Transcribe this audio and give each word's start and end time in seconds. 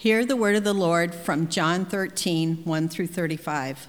Hear 0.00 0.24
the 0.24 0.36
word 0.36 0.54
of 0.54 0.62
the 0.62 0.74
Lord 0.74 1.12
from 1.12 1.48
John 1.48 1.84
13, 1.84 2.58
1 2.62 2.88
through 2.88 3.08
35. 3.08 3.88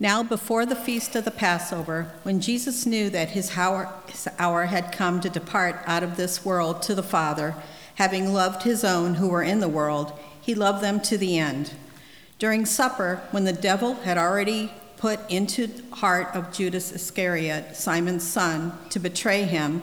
Now, 0.00 0.24
before 0.24 0.66
the 0.66 0.74
feast 0.74 1.14
of 1.14 1.24
the 1.24 1.30
Passover, 1.30 2.10
when 2.24 2.40
Jesus 2.40 2.86
knew 2.86 3.08
that 3.10 3.28
his 3.28 3.56
hour, 3.56 3.88
his 4.08 4.26
hour 4.40 4.64
had 4.64 4.90
come 4.90 5.20
to 5.20 5.30
depart 5.30 5.80
out 5.86 6.02
of 6.02 6.16
this 6.16 6.44
world 6.44 6.82
to 6.82 6.94
the 6.96 7.04
Father, 7.04 7.54
having 7.94 8.32
loved 8.32 8.64
his 8.64 8.82
own 8.82 9.14
who 9.14 9.28
were 9.28 9.44
in 9.44 9.60
the 9.60 9.68
world, 9.68 10.12
he 10.40 10.56
loved 10.56 10.82
them 10.82 10.98
to 11.02 11.16
the 11.16 11.38
end. 11.38 11.72
During 12.40 12.66
supper, 12.66 13.22
when 13.30 13.44
the 13.44 13.52
devil 13.52 13.94
had 13.94 14.18
already 14.18 14.72
put 14.96 15.20
into 15.30 15.68
the 15.68 15.94
heart 15.94 16.34
of 16.34 16.52
Judas 16.52 16.90
Iscariot, 16.90 17.76
Simon's 17.76 18.26
son, 18.26 18.76
to 18.90 18.98
betray 18.98 19.44
him, 19.44 19.82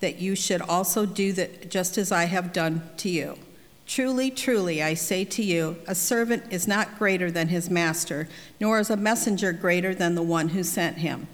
that 0.00 0.18
you 0.18 0.34
should 0.34 0.62
also 0.62 1.06
do 1.06 1.32
that 1.32 1.70
just 1.70 1.98
as 1.98 2.12
I 2.12 2.24
have 2.24 2.52
done 2.52 2.88
to 2.98 3.08
you. 3.08 3.38
Truly, 3.86 4.30
truly, 4.30 4.82
I 4.82 4.94
say 4.94 5.24
to 5.24 5.42
you, 5.42 5.76
a 5.86 5.94
servant 5.94 6.44
is 6.50 6.68
not 6.68 6.98
greater 6.98 7.30
than 7.30 7.48
his 7.48 7.70
master, 7.70 8.28
nor 8.60 8.78
is 8.78 8.90
a 8.90 8.96
messenger 8.96 9.52
greater 9.52 9.94
than 9.94 10.14
the 10.14 10.22
one 10.22 10.50
who 10.50 10.62
sent 10.62 10.98
him. 10.98 11.26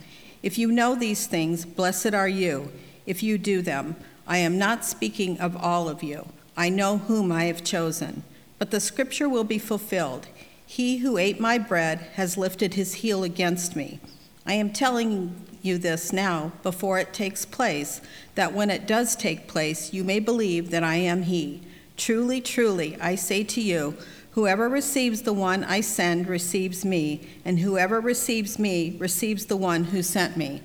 If 0.42 0.56
you 0.56 0.70
know 0.70 0.94
these 0.94 1.26
things, 1.26 1.64
blessed 1.64 2.14
are 2.14 2.28
you 2.28 2.70
if 3.06 3.22
you 3.22 3.38
do 3.38 3.60
them. 3.60 3.96
I 4.26 4.38
am 4.38 4.58
not 4.58 4.84
speaking 4.84 5.40
of 5.40 5.56
all 5.56 5.88
of 5.88 6.02
you. 6.02 6.28
I 6.56 6.68
know 6.68 6.98
whom 6.98 7.32
I 7.32 7.44
have 7.44 7.64
chosen. 7.64 8.22
But 8.58 8.70
the 8.70 8.80
scripture 8.80 9.28
will 9.28 9.44
be 9.44 9.58
fulfilled 9.58 10.28
He 10.66 10.98
who 10.98 11.18
ate 11.18 11.40
my 11.40 11.58
bread 11.58 11.98
has 12.14 12.38
lifted 12.38 12.74
his 12.74 12.94
heel 12.94 13.22
against 13.22 13.76
me. 13.76 14.00
I 14.46 14.54
am 14.54 14.72
telling 14.72 15.34
you 15.64 15.78
this 15.78 16.12
now 16.12 16.52
before 16.62 16.98
it 16.98 17.12
takes 17.12 17.44
place, 17.44 18.00
that 18.34 18.52
when 18.52 18.70
it 18.70 18.86
does 18.86 19.16
take 19.16 19.48
place, 19.48 19.92
you 19.92 20.04
may 20.04 20.20
believe 20.20 20.70
that 20.70 20.84
I 20.84 20.96
am 20.96 21.22
he. 21.22 21.62
Truly, 21.96 22.40
truly, 22.40 22.96
I 23.00 23.14
say 23.14 23.44
to 23.44 23.60
you, 23.60 23.96
whoever 24.32 24.68
receives 24.68 25.22
the 25.22 25.32
one 25.32 25.64
I 25.64 25.80
send 25.80 26.28
receives 26.28 26.84
me, 26.84 27.28
and 27.44 27.60
whoever 27.60 28.00
receives 28.00 28.58
me 28.58 28.96
receives 28.98 29.46
the 29.46 29.56
one 29.56 29.84
who 29.84 30.02
sent 30.02 30.36
me. 30.36 30.60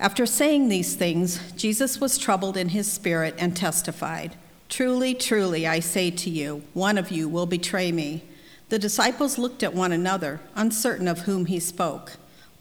After 0.00 0.26
saying 0.26 0.68
these 0.68 0.96
things, 0.96 1.38
Jesus 1.52 2.00
was 2.00 2.18
troubled 2.18 2.56
in 2.56 2.70
his 2.70 2.90
spirit 2.90 3.36
and 3.38 3.56
testified, 3.56 4.34
Truly, 4.68 5.14
truly, 5.14 5.66
I 5.66 5.80
say 5.80 6.10
to 6.10 6.30
you, 6.30 6.64
one 6.72 6.98
of 6.98 7.10
you 7.10 7.28
will 7.28 7.46
betray 7.46 7.92
me. 7.92 8.24
The 8.68 8.78
disciples 8.78 9.38
looked 9.38 9.62
at 9.62 9.74
one 9.74 9.92
another, 9.92 10.40
uncertain 10.56 11.06
of 11.06 11.20
whom 11.20 11.46
he 11.46 11.60
spoke. 11.60 12.16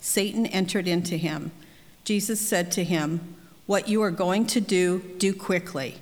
Satan 0.00 0.46
entered 0.46 0.88
into 0.88 1.16
him. 1.16 1.52
Jesus 2.04 2.40
said 2.40 2.72
to 2.72 2.84
him, 2.84 3.36
What 3.66 3.88
you 3.88 4.02
are 4.02 4.10
going 4.10 4.46
to 4.46 4.60
do, 4.60 5.00
do 5.18 5.32
quickly. 5.34 5.96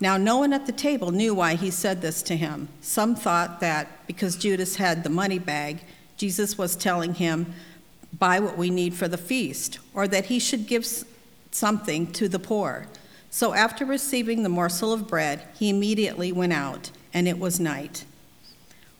Now, 0.00 0.16
no 0.16 0.38
one 0.38 0.52
at 0.52 0.66
the 0.66 0.72
table 0.72 1.10
knew 1.10 1.34
why 1.34 1.54
he 1.54 1.70
said 1.70 2.02
this 2.02 2.22
to 2.24 2.36
him. 2.36 2.68
Some 2.80 3.14
thought 3.14 3.60
that 3.60 4.06
because 4.06 4.36
Judas 4.36 4.76
had 4.76 5.04
the 5.04 5.10
money 5.10 5.38
bag, 5.38 5.80
Jesus 6.16 6.58
was 6.58 6.76
telling 6.76 7.14
him, 7.14 7.54
Buy 8.18 8.40
what 8.40 8.56
we 8.56 8.70
need 8.70 8.94
for 8.94 9.08
the 9.08 9.18
feast, 9.18 9.78
or 9.92 10.08
that 10.08 10.26
he 10.26 10.38
should 10.38 10.66
give 10.66 10.86
something 11.50 12.12
to 12.12 12.28
the 12.28 12.38
poor. 12.38 12.86
So, 13.30 13.52
after 13.52 13.84
receiving 13.84 14.42
the 14.42 14.48
morsel 14.48 14.92
of 14.92 15.08
bread, 15.08 15.42
he 15.58 15.68
immediately 15.68 16.32
went 16.32 16.52
out, 16.52 16.90
and 17.12 17.28
it 17.28 17.38
was 17.38 17.60
night. 17.60 18.04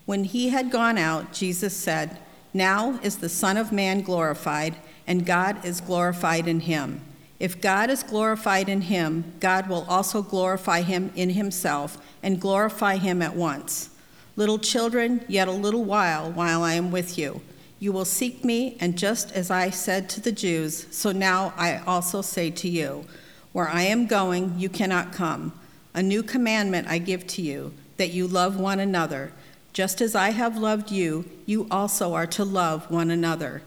When 0.05 0.25
he 0.25 0.51
had 0.51 0.71
gone 0.71 0.99
out, 0.99 1.33
Jesus 1.33 1.75
said, 1.75 2.19
Now 2.57 2.99
is 3.03 3.19
the 3.19 3.29
Son 3.29 3.59
of 3.59 3.71
Man 3.71 4.01
glorified, 4.01 4.77
and 5.07 5.27
God 5.27 5.63
is 5.63 5.83
glorified 5.83 6.49
in 6.49 6.61
him. 6.61 7.03
If 7.39 7.61
God 7.61 7.91
is 7.91 8.03
glorified 8.03 8.71
in 8.71 8.81
him, 8.81 9.35
God 9.41 9.69
will 9.69 9.85
also 9.91 10.23
glorify 10.23 10.81
him 10.81 11.13
in 11.15 11.29
himself 11.31 11.99
and 12.23 12.41
glorify 12.41 12.97
him 12.97 13.21
at 13.21 13.37
once. 13.37 13.91
Little 14.37 14.59
children, 14.59 15.23
yet 15.29 15.49
a 15.49 15.53
little 15.53 15.85
while, 15.85 16.33
while 16.33 16.63
I 16.63 16.73
am 16.73 16.91
with 16.91 17.19
you. 17.19 17.43
You 17.79 17.93
will 17.93 18.07
seek 18.07 18.43
me, 18.43 18.79
and 18.81 18.97
just 18.97 19.33
as 19.33 19.51
I 19.51 19.69
said 19.69 20.09
to 20.09 20.23
the 20.23 20.33
Jews, 20.33 20.87
so 20.91 21.13
now 21.13 21.53
I 21.59 21.83
also 21.87 22.23
say 22.23 22.51
to 22.53 22.69
you 22.71 23.05
Where 23.53 23.69
I 23.69 23.83
am 23.83 24.07
going, 24.07 24.59
you 24.59 24.71
cannot 24.71 25.13
come. 25.13 25.53
A 25.93 26.03
new 26.03 26.23
commandment 26.23 26.89
I 26.89 26.97
give 26.97 27.27
to 27.27 27.43
you, 27.43 27.75
that 27.99 28.13
you 28.13 28.27
love 28.27 28.59
one 28.59 28.81
another. 28.81 29.33
Just 29.77 30.01
as 30.01 30.15
I 30.15 30.31
have 30.31 30.57
loved 30.57 30.91
you, 30.91 31.27
you 31.45 31.67
also 31.71 32.15
are 32.15 32.27
to 32.29 32.47
love 32.47 32.91
one 32.91 33.11
another. 33.11 33.61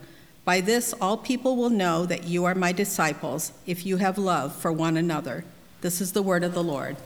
By 0.44 0.60
this, 0.60 0.92
all 1.00 1.16
people 1.16 1.56
will 1.56 1.70
know 1.70 2.04
that 2.04 2.24
you 2.24 2.46
are 2.46 2.54
my 2.56 2.72
disciples 2.72 3.52
if 3.64 3.86
you 3.86 3.98
have 3.98 4.18
love 4.18 4.52
for 4.52 4.72
one 4.72 4.96
another. 4.96 5.44
This 5.82 6.00
is 6.00 6.10
the 6.10 6.20
word 6.20 6.42
of 6.42 6.52
the 6.52 6.64
Lord. 6.64 6.96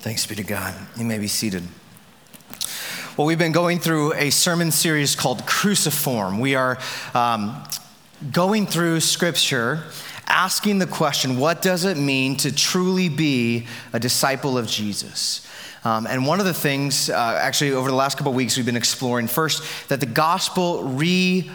Thanks 0.00 0.26
be 0.26 0.34
to 0.34 0.42
God. 0.42 0.74
You 0.98 1.06
may 1.06 1.16
be 1.16 1.28
seated. 1.28 1.62
Well, 3.16 3.26
we've 3.26 3.38
been 3.38 3.52
going 3.52 3.78
through 3.78 4.12
a 4.16 4.28
sermon 4.28 4.70
series 4.70 5.16
called 5.16 5.46
Cruciform. 5.46 6.38
We 6.38 6.54
are 6.54 6.76
um, 7.14 7.56
going 8.32 8.66
through 8.66 9.00
scripture, 9.00 9.84
asking 10.26 10.78
the 10.78 10.86
question 10.86 11.38
what 11.38 11.62
does 11.62 11.86
it 11.86 11.96
mean 11.96 12.36
to 12.36 12.54
truly 12.54 13.08
be 13.08 13.66
a 13.94 13.98
disciple 13.98 14.58
of 14.58 14.66
Jesus? 14.66 15.48
Um, 15.84 16.06
and 16.06 16.26
one 16.26 16.38
of 16.38 16.46
the 16.46 16.54
things, 16.54 17.10
uh, 17.10 17.38
actually, 17.40 17.72
over 17.72 17.90
the 17.90 17.96
last 17.96 18.16
couple 18.16 18.32
weeks, 18.32 18.56
we've 18.56 18.66
been 18.66 18.76
exploring 18.76 19.26
first 19.26 19.62
that 19.88 20.00
the 20.00 20.06
gospel 20.06 20.84
re 20.84 21.50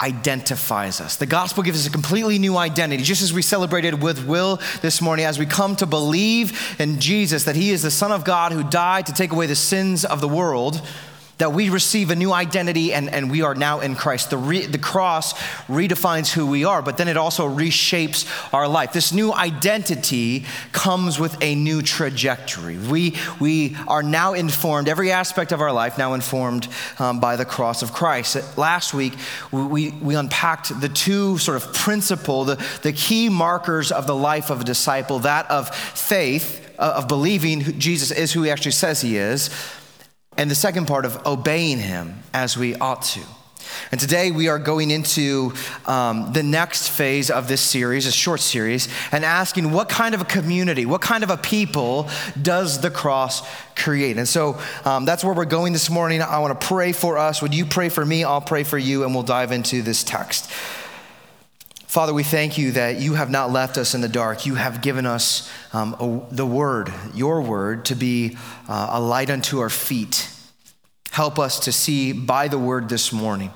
identifies 0.00 1.00
us. 1.00 1.16
The 1.16 1.26
gospel 1.26 1.62
gives 1.62 1.80
us 1.80 1.86
a 1.86 1.92
completely 1.92 2.38
new 2.38 2.56
identity, 2.56 3.02
just 3.02 3.22
as 3.22 3.32
we 3.32 3.42
celebrated 3.42 4.02
with 4.02 4.24
Will 4.26 4.58
this 4.80 5.02
morning, 5.02 5.26
as 5.26 5.38
we 5.38 5.44
come 5.46 5.76
to 5.76 5.86
believe 5.86 6.74
in 6.80 7.00
Jesus, 7.00 7.44
that 7.44 7.54
He 7.54 7.70
is 7.70 7.82
the 7.82 7.90
Son 7.90 8.10
of 8.10 8.24
God 8.24 8.52
who 8.52 8.64
died 8.64 9.06
to 9.06 9.12
take 9.12 9.30
away 9.30 9.46
the 9.46 9.54
sins 9.54 10.04
of 10.04 10.20
the 10.20 10.28
world. 10.28 10.80
That 11.40 11.52
we 11.52 11.70
receive 11.70 12.10
a 12.10 12.16
new 12.16 12.32
identity 12.32 12.92
and, 12.92 13.08
and 13.08 13.30
we 13.30 13.40
are 13.40 13.54
now 13.54 13.80
in 13.80 13.96
Christ. 13.96 14.28
The, 14.28 14.36
re, 14.36 14.66
the 14.66 14.78
cross 14.78 15.32
redefines 15.68 16.30
who 16.30 16.46
we 16.46 16.64
are, 16.64 16.82
but 16.82 16.98
then 16.98 17.08
it 17.08 17.16
also 17.16 17.48
reshapes 17.48 18.28
our 18.52 18.68
life. 18.68 18.92
This 18.92 19.10
new 19.12 19.32
identity 19.32 20.44
comes 20.72 21.18
with 21.18 21.36
a 21.40 21.54
new 21.54 21.80
trajectory. 21.80 22.76
We, 22.76 23.16
we 23.40 23.74
are 23.88 24.02
now 24.02 24.34
informed, 24.34 24.86
every 24.86 25.12
aspect 25.12 25.50
of 25.50 25.62
our 25.62 25.72
life 25.72 25.96
now 25.96 26.12
informed 26.12 26.68
um, 26.98 27.20
by 27.20 27.36
the 27.36 27.46
cross 27.46 27.82
of 27.82 27.92
Christ. 27.92 28.58
Last 28.58 28.92
week, 28.92 29.14
we, 29.50 29.92
we 29.92 30.14
unpacked 30.14 30.78
the 30.78 30.90
two 30.90 31.38
sort 31.38 31.56
of 31.56 31.72
principle, 31.72 32.44
the, 32.44 32.62
the 32.82 32.92
key 32.92 33.30
markers 33.30 33.90
of 33.90 34.06
the 34.06 34.14
life 34.14 34.50
of 34.50 34.60
a 34.60 34.64
disciple 34.64 35.20
that 35.20 35.50
of 35.50 35.74
faith, 35.74 36.70
uh, 36.78 36.94
of 36.96 37.08
believing 37.08 37.78
Jesus 37.78 38.10
is 38.10 38.30
who 38.32 38.42
he 38.42 38.50
actually 38.50 38.72
says 38.72 39.00
he 39.00 39.16
is 39.16 39.48
and 40.36 40.50
the 40.50 40.54
second 40.54 40.86
part 40.86 41.04
of 41.04 41.26
obeying 41.26 41.78
him 41.78 42.22
as 42.32 42.56
we 42.56 42.74
ought 42.76 43.02
to. 43.02 43.20
And 43.92 44.00
today 44.00 44.30
we 44.30 44.48
are 44.48 44.58
going 44.58 44.90
into 44.90 45.52
um, 45.86 46.32
the 46.32 46.42
next 46.42 46.88
phase 46.88 47.30
of 47.30 47.48
this 47.48 47.60
series, 47.60 48.06
a 48.06 48.12
short 48.12 48.40
series, 48.40 48.88
and 49.12 49.24
asking 49.24 49.70
what 49.72 49.88
kind 49.88 50.14
of 50.14 50.20
a 50.20 50.24
community, 50.24 50.86
what 50.86 51.00
kind 51.00 51.22
of 51.22 51.30
a 51.30 51.36
people 51.36 52.08
does 52.40 52.80
the 52.80 52.90
cross 52.90 53.46
create? 53.76 54.16
And 54.16 54.28
so 54.28 54.60
um, 54.84 55.04
that's 55.04 55.24
where 55.24 55.34
we're 55.34 55.44
going 55.44 55.72
this 55.72 55.90
morning. 55.90 56.22
I 56.22 56.38
want 56.38 56.58
to 56.58 56.66
pray 56.66 56.92
for 56.92 57.18
us. 57.18 57.42
Would 57.42 57.54
you 57.54 57.64
pray 57.64 57.88
for 57.88 58.04
me? 58.04 58.24
I'll 58.24 58.40
pray 58.40 58.64
for 58.64 58.78
you, 58.78 59.04
and 59.04 59.14
we'll 59.14 59.22
dive 59.22 59.52
into 59.52 59.82
this 59.82 60.04
text. 60.04 60.50
Father, 61.90 62.14
we 62.14 62.22
thank 62.22 62.56
you 62.56 62.70
that 62.70 63.00
you 63.00 63.14
have 63.14 63.30
not 63.30 63.50
left 63.50 63.76
us 63.76 63.96
in 63.96 64.00
the 64.00 64.08
dark. 64.08 64.46
You 64.46 64.54
have 64.54 64.80
given 64.80 65.06
us 65.06 65.50
um, 65.72 65.96
a, 65.98 66.32
the 66.32 66.46
word, 66.46 66.92
your 67.14 67.42
word, 67.42 67.86
to 67.86 67.96
be 67.96 68.38
uh, 68.68 68.90
a 68.92 69.00
light 69.00 69.28
unto 69.28 69.58
our 69.58 69.68
feet. 69.68 70.30
Help 71.10 71.40
us 71.40 71.58
to 71.64 71.72
see 71.72 72.12
by 72.12 72.46
the 72.46 72.60
word 72.60 72.88
this 72.88 73.12
morning. 73.12 73.50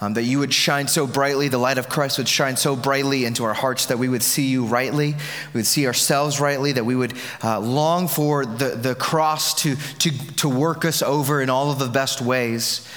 Um, 0.00 0.14
that 0.14 0.22
you 0.22 0.38
would 0.38 0.54
shine 0.54 0.86
so 0.86 1.08
brightly, 1.08 1.48
the 1.48 1.58
light 1.58 1.76
of 1.76 1.88
Christ 1.88 2.18
would 2.18 2.28
shine 2.28 2.56
so 2.56 2.76
brightly 2.76 3.24
into 3.24 3.42
our 3.42 3.52
hearts 3.52 3.86
that 3.86 3.98
we 3.98 4.08
would 4.08 4.22
see 4.22 4.46
you 4.46 4.64
rightly, 4.64 5.16
we 5.52 5.58
would 5.58 5.66
see 5.66 5.88
ourselves 5.88 6.38
rightly, 6.38 6.70
that 6.70 6.84
we 6.84 6.94
would 6.94 7.14
uh, 7.42 7.58
long 7.58 8.06
for 8.06 8.46
the, 8.46 8.76
the 8.76 8.94
cross 8.94 9.54
to, 9.62 9.74
to, 9.98 10.36
to 10.36 10.48
work 10.48 10.84
us 10.84 11.02
over 11.02 11.42
in 11.42 11.50
all 11.50 11.72
of 11.72 11.80
the 11.80 11.88
best 11.88 12.20
ways. 12.20 12.88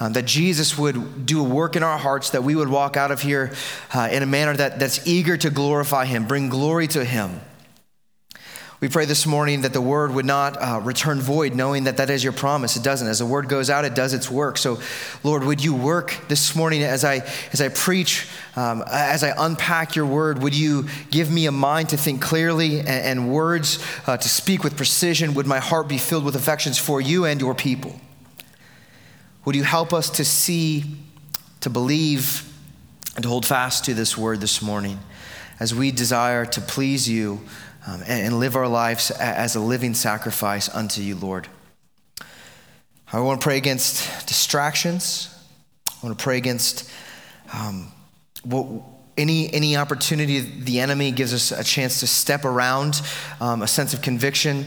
Um, 0.00 0.14
that 0.14 0.24
Jesus 0.24 0.76
would 0.78 1.26
do 1.26 1.44
a 1.44 1.48
work 1.48 1.76
in 1.76 1.82
our 1.82 1.98
hearts, 1.98 2.30
that 2.30 2.42
we 2.42 2.54
would 2.54 2.68
walk 2.68 2.96
out 2.96 3.10
of 3.10 3.20
here 3.20 3.52
uh, 3.94 4.08
in 4.10 4.22
a 4.22 4.26
manner 4.26 4.56
that, 4.56 4.78
that's 4.78 5.06
eager 5.06 5.36
to 5.36 5.50
glorify 5.50 6.06
Him, 6.06 6.26
bring 6.26 6.48
glory 6.48 6.88
to 6.88 7.04
Him. 7.04 7.40
We 8.82 8.88
pray 8.88 9.04
this 9.04 9.26
morning 9.26 9.60
that 9.60 9.72
the 9.72 9.80
word 9.80 10.12
would 10.12 10.24
not 10.24 10.56
uh, 10.60 10.80
return 10.82 11.20
void, 11.20 11.54
knowing 11.54 11.84
that 11.84 11.98
that 11.98 12.10
is 12.10 12.24
your 12.24 12.32
promise. 12.32 12.76
It 12.76 12.82
doesn't. 12.82 13.06
As 13.06 13.20
the 13.20 13.26
word 13.26 13.48
goes 13.48 13.70
out, 13.70 13.84
it 13.84 13.94
does 13.94 14.12
its 14.12 14.28
work. 14.28 14.58
So, 14.58 14.80
Lord, 15.22 15.44
would 15.44 15.62
you 15.62 15.72
work 15.72 16.16
this 16.26 16.56
morning 16.56 16.82
as 16.82 17.04
I 17.04 17.18
as 17.52 17.60
I 17.60 17.68
preach, 17.68 18.26
um, 18.56 18.82
as 18.88 19.22
I 19.22 19.34
unpack 19.38 19.94
your 19.94 20.06
word? 20.06 20.42
Would 20.42 20.56
you 20.56 20.88
give 21.12 21.30
me 21.30 21.46
a 21.46 21.52
mind 21.52 21.90
to 21.90 21.96
think 21.96 22.20
clearly 22.20 22.80
and, 22.80 22.88
and 22.88 23.32
words 23.32 23.78
uh, 24.08 24.16
to 24.16 24.28
speak 24.28 24.64
with 24.64 24.76
precision? 24.76 25.34
Would 25.34 25.46
my 25.46 25.60
heart 25.60 25.86
be 25.86 25.96
filled 25.96 26.24
with 26.24 26.34
affections 26.34 26.76
for 26.76 27.00
you 27.00 27.24
and 27.24 27.40
your 27.40 27.54
people? 27.54 27.94
Would 29.44 29.56
you 29.56 29.64
help 29.64 29.92
us 29.92 30.08
to 30.10 30.24
see, 30.24 30.84
to 31.60 31.70
believe, 31.70 32.48
and 33.16 33.24
to 33.24 33.28
hold 33.28 33.44
fast 33.44 33.84
to 33.86 33.94
this 33.94 34.16
word 34.16 34.40
this 34.40 34.62
morning 34.62 35.00
as 35.58 35.74
we 35.74 35.90
desire 35.90 36.46
to 36.46 36.60
please 36.60 37.08
you 37.08 37.40
um, 37.84 38.02
and, 38.02 38.26
and 38.26 38.38
live 38.38 38.54
our 38.54 38.68
lives 38.68 39.10
as 39.10 39.56
a 39.56 39.60
living 39.60 39.94
sacrifice 39.94 40.68
unto 40.68 41.02
you, 41.02 41.16
Lord? 41.16 41.48
I 43.12 43.18
want 43.18 43.40
to 43.40 43.44
pray 43.44 43.56
against 43.56 44.28
distractions. 44.28 45.28
I 45.88 46.06
want 46.06 46.16
to 46.16 46.22
pray 46.22 46.36
against 46.36 46.88
um, 47.52 47.90
what, 48.44 48.68
any, 49.18 49.52
any 49.52 49.76
opportunity 49.76 50.38
the 50.38 50.78
enemy 50.78 51.10
gives 51.10 51.34
us 51.34 51.50
a 51.50 51.64
chance 51.64 51.98
to 52.00 52.06
step 52.06 52.44
around, 52.44 53.02
um, 53.40 53.62
a 53.62 53.66
sense 53.66 53.92
of 53.92 54.02
conviction. 54.02 54.66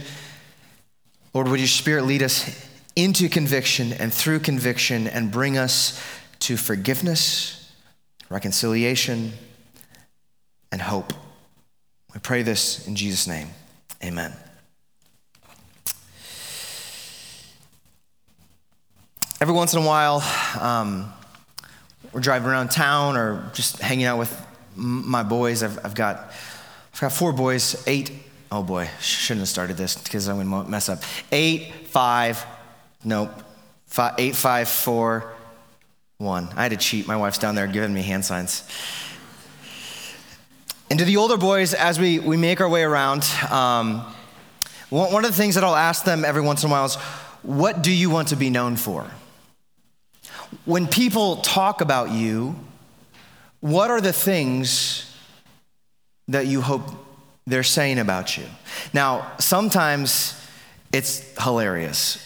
Lord, 1.33 1.47
would 1.47 1.61
your 1.61 1.67
spirit 1.67 2.03
lead 2.03 2.21
us 2.21 2.64
into 2.95 3.27
conviction 3.27 3.91
and 3.93 4.13
through 4.13 4.39
conviction 4.39 5.07
and 5.07 5.31
bring 5.31 5.57
us 5.57 6.01
to 6.39 6.57
forgiveness, 6.57 7.71
reconciliation, 8.29 9.33
and 10.71 10.81
hope. 10.81 11.13
We 12.13 12.19
pray 12.19 12.41
this 12.43 12.87
in 12.87 12.95
Jesus' 12.95 13.27
name. 13.27 13.49
Amen. 14.03 14.33
Every 19.41 19.53
once 19.53 19.73
in 19.73 19.83
a 19.83 19.85
while, 19.85 20.23
um, 20.59 21.11
we're 22.13 22.21
driving 22.21 22.47
around 22.47 22.71
town 22.71 23.17
or 23.17 23.51
just 23.53 23.79
hanging 23.79 24.05
out 24.05 24.17
with 24.17 24.45
my 24.75 25.23
boys. 25.23 25.61
I've, 25.61 25.77
I've, 25.83 25.95
got, 25.95 26.31
I've 26.93 27.01
got 27.01 27.11
four 27.11 27.33
boys, 27.33 27.83
eight, 27.87 28.11
oh 28.51 28.63
boy, 28.63 28.89
shouldn't 29.01 29.41
have 29.41 29.49
started 29.49 29.75
this 29.75 30.01
because 30.01 30.29
I'm 30.29 30.37
going 30.37 30.65
to 30.65 30.71
mess 30.71 30.87
up. 30.87 31.03
Eight, 31.33 31.73
five, 31.87 32.45
Nope. 33.05 33.31
8541. 33.87 36.49
I 36.55 36.63
had 36.63 36.71
to 36.71 36.77
cheat. 36.77 37.05
My 37.07 37.15
wife's 37.15 37.37
down 37.37 37.53
there 37.55 37.67
giving 37.67 37.93
me 37.93 38.01
hand 38.01 38.25
signs. 38.25 38.67
And 40.89 40.97
to 40.99 41.05
the 41.05 41.15
older 41.17 41.37
boys, 41.37 41.75
as 41.75 41.99
we, 41.99 42.17
we 42.19 42.35
make 42.35 42.59
our 42.61 42.69
way 42.69 42.81
around, 42.83 43.23
um, 43.49 44.01
one 44.89 45.23
of 45.23 45.31
the 45.31 45.37
things 45.37 45.55
that 45.55 45.63
I'll 45.63 45.75
ask 45.75 46.03
them 46.03 46.25
every 46.25 46.41
once 46.41 46.63
in 46.63 46.69
a 46.69 46.71
while 46.71 46.85
is, 46.85 46.95
What 47.43 47.83
do 47.83 47.91
you 47.91 48.09
want 48.09 48.29
to 48.29 48.35
be 48.35 48.49
known 48.49 48.75
for? 48.75 49.05
When 50.65 50.87
people 50.87 51.35
talk 51.37 51.81
about 51.81 52.11
you, 52.11 52.55
what 53.59 53.91
are 53.91 54.01
the 54.01 54.13
things 54.13 55.15
that 56.27 56.47
you 56.47 56.61
hope 56.61 56.81
they're 57.45 57.61
saying 57.63 57.99
about 57.99 58.35
you? 58.37 58.45
Now, 58.93 59.31
sometimes 59.39 60.39
it's 60.91 61.23
hilarious. 61.41 62.24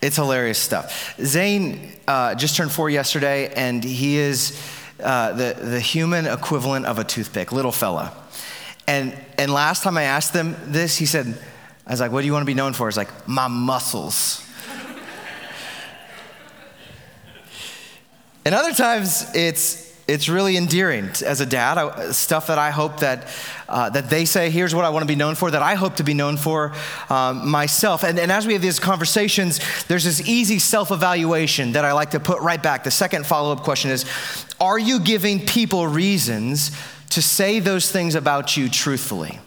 It's 0.00 0.16
hilarious 0.16 0.58
stuff. 0.58 1.16
Zane 1.20 1.92
uh, 2.06 2.34
just 2.34 2.56
turned 2.56 2.70
four 2.70 2.88
yesterday, 2.88 3.52
and 3.54 3.82
he 3.82 4.16
is 4.16 4.60
uh, 5.02 5.32
the, 5.32 5.56
the 5.60 5.80
human 5.80 6.26
equivalent 6.26 6.86
of 6.86 6.98
a 6.98 7.04
toothpick, 7.04 7.50
little 7.50 7.72
fella. 7.72 8.12
And, 8.86 9.16
and 9.36 9.52
last 9.52 9.82
time 9.82 9.98
I 9.98 10.04
asked 10.04 10.34
him 10.34 10.56
this, 10.66 10.96
he 10.96 11.06
said, 11.06 11.36
I 11.86 11.90
was 11.90 12.00
like, 12.00 12.12
what 12.12 12.20
do 12.20 12.26
you 12.26 12.32
want 12.32 12.42
to 12.42 12.46
be 12.46 12.54
known 12.54 12.74
for? 12.74 12.86
He's 12.86 12.96
like, 12.96 13.26
my 13.26 13.48
muscles. 13.48 14.44
and 18.44 18.54
other 18.54 18.72
times 18.72 19.34
it's 19.34 19.87
it's 20.08 20.28
really 20.28 20.56
endearing 20.56 21.10
as 21.24 21.40
a 21.40 21.46
dad. 21.46 21.76
I, 21.76 22.12
stuff 22.12 22.46
that 22.46 22.58
I 22.58 22.70
hope 22.70 23.00
that, 23.00 23.28
uh, 23.68 23.90
that 23.90 24.08
they 24.08 24.24
say, 24.24 24.48
here's 24.48 24.74
what 24.74 24.86
I 24.86 24.88
want 24.88 25.02
to 25.02 25.06
be 25.06 25.14
known 25.14 25.34
for, 25.34 25.50
that 25.50 25.62
I 25.62 25.74
hope 25.74 25.96
to 25.96 26.02
be 26.02 26.14
known 26.14 26.38
for 26.38 26.72
um, 27.10 27.46
myself. 27.48 28.02
And, 28.02 28.18
and 28.18 28.32
as 28.32 28.46
we 28.46 28.54
have 28.54 28.62
these 28.62 28.80
conversations, 28.80 29.60
there's 29.84 30.04
this 30.04 30.26
easy 30.26 30.58
self 30.58 30.90
evaluation 30.90 31.72
that 31.72 31.84
I 31.84 31.92
like 31.92 32.12
to 32.12 32.20
put 32.20 32.40
right 32.40 32.62
back. 32.62 32.84
The 32.84 32.90
second 32.90 33.26
follow 33.26 33.52
up 33.52 33.60
question 33.60 33.90
is 33.90 34.06
Are 34.58 34.78
you 34.78 34.98
giving 34.98 35.44
people 35.44 35.86
reasons 35.86 36.70
to 37.10 37.20
say 37.20 37.60
those 37.60 37.92
things 37.92 38.14
about 38.14 38.56
you 38.56 38.70
truthfully? 38.70 39.38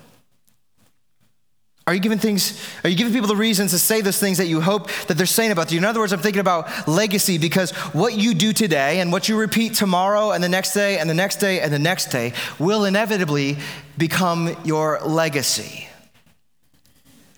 Are 1.88 1.96
you 1.96 2.00
giving 2.00 2.20
things, 2.20 2.62
are 2.84 2.90
you 2.90 2.96
giving 2.96 3.12
people 3.12 3.28
the 3.28 3.36
reasons 3.36 3.72
to 3.72 3.80
say 3.80 4.02
those 4.02 4.20
things 4.20 4.38
that 4.38 4.46
you 4.46 4.62
hope 4.62 4.90
that 5.08 5.18
they're 5.18 5.26
saying 5.26 5.52
about 5.52 5.72
you? 5.72 5.80
In 5.80 5.86
other 5.86 6.00
words, 6.00 6.14
I'm 6.14 6.20
thinking 6.20 6.40
about 6.40 6.88
legacy 6.88 7.40
because 7.40 7.72
what 7.94 8.14
you 8.14 8.36
do 8.36 8.54
today 8.54 9.00
and 9.00 9.12
what 9.12 9.28
you 9.28 9.38
repeat 9.38 9.74
tomorrow 9.74 10.32
and 10.32 10.44
the 10.44 10.50
next 10.50 10.74
day 10.74 11.00
and 11.00 11.10
the 11.10 11.16
next 11.16 11.38
day 11.38 11.60
and 11.60 11.74
the 11.74 11.80
next 11.80 12.08
day 12.08 12.34
will 12.60 12.86
inevitably 12.86 13.58
become 13.98 14.56
your 14.64 15.00
legacy. 15.02 15.88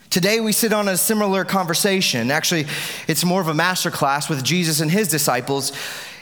Today 0.10 0.42
we 0.42 0.52
sit 0.52 0.74
on 0.74 0.90
a 0.90 0.98
similar 0.98 1.46
conversation. 1.46 2.30
Actually, 2.30 2.68
it's 3.08 3.24
more 3.24 3.42
of 3.42 3.48
a 3.48 3.54
master 3.54 3.90
class 3.90 4.30
with 4.30 4.44
Jesus 4.44 4.82
and 4.82 4.92
his 4.92 5.08
disciples 5.08 5.72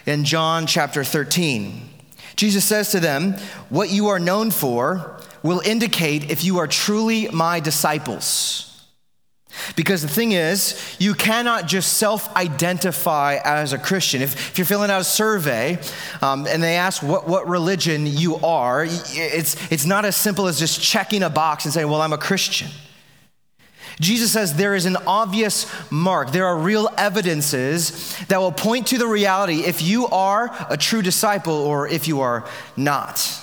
in 0.06 0.24
John 0.24 0.66
chapter 0.66 1.02
13. 1.02 1.90
Jesus 2.36 2.64
says 2.64 2.90
to 2.92 3.00
them, 3.00 3.34
What 3.68 3.90
you 3.90 4.08
are 4.08 4.18
known 4.18 4.50
for 4.50 5.20
will 5.42 5.60
indicate 5.60 6.30
if 6.30 6.44
you 6.44 6.58
are 6.58 6.66
truly 6.66 7.28
my 7.28 7.60
disciples. 7.60 8.68
Because 9.76 10.02
the 10.02 10.08
thing 10.08 10.32
is, 10.32 10.96
you 10.98 11.14
cannot 11.14 11.66
just 11.66 11.94
self 11.94 12.34
identify 12.36 13.38
as 13.44 13.72
a 13.72 13.78
Christian. 13.78 14.22
If, 14.22 14.34
if, 14.50 14.58
you're 14.58 14.64
filling 14.64 14.90
out 14.90 15.00
a 15.00 15.04
survey 15.04 15.78
um, 16.22 16.46
and 16.46 16.62
they 16.62 16.76
ask 16.76 17.02
what, 17.02 17.28
what 17.28 17.46
religion 17.46 18.06
you 18.06 18.36
are, 18.36 18.84
it's, 18.84 19.70
it's 19.70 19.84
not 19.84 20.04
as 20.04 20.16
simple 20.16 20.46
as 20.46 20.58
just 20.58 20.80
checking 20.80 21.22
a 21.22 21.30
box 21.30 21.64
and 21.64 21.74
saying, 21.74 21.88
Well, 21.88 22.00
I'm 22.00 22.14
a 22.14 22.18
Christian. 22.18 22.68
Jesus 24.00 24.32
says 24.32 24.54
there 24.54 24.74
is 24.74 24.86
an 24.86 24.96
obvious 25.06 25.66
mark. 25.90 26.32
There 26.32 26.46
are 26.46 26.56
real 26.56 26.88
evidences 26.96 28.16
that 28.28 28.40
will 28.40 28.52
point 28.52 28.86
to 28.88 28.98
the 28.98 29.06
reality 29.06 29.60
if 29.60 29.82
you 29.82 30.06
are 30.08 30.50
a 30.70 30.78
true 30.78 31.02
disciple 31.02 31.54
or 31.54 31.86
if 31.88 32.08
you 32.08 32.20
are 32.20 32.48
not. 32.76 33.41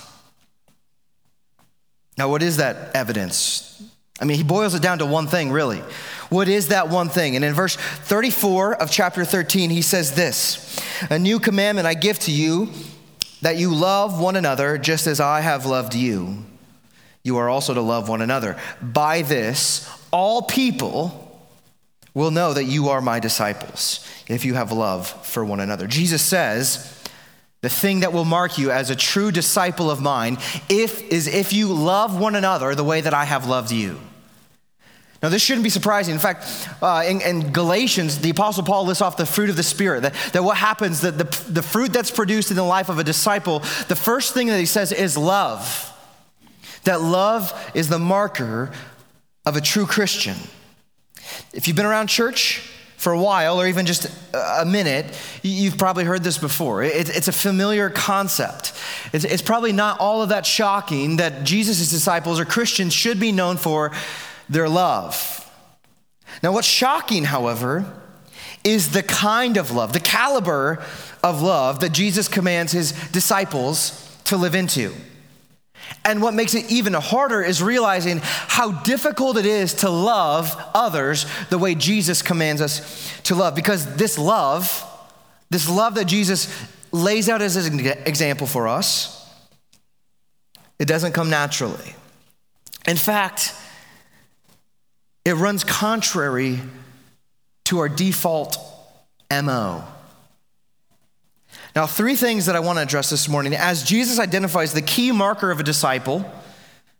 Now, 2.20 2.28
what 2.28 2.42
is 2.42 2.58
that 2.58 2.94
evidence? 2.94 3.82
I 4.20 4.26
mean, 4.26 4.36
he 4.36 4.42
boils 4.42 4.74
it 4.74 4.82
down 4.82 4.98
to 4.98 5.06
one 5.06 5.26
thing, 5.26 5.50
really. 5.50 5.78
What 6.28 6.48
is 6.48 6.68
that 6.68 6.90
one 6.90 7.08
thing? 7.08 7.34
And 7.34 7.42
in 7.42 7.54
verse 7.54 7.76
34 7.76 8.74
of 8.74 8.90
chapter 8.90 9.24
13, 9.24 9.70
he 9.70 9.80
says 9.80 10.14
this 10.14 10.78
A 11.08 11.18
new 11.18 11.40
commandment 11.40 11.86
I 11.86 11.94
give 11.94 12.18
to 12.18 12.30
you, 12.30 12.68
that 13.40 13.56
you 13.56 13.74
love 13.74 14.20
one 14.20 14.36
another 14.36 14.76
just 14.76 15.06
as 15.06 15.18
I 15.18 15.40
have 15.40 15.64
loved 15.64 15.94
you. 15.94 16.44
You 17.22 17.38
are 17.38 17.48
also 17.48 17.72
to 17.72 17.80
love 17.80 18.10
one 18.10 18.20
another. 18.20 18.58
By 18.82 19.22
this, 19.22 19.88
all 20.12 20.42
people 20.42 21.42
will 22.12 22.30
know 22.30 22.52
that 22.52 22.64
you 22.64 22.90
are 22.90 23.00
my 23.00 23.18
disciples 23.18 24.06
if 24.28 24.44
you 24.44 24.52
have 24.52 24.72
love 24.72 25.08
for 25.26 25.42
one 25.42 25.60
another. 25.60 25.86
Jesus 25.86 26.20
says, 26.20 26.99
the 27.62 27.68
thing 27.68 28.00
that 28.00 28.12
will 28.12 28.24
mark 28.24 28.58
you 28.58 28.70
as 28.70 28.90
a 28.90 28.96
true 28.96 29.30
disciple 29.30 29.90
of 29.90 30.00
mine 30.00 30.38
if, 30.68 31.02
is 31.12 31.26
if 31.26 31.52
you 31.52 31.72
love 31.72 32.18
one 32.18 32.34
another 32.34 32.74
the 32.74 32.84
way 32.84 33.00
that 33.00 33.14
I 33.14 33.24
have 33.24 33.46
loved 33.46 33.70
you. 33.70 34.00
Now, 35.22 35.28
this 35.28 35.42
shouldn't 35.42 35.64
be 35.64 35.70
surprising. 35.70 36.14
In 36.14 36.20
fact, 36.20 36.46
uh, 36.80 37.04
in, 37.06 37.20
in, 37.20 37.52
Galatians, 37.52 38.20
the 38.20 38.30
Apostle 38.30 38.62
Paul 38.62 38.86
lists 38.86 39.02
off 39.02 39.18
the 39.18 39.26
fruit 39.26 39.50
of 39.50 39.56
the 39.56 39.62
Spirit. 39.62 40.00
That, 40.00 40.14
that 40.32 40.42
what 40.42 40.56
happens, 40.56 41.02
that 41.02 41.18
the, 41.18 41.52
the 41.52 41.62
fruit 41.62 41.92
that's 41.92 42.10
produced 42.10 42.50
in 42.50 42.56
the 42.56 42.62
life 42.62 42.88
of 42.88 42.98
a 42.98 43.04
disciple, 43.04 43.58
the 43.88 43.96
first 43.96 44.32
thing 44.32 44.46
that 44.46 44.58
he 44.58 44.64
says 44.64 44.92
is 44.92 45.18
love. 45.18 45.86
That 46.84 47.02
love 47.02 47.52
is 47.74 47.90
the 47.90 47.98
marker 47.98 48.72
of 49.44 49.56
a 49.56 49.60
true 49.60 49.84
Christian. 49.84 50.36
If 51.52 51.68
you've 51.68 51.76
been 51.76 51.84
around 51.84 52.06
church, 52.06 52.62
for 53.00 53.12
a 53.12 53.18
while, 53.18 53.58
or 53.58 53.66
even 53.66 53.86
just 53.86 54.10
a 54.34 54.66
minute, 54.66 55.18
you've 55.42 55.78
probably 55.78 56.04
heard 56.04 56.22
this 56.22 56.36
before. 56.36 56.82
It's 56.82 57.28
a 57.28 57.32
familiar 57.32 57.88
concept. 57.88 58.74
It's 59.14 59.40
probably 59.40 59.72
not 59.72 59.98
all 60.00 60.20
of 60.20 60.28
that 60.28 60.44
shocking 60.44 61.16
that 61.16 61.42
Jesus' 61.42 61.88
disciples 61.90 62.38
or 62.38 62.44
Christians 62.44 62.92
should 62.92 63.18
be 63.18 63.32
known 63.32 63.56
for 63.56 63.92
their 64.50 64.68
love. 64.68 65.50
Now, 66.42 66.52
what's 66.52 66.68
shocking, 66.68 67.24
however, 67.24 67.90
is 68.64 68.92
the 68.92 69.02
kind 69.02 69.56
of 69.56 69.70
love, 69.70 69.94
the 69.94 70.00
caliber 70.00 70.84
of 71.24 71.40
love 71.40 71.80
that 71.80 71.92
Jesus 71.92 72.28
commands 72.28 72.72
his 72.72 72.92
disciples 73.12 74.14
to 74.24 74.36
live 74.36 74.54
into. 74.54 74.92
And 76.04 76.22
what 76.22 76.34
makes 76.34 76.54
it 76.54 76.70
even 76.70 76.94
harder 76.94 77.42
is 77.42 77.62
realizing 77.62 78.20
how 78.22 78.72
difficult 78.82 79.36
it 79.36 79.46
is 79.46 79.74
to 79.74 79.90
love 79.90 80.56
others 80.74 81.26
the 81.50 81.58
way 81.58 81.74
Jesus 81.74 82.22
commands 82.22 82.62
us 82.62 83.20
to 83.24 83.34
love. 83.34 83.54
Because 83.54 83.96
this 83.96 84.18
love, 84.18 84.84
this 85.50 85.68
love 85.68 85.96
that 85.96 86.06
Jesus 86.06 86.52
lays 86.92 87.28
out 87.28 87.42
as 87.42 87.56
an 87.56 87.86
example 88.06 88.46
for 88.46 88.66
us, 88.66 89.16
it 90.78 90.86
doesn't 90.86 91.12
come 91.12 91.28
naturally. 91.28 91.94
In 92.86 92.96
fact, 92.96 93.54
it 95.24 95.34
runs 95.34 95.64
contrary 95.64 96.60
to 97.64 97.78
our 97.78 97.88
default 97.88 98.56
MO. 99.30 99.84
Now, 101.74 101.86
three 101.86 102.16
things 102.16 102.46
that 102.46 102.56
I 102.56 102.60
want 102.60 102.78
to 102.78 102.82
address 102.82 103.10
this 103.10 103.28
morning. 103.28 103.54
As 103.54 103.84
Jesus 103.84 104.18
identifies 104.18 104.72
the 104.72 104.82
key 104.82 105.12
marker 105.12 105.50
of 105.50 105.60
a 105.60 105.62
disciple 105.62 106.30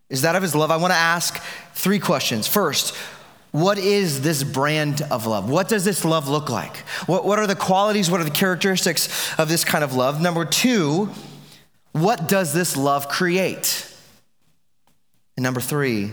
is 0.09 0.21
that 0.21 0.35
of 0.35 0.41
his 0.41 0.55
love, 0.55 0.71
I 0.71 0.77
want 0.77 0.91
to 0.91 0.97
ask 0.97 1.41
three 1.73 1.99
questions. 1.99 2.47
First, 2.47 2.95
what 3.51 3.77
is 3.77 4.21
this 4.21 4.43
brand 4.43 5.01
of 5.11 5.25
love? 5.25 5.49
What 5.49 5.67
does 5.67 5.83
this 5.83 6.05
love 6.05 6.29
look 6.29 6.49
like? 6.49 6.77
What, 7.05 7.25
what 7.25 7.37
are 7.37 7.47
the 7.47 7.55
qualities, 7.55 8.09
what 8.09 8.21
are 8.21 8.25
the 8.25 8.29
characteristics 8.31 9.37
of 9.37 9.49
this 9.49 9.65
kind 9.65 9.83
of 9.83 9.93
love? 9.93 10.21
Number 10.21 10.45
two, 10.45 11.09
what 11.91 12.29
does 12.29 12.53
this 12.53 12.77
love 12.77 13.09
create? 13.09 13.87
And 15.35 15.43
number 15.43 15.59
three, 15.59 16.11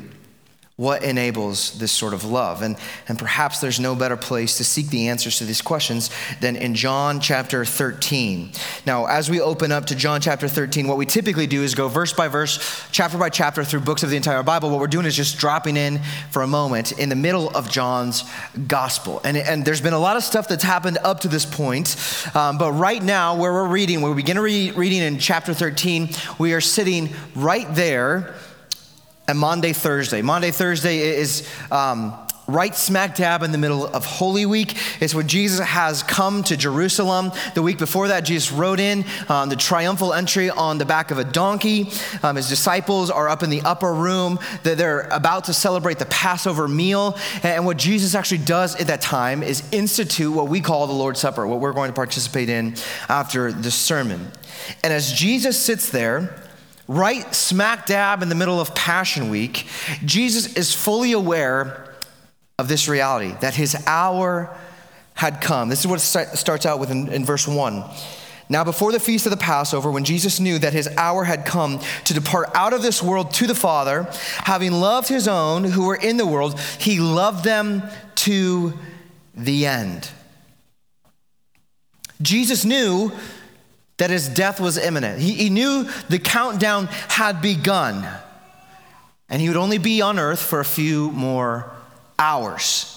what 0.78 1.02
enables 1.02 1.76
this 1.80 1.90
sort 1.90 2.14
of 2.14 2.24
love? 2.24 2.62
And, 2.62 2.76
and 3.08 3.18
perhaps 3.18 3.60
there's 3.60 3.80
no 3.80 3.96
better 3.96 4.16
place 4.16 4.58
to 4.58 4.64
seek 4.64 4.90
the 4.90 5.08
answers 5.08 5.38
to 5.38 5.44
these 5.44 5.60
questions 5.60 6.08
than 6.40 6.54
in 6.54 6.76
John 6.76 7.18
chapter 7.18 7.64
13. 7.64 8.52
Now, 8.86 9.06
as 9.06 9.28
we 9.28 9.40
open 9.40 9.72
up 9.72 9.86
to 9.86 9.96
John 9.96 10.20
chapter 10.20 10.46
13, 10.46 10.86
what 10.86 10.96
we 10.96 11.04
typically 11.04 11.48
do 11.48 11.64
is 11.64 11.74
go 11.74 11.88
verse 11.88 12.12
by 12.12 12.28
verse, 12.28 12.86
chapter 12.92 13.18
by 13.18 13.28
chapter 13.28 13.64
through 13.64 13.80
books 13.80 14.04
of 14.04 14.10
the 14.10 14.16
entire 14.16 14.44
Bible. 14.44 14.70
What 14.70 14.78
we're 14.78 14.86
doing 14.86 15.04
is 15.04 15.16
just 15.16 15.38
dropping 15.38 15.76
in 15.76 15.98
for 16.30 16.42
a 16.42 16.46
moment 16.46 16.92
in 16.92 17.08
the 17.08 17.16
middle 17.16 17.50
of 17.50 17.68
John's 17.68 18.22
gospel. 18.68 19.20
And, 19.24 19.36
and 19.36 19.64
there's 19.64 19.80
been 19.80 19.94
a 19.94 19.98
lot 19.98 20.16
of 20.16 20.22
stuff 20.22 20.46
that's 20.46 20.62
happened 20.62 20.98
up 21.02 21.18
to 21.20 21.28
this 21.28 21.44
point. 21.44 21.96
Um, 22.36 22.56
but 22.56 22.70
right 22.70 23.02
now, 23.02 23.34
where 23.36 23.52
we're 23.52 23.66
reading, 23.66 24.00
where 24.00 24.12
we 24.12 24.22
begin 24.22 24.38
re- 24.38 24.70
reading 24.70 25.02
in 25.02 25.18
chapter 25.18 25.54
13, 25.54 26.10
we 26.38 26.54
are 26.54 26.60
sitting 26.60 27.08
right 27.34 27.66
there 27.74 28.36
and 29.28 29.38
Maundy, 29.38 29.74
Thursday. 29.74 30.22
Maundy, 30.22 30.50
Thursday 30.50 31.00
is 31.00 31.46
um, 31.70 32.14
right 32.46 32.74
smack 32.74 33.14
dab 33.14 33.42
in 33.42 33.52
the 33.52 33.58
middle 33.58 33.86
of 33.86 34.06
Holy 34.06 34.46
Week. 34.46 34.74
It's 35.02 35.14
when 35.14 35.28
Jesus 35.28 35.60
has 35.60 36.02
come 36.02 36.42
to 36.44 36.56
Jerusalem. 36.56 37.30
The 37.54 37.60
week 37.60 37.76
before 37.76 38.08
that, 38.08 38.20
Jesus 38.20 38.50
rode 38.50 38.80
in 38.80 39.04
um, 39.28 39.50
the 39.50 39.56
triumphal 39.56 40.14
entry 40.14 40.48
on 40.48 40.78
the 40.78 40.86
back 40.86 41.10
of 41.10 41.18
a 41.18 41.24
donkey. 41.24 41.90
Um, 42.22 42.36
his 42.36 42.48
disciples 42.48 43.10
are 43.10 43.28
up 43.28 43.42
in 43.42 43.50
the 43.50 43.60
upper 43.60 43.92
room. 43.92 44.38
They're 44.62 45.02
about 45.10 45.44
to 45.44 45.52
celebrate 45.52 45.98
the 45.98 46.06
Passover 46.06 46.66
meal. 46.66 47.18
And 47.42 47.66
what 47.66 47.76
Jesus 47.76 48.14
actually 48.14 48.38
does 48.38 48.80
at 48.80 48.86
that 48.86 49.02
time 49.02 49.42
is 49.42 49.62
institute 49.72 50.32
what 50.32 50.48
we 50.48 50.62
call 50.62 50.86
the 50.86 50.94
Lord's 50.94 51.20
Supper, 51.20 51.46
what 51.46 51.60
we're 51.60 51.74
going 51.74 51.90
to 51.90 51.94
participate 51.94 52.48
in 52.48 52.76
after 53.10 53.52
the 53.52 53.70
sermon. 53.70 54.32
And 54.82 54.90
as 54.90 55.12
Jesus 55.12 55.60
sits 55.60 55.90
there, 55.90 56.47
right 56.88 57.32
smack 57.34 57.86
dab 57.86 58.22
in 58.22 58.28
the 58.28 58.34
middle 58.34 58.60
of 58.60 58.74
Passion 58.74 59.28
Week, 59.28 59.66
Jesus 60.04 60.54
is 60.54 60.74
fully 60.74 61.12
aware 61.12 61.94
of 62.58 62.66
this 62.66 62.88
reality 62.88 63.36
that 63.40 63.54
his 63.54 63.76
hour 63.86 64.56
had 65.14 65.40
come. 65.40 65.68
This 65.68 65.80
is 65.80 65.86
what 65.86 65.98
it 65.98 66.36
starts 66.36 66.66
out 66.66 66.80
with 66.80 66.90
in, 66.90 67.08
in 67.12 67.24
verse 67.24 67.46
1. 67.46 67.84
Now, 68.48 68.64
before 68.64 68.92
the 68.92 69.00
feast 69.00 69.26
of 69.26 69.30
the 69.30 69.36
Passover, 69.36 69.90
when 69.90 70.04
Jesus 70.04 70.40
knew 70.40 70.58
that 70.58 70.72
his 70.72 70.88
hour 70.96 71.24
had 71.24 71.44
come 71.44 71.80
to 72.04 72.14
depart 72.14 72.48
out 72.54 72.72
of 72.72 72.80
this 72.80 73.02
world 73.02 73.30
to 73.32 73.46
the 73.46 73.54
Father, 73.54 74.08
having 74.38 74.72
loved 74.72 75.08
his 75.08 75.28
own 75.28 75.64
who 75.64 75.86
were 75.86 75.96
in 75.96 76.16
the 76.16 76.26
world, 76.26 76.58
he 76.78 76.98
loved 76.98 77.44
them 77.44 77.82
to 78.14 78.72
the 79.34 79.66
end. 79.66 80.08
Jesus 82.22 82.64
knew 82.64 83.12
that 83.98 84.10
his 84.10 84.28
death 84.28 84.60
was 84.60 84.78
imminent. 84.78 85.20
He, 85.20 85.34
he 85.34 85.50
knew 85.50 85.88
the 86.08 86.18
countdown 86.18 86.86
had 86.86 87.42
begun, 87.42 88.06
and 89.28 89.42
he 89.42 89.48
would 89.48 89.56
only 89.56 89.78
be 89.78 90.00
on 90.00 90.18
earth 90.18 90.40
for 90.40 90.60
a 90.60 90.64
few 90.64 91.10
more 91.10 91.70
hours. 92.18 92.94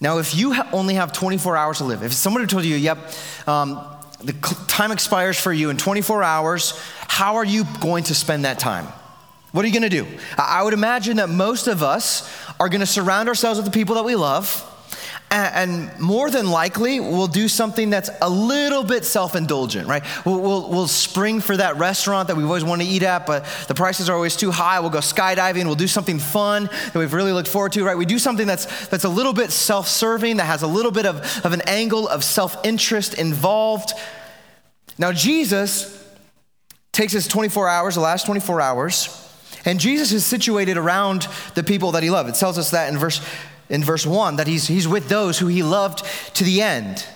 Now, 0.00 0.18
if 0.18 0.34
you 0.34 0.52
ha- 0.52 0.68
only 0.72 0.94
have 0.94 1.12
24 1.12 1.56
hours 1.56 1.78
to 1.78 1.84
live, 1.84 2.02
if 2.02 2.12
somebody 2.12 2.46
told 2.46 2.64
you, 2.64 2.76
yep, 2.76 2.98
um, 3.46 3.82
the 4.22 4.34
time 4.68 4.92
expires 4.92 5.38
for 5.38 5.52
you 5.52 5.70
in 5.70 5.78
24 5.78 6.22
hours, 6.22 6.78
how 7.08 7.36
are 7.36 7.44
you 7.44 7.64
going 7.80 8.04
to 8.04 8.14
spend 8.14 8.44
that 8.44 8.58
time? 8.58 8.86
What 9.52 9.64
are 9.64 9.68
you 9.68 9.72
going 9.72 9.90
to 9.90 10.02
do? 10.04 10.06
I 10.36 10.62
would 10.62 10.74
imagine 10.74 11.16
that 11.16 11.30
most 11.30 11.66
of 11.66 11.82
us 11.82 12.30
are 12.60 12.68
going 12.68 12.80
to 12.80 12.86
surround 12.86 13.28
ourselves 13.28 13.58
with 13.58 13.64
the 13.64 13.72
people 13.72 13.94
that 13.94 14.04
we 14.04 14.14
love 14.14 14.70
and 15.30 15.98
more 15.98 16.30
than 16.30 16.48
likely 16.48 17.00
we'll 17.00 17.26
do 17.26 17.48
something 17.48 17.90
that's 17.90 18.10
a 18.22 18.30
little 18.30 18.84
bit 18.84 19.04
self-indulgent 19.04 19.88
right? 19.88 20.04
We'll, 20.24 20.40
we'll, 20.40 20.70
we'll, 20.70 20.86
spring 20.86 21.40
for 21.40 21.56
that 21.56 21.76
restaurant 21.76 22.28
that 22.28 22.36
we've 22.36 22.46
always 22.46 22.64
wanted 22.64 22.84
to 22.84 22.90
eat 22.90 23.02
at 23.02 23.26
but 23.26 23.44
the 23.66 23.74
prices 23.74 24.08
are 24.08 24.14
always 24.14 24.36
too 24.36 24.50
high. 24.50 24.78
We'll 24.80 24.90
go 24.90 24.98
skydiving. 24.98 25.64
We'll 25.64 25.74
do 25.74 25.88
something 25.88 26.18
fun 26.18 26.66
that 26.66 26.94
we've 26.94 27.12
really 27.12 27.32
looked 27.32 27.48
forward 27.48 27.72
to 27.72 27.84
right? 27.84 27.98
We 27.98 28.06
do 28.06 28.18
something 28.18 28.46
that's 28.46 28.86
that's 28.88 29.04
a 29.04 29.08
little 29.08 29.32
bit 29.32 29.50
self-serving 29.50 30.36
that 30.36 30.44
has 30.44 30.62
a 30.62 30.66
little 30.66 30.92
bit 30.92 31.06
of, 31.06 31.44
of 31.44 31.52
an 31.52 31.62
angle 31.62 32.06
of 32.08 32.22
self-interest 32.22 33.14
involved. 33.14 33.92
Now 34.96 35.12
jesus 35.12 35.92
takes 36.92 37.12
his 37.12 37.26
24 37.26 37.68
hours 37.68 37.94
the 37.96 38.00
last 38.00 38.26
24 38.26 38.60
hours 38.60 39.22
and 39.66 39.78
jesus 39.78 40.12
is 40.12 40.24
situated 40.24 40.78
around 40.78 41.28
the 41.54 41.64
people 41.64 41.92
that 41.92 42.02
he 42.04 42.10
loved. 42.10 42.28
It 42.28 42.36
tells 42.36 42.58
us 42.58 42.70
that 42.70 42.92
in 42.92 42.98
verse 42.98 43.20
in 43.68 43.82
verse 43.82 44.06
1 44.06 44.36
that 44.36 44.46
he's, 44.46 44.68
he's 44.68 44.88
with 44.88 45.08
those 45.08 45.38
who 45.38 45.46
he 45.46 45.62
loved 45.62 46.04
to 46.34 46.44
the 46.44 46.62
end. 46.62 47.06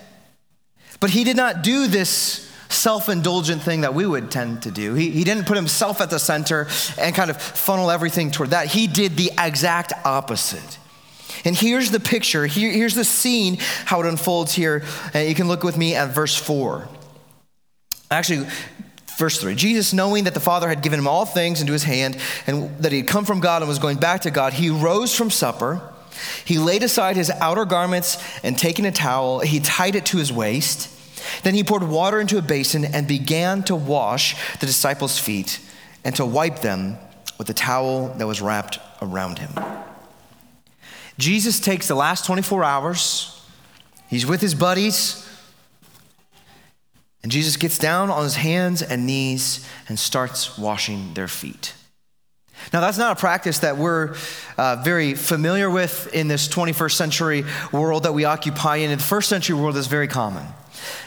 But 1.00 1.10
he 1.10 1.24
did 1.24 1.36
not 1.36 1.62
do 1.62 1.86
this 1.86 2.50
self 2.68 3.08
indulgent 3.08 3.62
thing 3.62 3.80
that 3.80 3.94
we 3.94 4.06
would 4.06 4.30
tend 4.30 4.62
to 4.62 4.70
do. 4.70 4.94
He, 4.94 5.10
he 5.10 5.24
didn't 5.24 5.46
put 5.46 5.56
himself 5.56 6.00
at 6.00 6.10
the 6.10 6.18
center 6.18 6.68
and 6.98 7.14
kind 7.14 7.30
of 7.30 7.40
funnel 7.40 7.90
everything 7.90 8.30
toward 8.30 8.50
that. 8.50 8.68
He 8.68 8.86
did 8.86 9.16
the 9.16 9.30
exact 9.38 9.92
opposite. 10.04 10.78
And 11.44 11.56
here's 11.56 11.90
the 11.90 12.00
picture, 12.00 12.46
Here, 12.46 12.70
here's 12.70 12.94
the 12.94 13.04
scene, 13.04 13.58
how 13.84 14.00
it 14.00 14.06
unfolds 14.06 14.52
here. 14.52 14.82
And 15.14 15.28
you 15.28 15.34
can 15.34 15.48
look 15.48 15.64
with 15.64 15.76
me 15.76 15.94
at 15.94 16.10
verse 16.10 16.36
4. 16.36 16.88
Actually, 18.10 18.48
verse 19.18 19.40
3 19.40 19.54
Jesus, 19.54 19.92
knowing 19.92 20.24
that 20.24 20.34
the 20.34 20.40
Father 20.40 20.68
had 20.68 20.82
given 20.82 20.98
him 20.98 21.06
all 21.06 21.24
things 21.24 21.60
into 21.60 21.72
his 21.72 21.84
hand 21.84 22.18
and 22.46 22.76
that 22.78 22.92
he 22.92 22.98
had 22.98 23.08
come 23.08 23.24
from 23.24 23.40
God 23.40 23.62
and 23.62 23.68
was 23.68 23.78
going 23.78 23.98
back 23.98 24.22
to 24.22 24.30
God, 24.30 24.52
he 24.52 24.70
rose 24.70 25.14
from 25.14 25.30
supper. 25.30 25.80
He 26.44 26.58
laid 26.58 26.82
aside 26.82 27.16
his 27.16 27.30
outer 27.30 27.64
garments 27.64 28.18
and 28.42 28.58
taking 28.58 28.86
a 28.86 28.92
towel, 28.92 29.40
he 29.40 29.60
tied 29.60 29.94
it 29.94 30.06
to 30.06 30.18
his 30.18 30.32
waist. 30.32 30.88
Then 31.42 31.54
he 31.54 31.64
poured 31.64 31.82
water 31.82 32.20
into 32.20 32.38
a 32.38 32.42
basin 32.42 32.84
and 32.84 33.06
began 33.06 33.62
to 33.64 33.76
wash 33.76 34.36
the 34.58 34.66
disciples' 34.66 35.18
feet 35.18 35.60
and 36.04 36.14
to 36.16 36.24
wipe 36.24 36.60
them 36.60 36.96
with 37.38 37.46
the 37.46 37.54
towel 37.54 38.08
that 38.18 38.26
was 38.26 38.40
wrapped 38.40 38.78
around 39.02 39.38
him. 39.38 39.50
Jesus 41.18 41.60
takes 41.60 41.86
the 41.88 41.94
last 41.94 42.24
24 42.24 42.64
hours, 42.64 43.44
he's 44.08 44.26
with 44.26 44.40
his 44.40 44.54
buddies, 44.54 45.26
and 47.22 47.30
Jesus 47.30 47.56
gets 47.56 47.78
down 47.78 48.10
on 48.10 48.24
his 48.24 48.36
hands 48.36 48.82
and 48.82 49.06
knees 49.06 49.66
and 49.88 49.98
starts 49.98 50.56
washing 50.56 51.12
their 51.14 51.28
feet. 51.28 51.74
Now, 52.72 52.80
that's 52.80 52.98
not 52.98 53.16
a 53.16 53.20
practice 53.20 53.60
that 53.60 53.76
we're 53.76 54.14
uh, 54.56 54.82
very 54.84 55.14
familiar 55.14 55.70
with 55.70 56.12
in 56.14 56.28
this 56.28 56.48
21st 56.48 56.92
century 56.92 57.44
world 57.72 58.04
that 58.04 58.12
we 58.12 58.24
occupy 58.24 58.76
in. 58.76 58.90
In 58.90 58.98
the 58.98 59.04
first 59.04 59.28
century 59.28 59.56
world, 59.56 59.76
it's 59.76 59.86
very 59.86 60.08
common. 60.08 60.46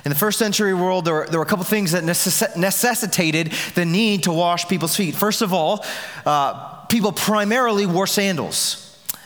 In 0.06 0.10
the 0.10 0.18
first 0.18 0.38
century 0.38 0.74
world, 0.74 1.06
there 1.06 1.14
were, 1.14 1.28
there 1.28 1.40
were 1.40 1.46
a 1.46 1.50
couple 1.50 1.66
things 1.66 1.92
that 1.92 2.04
necess- 2.04 2.56
necessitated 2.58 3.54
the 3.76 3.86
need 3.86 4.24
to 4.24 4.32
wash 4.32 4.68
people's 4.68 4.96
feet. 4.96 5.16
First 5.16 5.42
of 5.42 5.54
all, 5.54 5.86
uh, 6.26 6.86
people 6.86 7.12
primarily 7.12 7.86
wore 7.86 8.08
sandals. 8.08 8.80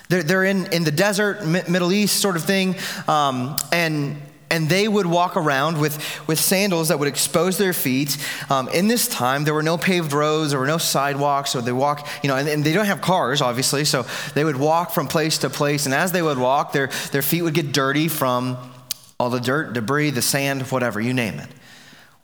They're, 0.10 0.24
they're 0.24 0.46
in, 0.46 0.72
in 0.72 0.84
the 0.84 0.92
desert, 0.92 1.46
Middle 1.46 1.92
East 1.92 2.22
sort 2.22 2.36
of 2.38 2.46
thing, 2.46 2.76
um, 3.08 3.58
and 3.72 4.22
and 4.50 4.70
they 4.70 4.88
would 4.88 5.06
walk 5.06 5.36
around 5.36 5.80
with, 5.80 5.98
with 6.28 6.40
sandals 6.40 6.88
that 6.88 7.00
would 7.00 7.08
expose 7.08 7.58
their 7.58 7.74
feet. 7.74 8.18
Um, 8.50 8.70
in 8.70 8.88
this 8.88 9.08
time, 9.08 9.44
there 9.44 9.54
were 9.54 9.64
no 9.64 9.78
paved 9.78 10.14
roads, 10.14 10.52
there 10.52 10.60
were 10.60 10.68
no 10.68 10.78
sidewalks, 10.78 11.52
so 11.52 11.62
they 11.62 11.72
walk, 11.72 12.08
you 12.24 12.30
know, 12.30 12.36
and, 12.36 12.48
and, 12.48 12.64
they 12.64 12.74
don't 12.74 12.86
have 12.86 13.02
cars, 13.02 13.42
obviously, 13.42 13.86
so 13.86 14.06
they 14.36 14.44
would 14.44 14.58
walk 14.58 14.92
from 14.92 15.08
place 15.08 15.40
to 15.40 15.50
place, 15.50 15.86
and 15.86 15.94
as 15.94 16.12
they 16.12 16.22
would 16.22 16.38
walk, 16.38 16.72
their, 16.72 16.88
their 17.12 17.22
feet 17.22 17.42
would 17.42 17.54
get 17.54 17.72
dirty 17.72 18.08
from 18.08 18.58
all 19.20 19.30
the 19.30 19.40
dirt, 19.40 19.74
debris, 19.74 20.12
the 20.12 20.22
sand, 20.22 20.62
whatever, 20.64 21.02
you 21.02 21.14
name 21.14 21.40
it. 21.40 21.50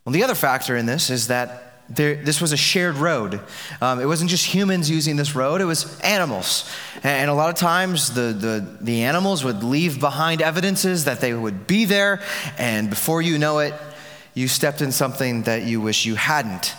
Well, 0.06 0.14
the 0.14 0.24
other 0.24 0.36
factor 0.36 0.76
in 0.76 0.86
this 0.86 1.10
is 1.10 1.28
that 1.28 1.73
there, 1.90 2.16
this 2.16 2.42
was 2.42 2.52
a 2.54 2.58
shared 2.58 2.96
road. 2.96 3.42
Um, 3.82 4.00
it 4.00 4.06
wasn't 4.06 4.30
just 4.30 4.46
humans 4.46 4.90
using 4.90 5.16
this 5.16 5.36
road, 5.36 5.62
it 5.62 5.66
was 5.66 6.00
animals. 6.02 6.70
And 7.04 7.30
a 7.30 7.34
lot 7.34 7.50
of 7.50 7.56
times 7.56 8.14
the, 8.14 8.34
the, 8.34 8.78
the 8.82 9.04
animals 9.04 9.44
would 9.44 9.64
leave 9.64 10.00
behind 10.00 10.42
evidences 10.42 11.06
that 11.06 11.20
they 11.20 11.34
would 11.34 11.68
be 11.68 11.86
there, 11.86 12.22
and 12.58 12.90
before 12.90 13.22
you 13.22 13.38
know 13.38 13.60
it, 13.60 13.74
you 14.34 14.48
stepped 14.48 14.82
in 14.82 14.92
something 14.92 15.44
that 15.44 15.64
you 15.64 15.80
wish 15.82 16.06
you 16.06 16.16
hadn't. 16.16 16.74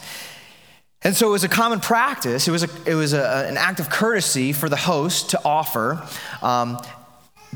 And 1.02 1.14
so 1.14 1.28
it 1.28 1.32
was 1.32 1.44
a 1.44 1.48
common 1.48 1.80
practice, 1.80 2.48
it 2.48 2.50
was, 2.50 2.62
a, 2.62 2.70
it 2.86 2.94
was 2.94 3.12
a, 3.12 3.46
an 3.46 3.58
act 3.58 3.78
of 3.78 3.90
courtesy 3.90 4.54
for 4.54 4.70
the 4.70 4.76
host 4.76 5.30
to 5.30 5.40
offer 5.44 6.02
um, 6.40 6.78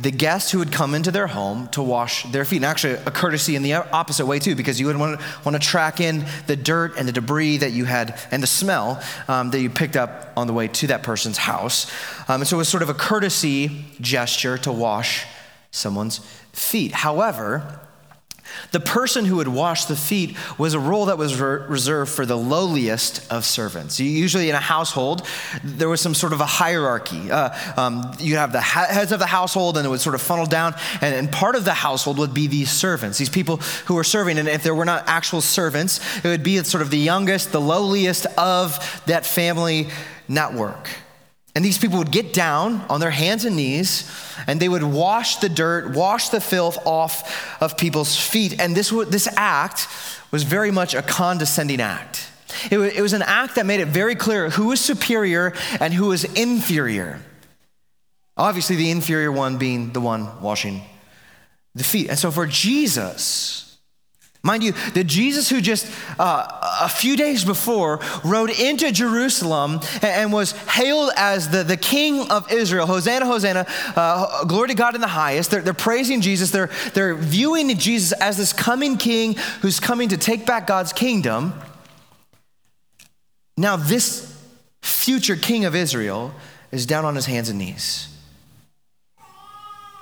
the 0.00 0.10
guests 0.10 0.50
who 0.50 0.58
would 0.58 0.70
come 0.70 0.94
into 0.94 1.10
their 1.10 1.26
home 1.26 1.68
to 1.68 1.82
wash 1.82 2.24
their 2.30 2.44
feet. 2.44 2.56
And 2.56 2.64
actually, 2.64 2.94
a 2.94 3.10
courtesy 3.10 3.56
in 3.56 3.62
the 3.62 3.74
opposite 3.74 4.26
way, 4.26 4.38
too, 4.38 4.54
because 4.54 4.78
you 4.78 4.86
would 4.86 4.96
want 4.96 5.18
to, 5.18 5.26
want 5.44 5.60
to 5.60 5.66
track 5.66 6.00
in 6.00 6.24
the 6.46 6.56
dirt 6.56 6.96
and 6.96 7.08
the 7.08 7.12
debris 7.12 7.58
that 7.58 7.72
you 7.72 7.84
had 7.84 8.18
and 8.30 8.42
the 8.42 8.46
smell 8.46 9.02
um, 9.26 9.50
that 9.50 9.60
you 9.60 9.70
picked 9.70 9.96
up 9.96 10.32
on 10.36 10.46
the 10.46 10.52
way 10.52 10.68
to 10.68 10.88
that 10.88 11.02
person's 11.02 11.38
house. 11.38 11.90
Um, 12.28 12.42
and 12.42 12.46
so 12.46 12.56
it 12.56 12.58
was 12.58 12.68
sort 12.68 12.82
of 12.82 12.88
a 12.88 12.94
courtesy 12.94 13.84
gesture 14.00 14.58
to 14.58 14.72
wash 14.72 15.26
someone's 15.70 16.18
feet. 16.52 16.92
However, 16.92 17.80
the 18.70 18.80
person 18.80 19.24
who 19.24 19.36
would 19.36 19.48
wash 19.48 19.86
the 19.86 19.96
feet 19.96 20.36
was 20.58 20.74
a 20.74 20.80
role 20.80 21.06
that 21.06 21.18
was 21.18 21.40
re- 21.40 21.60
reserved 21.66 22.10
for 22.10 22.26
the 22.26 22.36
lowliest 22.36 23.30
of 23.32 23.44
servants. 23.44 23.98
Usually 23.98 24.48
in 24.48 24.54
a 24.54 24.60
household, 24.60 25.26
there 25.64 25.88
was 25.88 26.00
some 26.00 26.14
sort 26.14 26.32
of 26.32 26.40
a 26.40 26.46
hierarchy. 26.46 27.30
Uh, 27.30 27.50
um, 27.76 28.12
you 28.18 28.36
have 28.36 28.52
the 28.52 28.60
ha- 28.60 28.86
heads 28.88 29.12
of 29.12 29.18
the 29.18 29.26
household, 29.26 29.76
and 29.76 29.86
it 29.86 29.88
would 29.88 30.00
sort 30.00 30.14
of 30.14 30.22
funnel 30.22 30.46
down. 30.46 30.74
And, 31.00 31.14
and, 31.14 31.32
part 31.32 31.54
of 31.54 31.64
the 31.64 31.74
household 31.74 32.18
would 32.18 32.34
be 32.34 32.46
these 32.46 32.70
servants, 32.70 33.18
these 33.18 33.28
people 33.28 33.58
who 33.86 33.94
were 33.94 34.04
serving. 34.04 34.38
And 34.38 34.48
if 34.48 34.62
there 34.62 34.74
were 34.74 34.84
not 34.84 35.04
actual 35.06 35.40
servants, 35.40 36.00
it 36.24 36.28
would 36.28 36.42
be 36.42 36.62
sort 36.64 36.82
of 36.82 36.90
the 36.90 36.98
youngest, 36.98 37.52
the 37.52 37.60
lowliest 37.60 38.26
of 38.36 39.02
that 39.06 39.24
family 39.24 39.88
network. 40.28 40.88
And 41.54 41.64
these 41.64 41.78
people 41.78 41.98
would 41.98 42.12
get 42.12 42.32
down 42.32 42.84
on 42.88 43.00
their 43.00 43.10
hands 43.10 43.44
and 43.44 43.56
knees 43.56 44.10
and 44.46 44.60
they 44.60 44.68
would 44.68 44.84
wash 44.84 45.36
the 45.36 45.48
dirt, 45.48 45.94
wash 45.94 46.28
the 46.28 46.40
filth 46.40 46.78
off 46.86 47.60
of 47.60 47.76
people's 47.76 48.16
feet. 48.16 48.60
And 48.60 48.76
this, 48.76 48.90
this 48.90 49.28
act 49.36 49.88
was 50.30 50.44
very 50.44 50.70
much 50.70 50.94
a 50.94 51.02
condescending 51.02 51.80
act. 51.80 52.30
It 52.70 52.78
was, 52.78 52.92
it 52.92 53.00
was 53.00 53.12
an 53.12 53.22
act 53.22 53.56
that 53.56 53.66
made 53.66 53.80
it 53.80 53.88
very 53.88 54.14
clear 54.14 54.50
who 54.50 54.68
was 54.68 54.80
superior 54.80 55.54
and 55.80 55.92
who 55.92 56.06
was 56.06 56.24
inferior. 56.24 57.20
Obviously, 58.36 58.76
the 58.76 58.90
inferior 58.90 59.32
one 59.32 59.58
being 59.58 59.92
the 59.92 60.00
one 60.00 60.40
washing 60.40 60.82
the 61.74 61.84
feet. 61.84 62.08
And 62.08 62.18
so 62.18 62.30
for 62.30 62.46
Jesus, 62.46 63.67
Mind 64.42 64.62
you, 64.62 64.72
the 64.94 65.02
Jesus 65.02 65.50
who 65.50 65.60
just 65.60 65.90
uh, 66.18 66.46
a 66.80 66.88
few 66.88 67.16
days 67.16 67.44
before 67.44 68.00
rode 68.24 68.50
into 68.50 68.92
Jerusalem 68.92 69.80
and, 70.00 70.32
was 70.32 70.52
hailed 70.52 71.10
as 71.16 71.48
the, 71.48 71.64
the 71.64 71.76
king 71.76 72.30
of 72.30 72.50
Israel, 72.52 72.86
Hosanna, 72.86 73.26
Hosanna, 73.26 73.66
uh, 73.96 74.44
glory 74.44 74.68
to 74.68 74.74
God 74.74 74.94
in 74.94 75.00
the 75.00 75.08
highest. 75.08 75.50
They're, 75.50 75.60
they're 75.60 75.74
praising 75.74 76.20
Jesus. 76.20 76.52
They're, 76.52 76.70
they're 76.94 77.14
viewing 77.14 77.76
Jesus 77.76 78.12
as 78.12 78.36
this 78.36 78.52
coming 78.52 78.96
king 78.96 79.34
who's 79.60 79.80
coming 79.80 80.10
to 80.10 80.16
take 80.16 80.46
back 80.46 80.68
God's 80.68 80.92
kingdom. 80.92 81.52
Now, 83.56 83.76
this 83.76 84.40
future 84.82 85.34
king 85.34 85.64
of 85.64 85.74
Israel 85.74 86.32
is 86.70 86.86
down 86.86 87.04
on 87.04 87.16
his 87.16 87.26
hands 87.26 87.48
and 87.48 87.58
knees. 87.58 88.08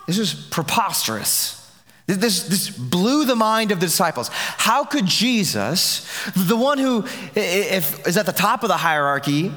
This 0.07 0.19
is 0.19 0.35
preposterous. 0.35 1.66
This, 2.07 2.45
this 2.45 2.71
blew 2.71 3.25
the 3.25 3.35
mind 3.35 3.73
of 3.73 3.81
the 3.81 3.87
disciples. 3.87 4.29
How 4.33 4.85
could 4.85 5.07
Jesus, 5.07 6.09
the 6.37 6.57
one 6.57 6.79
who 6.79 7.05
if, 7.35 8.07
is 8.07 8.17
at 8.17 8.27
the 8.27 8.33
top 8.33 8.63
of 8.63 8.69
the 8.69 8.77
hierarchy, 8.77 9.53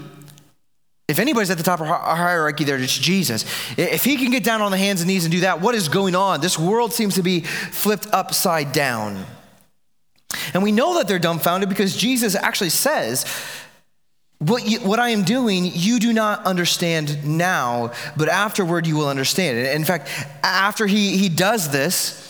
if 1.08 1.20
anybody's 1.20 1.50
at 1.50 1.58
the 1.58 1.64
top 1.64 1.80
of 1.80 1.88
our 1.88 2.16
hierarchy 2.16 2.64
there, 2.64 2.78
it's 2.78 2.98
Jesus. 2.98 3.44
If 3.78 4.04
he 4.04 4.18
can 4.18 4.32
get 4.32 4.44
down 4.44 4.62
on 4.62 4.72
the 4.72 4.78
hands 4.78 5.02
and 5.02 5.08
knees 5.08 5.26
and 5.26 5.32
do 5.32 5.42
that, 5.42 5.62
what 5.62 5.74
is 5.76 5.90
going 5.90 6.16
on? 6.16 6.42
This 6.42 6.58
world 6.58 6.94
seems 6.94 7.16
to 7.16 7.24
be 7.24 7.42
flipped 7.42 8.08
upside 8.14 8.72
down. 8.72 9.26
And 10.54 10.62
we 10.62 10.72
know 10.72 10.98
that 10.98 11.08
they're 11.08 11.20
dumbfounded 11.20 11.68
because 11.68 11.96
Jesus 11.96 12.36
actually 12.36 12.70
says, 12.70 13.26
what, 14.38 14.68
you, 14.68 14.80
what 14.80 15.00
I 15.00 15.10
am 15.10 15.24
doing, 15.24 15.70
you 15.74 16.00
do 16.00 16.14
not 16.14 16.46
understand 16.46 17.26
now, 17.26 17.92
but 18.16 18.30
afterward 18.30 18.88
you 18.88 18.96
will 18.96 19.10
understand. 19.10 19.58
In 19.58 19.86
fact, 19.86 20.10
after 20.44 20.86
he, 20.86 21.18
he 21.18 21.28
does 21.28 21.72
this, 21.72 22.29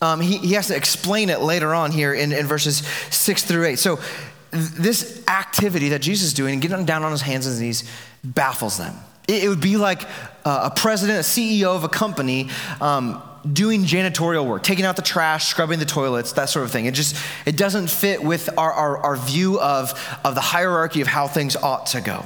um, 0.00 0.20
he, 0.20 0.38
he 0.38 0.52
has 0.54 0.68
to 0.68 0.76
explain 0.76 1.28
it 1.28 1.40
later 1.40 1.74
on 1.74 1.90
here 1.90 2.14
in, 2.14 2.32
in 2.32 2.46
verses 2.46 2.78
six 3.10 3.42
through 3.42 3.66
eight. 3.66 3.78
So, 3.78 3.98
this 4.50 5.22
activity 5.28 5.90
that 5.90 6.00
Jesus 6.00 6.28
is 6.28 6.34
doing, 6.34 6.60
getting 6.60 6.86
down 6.86 7.02
on 7.02 7.12
his 7.12 7.20
hands 7.20 7.46
and 7.46 7.60
knees, 7.60 7.84
baffles 8.24 8.78
them. 8.78 8.94
It, 9.26 9.44
it 9.44 9.48
would 9.48 9.60
be 9.60 9.76
like 9.76 10.02
a 10.44 10.72
president, 10.74 11.18
a 11.18 11.22
CEO 11.22 11.76
of 11.76 11.84
a 11.84 11.88
company, 11.88 12.48
um, 12.80 13.22
doing 13.50 13.82
janitorial 13.84 14.46
work, 14.46 14.62
taking 14.62 14.84
out 14.84 14.96
the 14.96 15.02
trash, 15.02 15.48
scrubbing 15.48 15.78
the 15.78 15.84
toilets, 15.84 16.32
that 16.32 16.48
sort 16.48 16.64
of 16.64 16.70
thing. 16.70 16.86
It 16.86 16.94
just 16.94 17.16
it 17.46 17.56
doesn't 17.56 17.88
fit 17.90 18.22
with 18.22 18.48
our, 18.58 18.72
our, 18.72 18.98
our 18.98 19.16
view 19.16 19.60
of, 19.60 20.18
of 20.24 20.34
the 20.34 20.40
hierarchy 20.40 21.00
of 21.00 21.06
how 21.06 21.28
things 21.28 21.56
ought 21.56 21.86
to 21.86 22.00
go. 22.00 22.24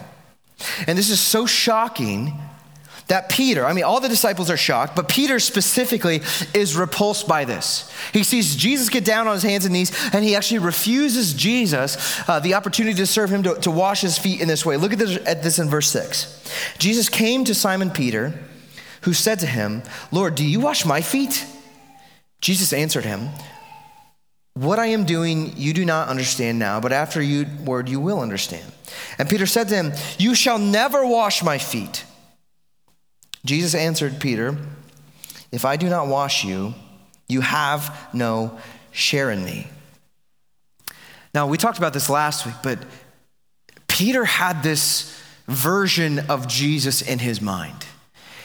And 0.87 0.97
this 0.97 1.11
is 1.11 1.21
so 1.21 1.47
shocking 1.47 2.39
that 3.12 3.29
Peter, 3.29 3.66
I 3.66 3.75
mean, 3.75 3.85
all 3.85 4.01
the 4.01 4.09
disciples 4.09 4.48
are 4.48 4.57
shocked, 4.57 4.96
but 4.96 5.07
Peter 5.07 5.38
specifically 5.38 6.22
is 6.55 6.75
repulsed 6.75 7.29
by 7.29 7.44
this. 7.44 7.92
He 8.14 8.22
sees 8.22 8.57
Jesus 8.57 8.88
get 8.88 9.05
down 9.05 9.29
on 9.29 9.35
his 9.35 9.42
hands 9.42 9.66
and 9.66 9.75
knees, 9.75 9.92
and 10.14 10.25
he 10.25 10.35
actually 10.35 10.61
refuses 10.61 11.35
Jesus 11.35 12.27
uh, 12.27 12.40
the 12.40 12.55
opportunity 12.55 12.96
to 12.96 13.07
serve 13.07 13.29
him 13.29 13.42
to, 13.42 13.55
to 13.57 13.70
wash 13.70 14.01
his 14.01 14.16
feet 14.16 14.40
in 14.40 14.48
this 14.48 14.64
way. 14.64 14.79
Look 14.79 14.94
at 14.94 14.98
this, 14.98 15.18
at 15.27 15.42
this 15.42 15.59
in 15.59 15.68
verse 15.68 15.90
6. 15.90 16.75
Jesus 16.79 17.11
came 17.11 17.44
to 17.44 17.55
Simon 17.55 17.90
Peter, 17.90 18.33
who 19.03 19.12
said 19.12 19.38
to 19.40 19.46
him, 19.46 19.83
Lord, 20.11 20.35
do 20.35 20.46
you 20.46 20.61
wash 20.61 20.87
my 20.87 21.03
feet? 21.03 21.44
Jesus 22.40 22.72
answered 22.72 23.05
him, 23.05 23.29
What 24.55 24.79
I 24.79 24.87
am 24.87 25.05
doing 25.05 25.53
you 25.59 25.75
do 25.75 25.85
not 25.85 26.09
understand 26.09 26.59
now, 26.59 26.81
but 26.81 26.92
after 26.92 27.20
you 27.20 27.44
word 27.62 27.90
you 27.90 28.01
will 28.01 28.20
understand. 28.20 28.72
And 29.18 29.29
Peter 29.29 29.44
said 29.44 29.68
to 29.68 29.75
him, 29.75 29.92
You 30.16 30.35
shall 30.35 30.59
never 30.59 31.05
wash 31.05 31.42
my 31.42 31.59
feet. 31.59 32.07
Jesus 33.44 33.74
answered 33.74 34.20
Peter, 34.20 34.57
If 35.50 35.64
I 35.64 35.76
do 35.76 35.88
not 35.88 36.07
wash 36.07 36.44
you, 36.44 36.74
you 37.28 37.40
have 37.40 38.09
no 38.12 38.59
share 38.90 39.31
in 39.31 39.44
me. 39.44 39.66
Now, 41.35 41.46
we 41.46 41.57
talked 41.57 41.78
about 41.78 41.94
this 41.94 42.11
last 42.11 42.44
week, 42.44 42.55
but 42.62 42.78
Peter 43.88 44.24
had 44.24 44.62
this 44.62 45.18
version 45.48 46.18
of 46.31 46.46
Jesus 46.46 47.02
in 47.02 47.18
his 47.18 47.40
mind. 47.40 47.87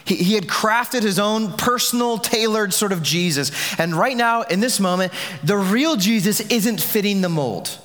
He, 0.06 0.16
he 0.16 0.34
had 0.36 0.48
crafted 0.48 1.04
his 1.04 1.20
own 1.20 1.52
personal, 1.54 2.18
tailored 2.18 2.74
sort 2.74 2.94
of 2.94 3.04
Jesus. 3.04 3.52
And 3.78 3.94
right 3.94 4.16
now, 4.16 4.44
in 4.44 4.62
this 4.62 4.80
moment, 4.80 5.12
the 5.44 5.58
real 5.58 5.98
Jesus 5.98 6.40
isn't 6.40 6.82
fitting 6.82 7.22
the 7.22 7.30
mold. 7.30 7.78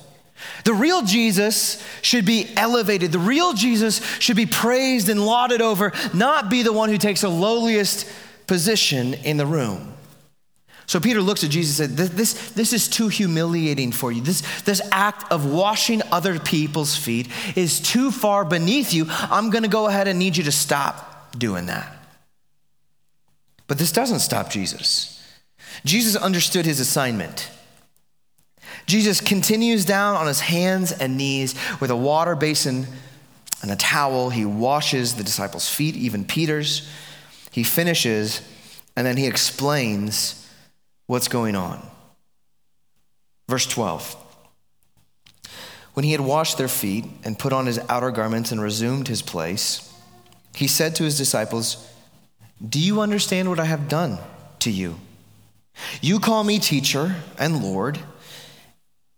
The 0.63 0.73
real 0.73 1.01
Jesus 1.01 1.85
should 2.01 2.25
be 2.25 2.51
elevated. 2.55 3.11
The 3.11 3.19
real 3.19 3.53
Jesus 3.53 4.03
should 4.19 4.35
be 4.35 4.45
praised 4.45 5.09
and 5.09 5.25
lauded 5.25 5.61
over, 5.61 5.91
not 6.13 6.49
be 6.49 6.63
the 6.63 6.73
one 6.73 6.89
who 6.89 6.97
takes 6.97 7.21
the 7.21 7.29
lowliest 7.29 8.09
position 8.47 9.13
in 9.13 9.37
the 9.37 9.45
room. 9.45 9.93
So 10.85 10.99
Peter 10.99 11.21
looks 11.21 11.43
at 11.43 11.49
Jesus 11.49 11.79
and 11.79 11.97
said, 11.97 12.07
this, 12.15 12.51
this 12.51 12.73
is 12.73 12.87
too 12.89 13.07
humiliating 13.07 13.91
for 13.91 14.11
you. 14.11 14.21
This, 14.21 14.41
this 14.63 14.81
act 14.91 15.31
of 15.31 15.45
washing 15.45 16.01
other 16.11 16.39
people's 16.39 16.95
feet 16.95 17.29
is 17.55 17.79
too 17.79 18.11
far 18.11 18.43
beneath 18.43 18.93
you. 18.93 19.05
I'm 19.09 19.49
going 19.49 19.63
to 19.63 19.69
go 19.69 19.87
ahead 19.87 20.07
and 20.07 20.19
need 20.19 20.35
you 20.35 20.43
to 20.43 20.51
stop 20.51 21.37
doing 21.37 21.67
that. 21.67 21.97
But 23.67 23.77
this 23.77 23.91
doesn't 23.93 24.19
stop 24.19 24.49
Jesus. 24.49 25.09
Jesus 25.85 26.21
understood 26.21 26.65
his 26.65 26.79
assignment. 26.79 27.49
Jesus 28.85 29.21
continues 29.21 29.85
down 29.85 30.15
on 30.15 30.27
his 30.27 30.41
hands 30.41 30.91
and 30.91 31.17
knees 31.17 31.55
with 31.79 31.89
a 31.89 31.95
water 31.95 32.35
basin 32.35 32.87
and 33.61 33.71
a 33.71 33.75
towel. 33.75 34.29
He 34.29 34.45
washes 34.45 35.15
the 35.15 35.23
disciples' 35.23 35.69
feet, 35.69 35.95
even 35.95 36.25
Peter's. 36.25 36.89
He 37.51 37.63
finishes, 37.63 38.41
and 38.95 39.05
then 39.07 39.17
he 39.17 39.27
explains 39.27 40.49
what's 41.07 41.27
going 41.27 41.55
on. 41.55 41.85
Verse 43.47 43.65
12. 43.65 44.17
When 45.93 46.03
he 46.03 46.11
had 46.11 46.21
washed 46.21 46.57
their 46.57 46.67
feet 46.67 47.05
and 47.23 47.37
put 47.37 47.53
on 47.53 47.67
his 47.67 47.79
outer 47.87 48.11
garments 48.11 48.51
and 48.51 48.61
resumed 48.61 49.07
his 49.07 49.21
place, 49.21 49.93
he 50.55 50.67
said 50.67 50.95
to 50.95 51.03
his 51.03 51.17
disciples, 51.17 51.87
Do 52.67 52.79
you 52.79 53.01
understand 53.01 53.49
what 53.49 53.59
I 53.59 53.65
have 53.65 53.87
done 53.87 54.17
to 54.59 54.71
you? 54.71 54.99
You 56.01 56.19
call 56.19 56.43
me 56.43 56.59
teacher 56.59 57.15
and 57.37 57.63
Lord, 57.63 57.99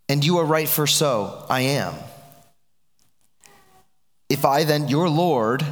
and 0.08 0.24
you 0.24 0.38
are 0.38 0.46
right, 0.46 0.68
for 0.68 0.88
so 0.88 1.46
I 1.50 1.62
am. 1.62 1.94
If 4.30 4.46
I 4.46 4.63
then, 4.63 4.88
your 4.88 5.10
Lord 5.10 5.65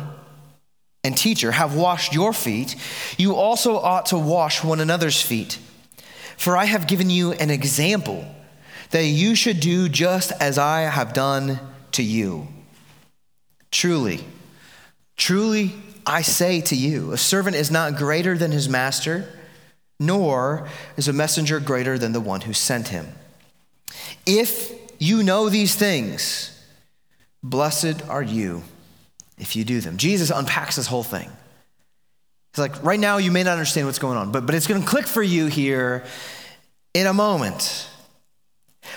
and 1.04 1.18
teacher, 1.18 1.52
have 1.52 1.76
washed 1.76 2.14
your 2.14 2.34
feet, 2.34 2.76
you 3.18 3.36
also 3.36 3.78
ought 3.78 4.08
to 4.08 4.18
wash 4.18 4.64
one 4.64 4.80
another's 4.80 5.22
feet. 5.22 5.60
For 6.38 6.58
I 6.58 6.66
have 6.66 6.88
given 6.88 7.10
you 7.10 7.34
an 7.34 7.50
example 7.50 8.26
that 8.92 9.06
you 9.06 9.36
should 9.36 9.60
do 9.60 9.90
just 9.90 10.32
as 10.40 10.58
I 10.58 10.82
have 10.82 11.14
done 11.14 11.60
to 11.94 12.04
you. 12.04 12.48
Truly, 13.72 14.24
truly, 15.18 15.74
I 16.06 16.22
say 16.22 16.62
to 16.62 16.76
you, 16.76 17.12
a 17.12 17.18
servant 17.18 17.56
is 17.56 17.72
not 17.72 17.96
greater 17.96 18.38
than 18.38 18.52
his 18.52 18.70
master, 18.70 19.28
nor 20.00 20.68
is 20.96 21.08
a 21.08 21.14
messenger 21.14 21.60
greater 21.60 21.98
than 21.98 22.12
the 22.12 22.20
one 22.20 22.42
who 22.42 22.54
sent 22.54 22.90
him. 22.90 23.08
If 24.26 24.72
you 25.00 25.24
know 25.24 25.50
these 25.50 25.76
things, 25.76 26.50
blessed 27.42 28.08
are 28.10 28.24
you 28.24 28.64
if 29.38 29.56
you 29.56 29.64
do 29.64 29.82
them. 29.82 29.98
Jesus 29.98 30.30
unpacks 30.30 30.76
this 30.76 30.88
whole 30.88 31.04
thing. 31.04 31.30
He's 32.54 32.60
like, 32.60 32.84
right 32.84 33.00
now, 33.00 33.18
you 33.18 33.32
may 33.32 33.44
not 33.44 33.54
understand 33.54 33.88
what's 33.88 34.00
going 34.00 34.18
on, 34.18 34.32
but, 34.32 34.46
but 34.46 34.56
it's 34.56 34.68
going 34.68 34.82
to 34.82 34.88
click 34.88 35.08
for 35.08 35.24
you 35.24 35.48
here 35.48 36.04
in 36.94 37.08
a 37.08 37.14
moment. 37.14 37.90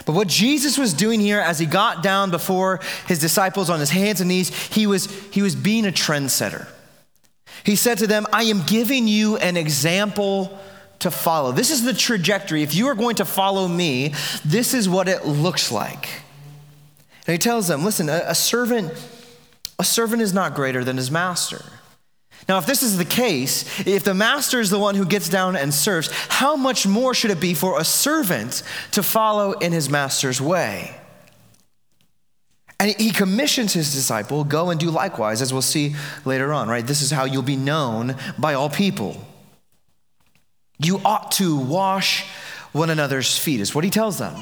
But 0.04 0.12
what 0.12 0.28
Jesus 0.28 0.76
was 0.76 0.92
doing 0.92 1.20
here 1.20 1.40
as 1.40 1.58
he 1.58 1.64
got 1.64 2.02
down 2.02 2.30
before 2.30 2.80
his 3.06 3.18
disciples 3.18 3.70
on 3.70 3.80
his 3.80 3.90
hands 3.90 4.20
and 4.20 4.28
knees, 4.28 4.50
he 4.68 4.86
was, 4.86 5.06
he 5.30 5.42
was 5.42 5.56
being 5.56 5.86
a 5.86 5.92
trendsetter. 5.92 6.68
He 7.64 7.76
said 7.76 7.98
to 7.98 8.06
them, 8.06 8.26
I 8.32 8.44
am 8.44 8.62
giving 8.66 9.08
you 9.08 9.38
an 9.38 9.56
example 9.56 10.58
to 11.00 11.10
follow. 11.10 11.52
This 11.52 11.70
is 11.70 11.84
the 11.84 11.92
trajectory. 11.92 12.62
If 12.62 12.74
you 12.74 12.88
are 12.88 12.94
going 12.94 13.16
to 13.16 13.24
follow 13.24 13.68
me, 13.68 14.14
this 14.44 14.74
is 14.74 14.88
what 14.88 15.08
it 15.08 15.26
looks 15.26 15.70
like. 15.70 16.08
And 17.26 17.32
he 17.32 17.38
tells 17.38 17.68
them, 17.68 17.84
listen, 17.84 18.08
a, 18.08 18.22
a 18.26 18.34
servant, 18.34 18.92
a 19.78 19.84
servant 19.84 20.22
is 20.22 20.32
not 20.32 20.54
greater 20.54 20.84
than 20.84 20.96
his 20.96 21.10
master. 21.10 21.64
Now, 22.48 22.58
if 22.58 22.66
this 22.66 22.82
is 22.82 22.96
the 22.96 23.04
case, 23.04 23.86
if 23.86 24.04
the 24.04 24.14
master 24.14 24.60
is 24.60 24.70
the 24.70 24.78
one 24.78 24.94
who 24.94 25.04
gets 25.04 25.28
down 25.28 25.56
and 25.56 25.74
serves, 25.74 26.08
how 26.28 26.54
much 26.54 26.86
more 26.86 27.12
should 27.12 27.32
it 27.32 27.40
be 27.40 27.54
for 27.54 27.80
a 27.80 27.84
servant 27.84 28.62
to 28.92 29.02
follow 29.02 29.52
in 29.52 29.72
his 29.72 29.90
master's 29.90 30.40
way? 30.40 30.94
And 32.78 32.94
he 33.00 33.10
commissions 33.10 33.72
his 33.72 33.92
disciple, 33.92 34.44
go 34.44 34.70
and 34.70 34.78
do 34.78 34.90
likewise, 34.90 35.40
as 35.42 35.52
we'll 35.52 35.62
see 35.62 35.96
later 36.24 36.52
on, 36.52 36.68
right? 36.68 36.86
This 36.86 37.02
is 37.02 37.10
how 37.10 37.24
you'll 37.24 37.42
be 37.42 37.56
known 37.56 38.16
by 38.38 38.54
all 38.54 38.68
people. 38.68 39.16
You 40.78 41.00
ought 41.04 41.32
to 41.32 41.56
wash 41.56 42.26
one 42.72 42.90
another's 42.90 43.36
feet, 43.36 43.60
is 43.60 43.74
what 43.74 43.84
he 43.84 43.90
tells 43.90 44.18
them. 44.18 44.34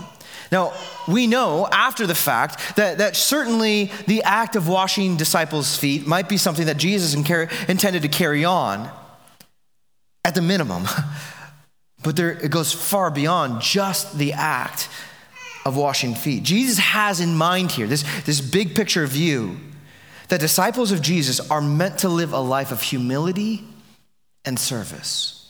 Now, 0.51 0.73
we 1.09 1.27
know 1.27 1.67
after 1.71 2.07
the 2.07 2.15
fact 2.15 2.77
that, 2.77 2.99
that 2.99 3.17
certainly 3.17 3.91
the 4.07 4.23
act 4.23 4.57
of 4.57 4.69
washing 4.69 5.17
disciples' 5.17 5.77
feet 5.77 6.07
might 6.07 6.29
be 6.29 6.37
something 6.37 6.67
that 6.67 6.77
Jesus 6.77 7.15
intended 7.15 8.03
to 8.03 8.09
carry 8.09 8.45
on 8.45 8.91
at 10.25 10.35
the 10.35 10.43
minimum. 10.43 10.85
But 12.05 12.17
there, 12.17 12.33
it 12.33 12.51
goes 12.51 12.71
far 12.71 13.11
beyond 13.11 13.63
just 13.63 14.19
the 14.19 14.35
act 14.35 14.91
of 15.65 15.75
washing 15.75 16.15
feet. 16.15 16.43
Jesus 16.43 16.79
has 16.79 17.19
in 17.19 17.35
mind 17.35 17.73
here 17.73 17.87
this, 17.87 18.05
this 18.25 18.43
big 18.43 18.77
picture 18.77 19.07
view 19.07 19.57
that 20.29 20.39
disciples 20.39 20.93
of 20.93 21.01
Jesus 21.01 21.41
are 21.51 21.63
meant 21.63 22.01
to 22.01 22.11
live 22.11 22.35
a 22.35 22.41
life 22.41 22.71
of 22.73 22.83
humility 22.83 23.65
and 24.45 24.59
service. 24.59 25.44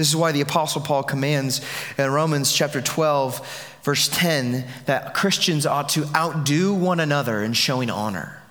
This 0.00 0.08
is 0.08 0.16
why 0.16 0.32
the 0.32 0.40
Apostle 0.40 0.80
Paul 0.80 1.02
commands 1.02 1.60
in 1.98 2.10
Romans 2.10 2.50
chapter 2.50 2.80
12 2.80 3.68
verse 3.82 4.08
10, 4.08 4.64
that 4.86 5.12
Christians 5.12 5.66
ought 5.66 5.90
to 5.90 6.06
outdo 6.16 6.72
one 6.72 7.00
another 7.00 7.44
in 7.44 7.52
showing 7.52 7.90
honor. 7.90 8.42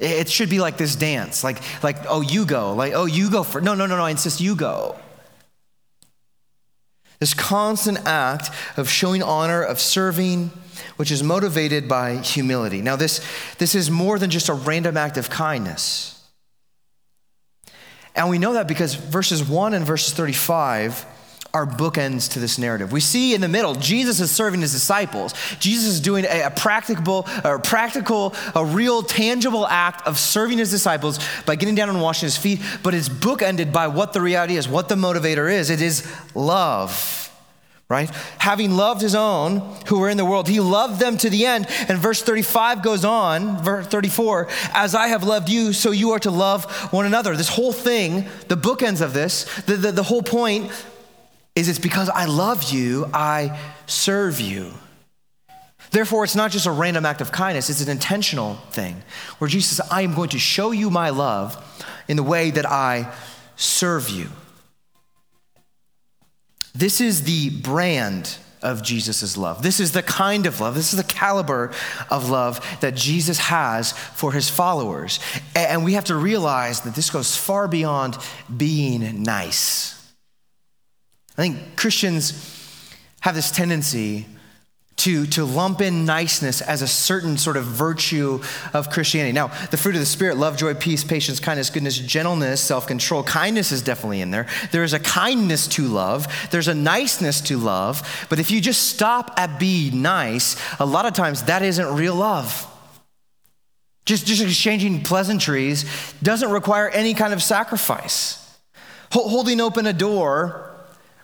It 0.00 0.28
should 0.28 0.50
be 0.50 0.58
like 0.58 0.76
this 0.76 0.96
dance, 0.96 1.44
like, 1.44 1.60
like, 1.84 1.98
oh, 2.08 2.20
you 2.20 2.46
go, 2.46 2.74
like, 2.74 2.94
oh, 2.94 3.04
you 3.04 3.30
go 3.30 3.44
for, 3.44 3.60
no, 3.60 3.74
no, 3.74 3.86
no, 3.86 3.96
no, 3.96 4.02
I 4.02 4.10
insist 4.10 4.40
you 4.40 4.56
go. 4.56 4.96
This 7.20 7.32
constant 7.32 7.98
act 8.04 8.50
of 8.76 8.88
showing 8.88 9.22
honor, 9.22 9.62
of 9.62 9.78
serving, 9.78 10.50
which 10.96 11.12
is 11.12 11.22
motivated 11.22 11.88
by 11.88 12.16
humility. 12.16 12.82
Now, 12.82 12.96
this, 12.96 13.24
this 13.58 13.76
is 13.76 13.88
more 13.88 14.18
than 14.18 14.30
just 14.30 14.48
a 14.48 14.54
random 14.54 14.96
act 14.96 15.16
of 15.16 15.30
kindness. 15.30 16.17
And 18.18 18.28
we 18.28 18.38
know 18.38 18.54
that 18.54 18.66
because 18.66 18.94
verses 18.94 19.42
1 19.48 19.74
and 19.74 19.86
verses 19.86 20.12
35 20.12 21.06
are 21.54 21.64
bookends 21.64 22.32
to 22.32 22.40
this 22.40 22.58
narrative. 22.58 22.92
We 22.92 23.00
see 23.00 23.32
in 23.32 23.40
the 23.40 23.48
middle, 23.48 23.74
Jesus 23.74 24.20
is 24.20 24.30
serving 24.30 24.60
his 24.60 24.72
disciples. 24.72 25.32
Jesus 25.60 25.86
is 25.86 26.00
doing 26.00 26.24
a, 26.24 26.42
a, 26.42 26.50
practical, 26.50 27.26
a 27.42 27.58
practical, 27.58 28.34
a 28.54 28.64
real, 28.64 29.02
tangible 29.02 29.66
act 29.66 30.06
of 30.06 30.18
serving 30.18 30.58
his 30.58 30.70
disciples 30.70 31.20
by 31.46 31.56
getting 31.56 31.74
down 31.74 31.88
and 31.88 32.02
washing 32.02 32.26
his 32.26 32.36
feet, 32.36 32.60
but 32.82 32.92
it's 32.92 33.08
bookended 33.08 33.72
by 33.72 33.86
what 33.86 34.12
the 34.12 34.20
reality 34.20 34.56
is, 34.56 34.68
what 34.68 34.88
the 34.88 34.94
motivator 34.94 35.50
is. 35.50 35.70
It 35.70 35.80
is 35.80 36.06
love. 36.34 37.27
Right? 37.88 38.10
Having 38.36 38.72
loved 38.72 39.00
his 39.00 39.14
own 39.14 39.60
who 39.86 39.98
were 39.98 40.10
in 40.10 40.18
the 40.18 40.24
world, 40.24 40.46
he 40.46 40.60
loved 40.60 41.00
them 41.00 41.16
to 41.18 41.30
the 41.30 41.46
end. 41.46 41.66
And 41.88 41.98
verse 41.98 42.22
35 42.22 42.82
goes 42.82 43.02
on, 43.02 43.62
verse 43.64 43.86
34, 43.86 44.48
as 44.74 44.94
I 44.94 45.08
have 45.08 45.24
loved 45.24 45.48
you, 45.48 45.72
so 45.72 45.90
you 45.90 46.10
are 46.10 46.18
to 46.18 46.30
love 46.30 46.70
one 46.92 47.06
another. 47.06 47.34
This 47.34 47.48
whole 47.48 47.72
thing, 47.72 48.28
the 48.48 48.58
bookends 48.58 49.00
of 49.00 49.14
this, 49.14 49.44
the, 49.62 49.76
the, 49.76 49.92
the 49.92 50.02
whole 50.02 50.22
point 50.22 50.70
is 51.54 51.68
it's 51.68 51.78
because 51.78 52.10
I 52.10 52.26
love 52.26 52.70
you, 52.70 53.08
I 53.14 53.58
serve 53.86 54.38
you. 54.38 54.72
Therefore, 55.90 56.24
it's 56.24 56.36
not 56.36 56.50
just 56.50 56.66
a 56.66 56.70
random 56.70 57.06
act 57.06 57.20
of 57.20 57.32
kindness, 57.32 57.70
it's 57.70 57.80
an 57.80 57.90
intentional 57.90 58.56
thing 58.70 59.02
where 59.38 59.48
Jesus 59.48 59.78
says, 59.78 59.88
I 59.90 60.02
am 60.02 60.14
going 60.14 60.28
to 60.30 60.38
show 60.38 60.70
you 60.70 60.90
my 60.90 61.10
love 61.10 61.56
in 62.06 62.16
the 62.16 62.22
way 62.22 62.50
that 62.50 62.66
I 62.66 63.12
serve 63.56 64.10
you. 64.10 64.28
This 66.78 67.00
is 67.00 67.24
the 67.24 67.50
brand 67.50 68.36
of 68.62 68.84
Jesus' 68.84 69.36
love. 69.36 69.62
This 69.64 69.80
is 69.80 69.90
the 69.90 70.02
kind 70.02 70.46
of 70.46 70.60
love, 70.60 70.76
this 70.76 70.92
is 70.92 70.96
the 70.96 71.12
caliber 71.12 71.72
of 72.08 72.30
love 72.30 72.64
that 72.80 72.94
Jesus 72.94 73.38
has 73.38 73.90
for 73.90 74.32
his 74.32 74.48
followers. 74.48 75.18
And 75.56 75.84
we 75.84 75.94
have 75.94 76.04
to 76.04 76.14
realize 76.14 76.82
that 76.82 76.94
this 76.94 77.10
goes 77.10 77.36
far 77.36 77.66
beyond 77.66 78.16
being 78.56 79.24
nice. 79.24 79.94
I 81.36 81.42
think 81.42 81.76
Christians 81.76 82.94
have 83.22 83.34
this 83.34 83.50
tendency 83.50 84.26
to, 84.98 85.26
to 85.26 85.44
lump 85.44 85.80
in 85.80 86.04
niceness 86.04 86.60
as 86.60 86.82
a 86.82 86.88
certain 86.88 87.38
sort 87.38 87.56
of 87.56 87.64
virtue 87.64 88.40
of 88.74 88.90
Christianity. 88.90 89.32
Now, 89.32 89.48
the 89.70 89.76
fruit 89.76 89.94
of 89.94 90.00
the 90.00 90.06
Spirit 90.06 90.36
love, 90.36 90.56
joy, 90.56 90.74
peace, 90.74 91.04
patience, 91.04 91.40
kindness, 91.40 91.70
goodness, 91.70 91.98
gentleness, 91.98 92.60
self 92.60 92.86
control. 92.86 93.22
Kindness 93.22 93.72
is 93.72 93.82
definitely 93.82 94.20
in 94.20 94.30
there. 94.30 94.46
There 94.72 94.84
is 94.84 94.92
a 94.92 95.00
kindness 95.00 95.66
to 95.68 95.86
love, 95.86 96.26
there's 96.50 96.68
a 96.68 96.74
niceness 96.74 97.40
to 97.42 97.58
love. 97.58 98.26
But 98.28 98.38
if 98.38 98.50
you 98.50 98.60
just 98.60 98.88
stop 98.88 99.34
at 99.36 99.58
being 99.58 100.02
nice, 100.02 100.56
a 100.78 100.86
lot 100.86 101.06
of 101.06 101.14
times 101.14 101.44
that 101.44 101.62
isn't 101.62 101.94
real 101.94 102.16
love. 102.16 102.66
Just, 104.04 104.26
just 104.26 104.42
exchanging 104.42 105.02
pleasantries 105.02 105.84
doesn't 106.22 106.50
require 106.50 106.88
any 106.88 107.14
kind 107.14 107.32
of 107.32 107.42
sacrifice. 107.42 108.44
Holding 109.12 109.60
open 109.60 109.86
a 109.86 109.92
door 109.92 110.67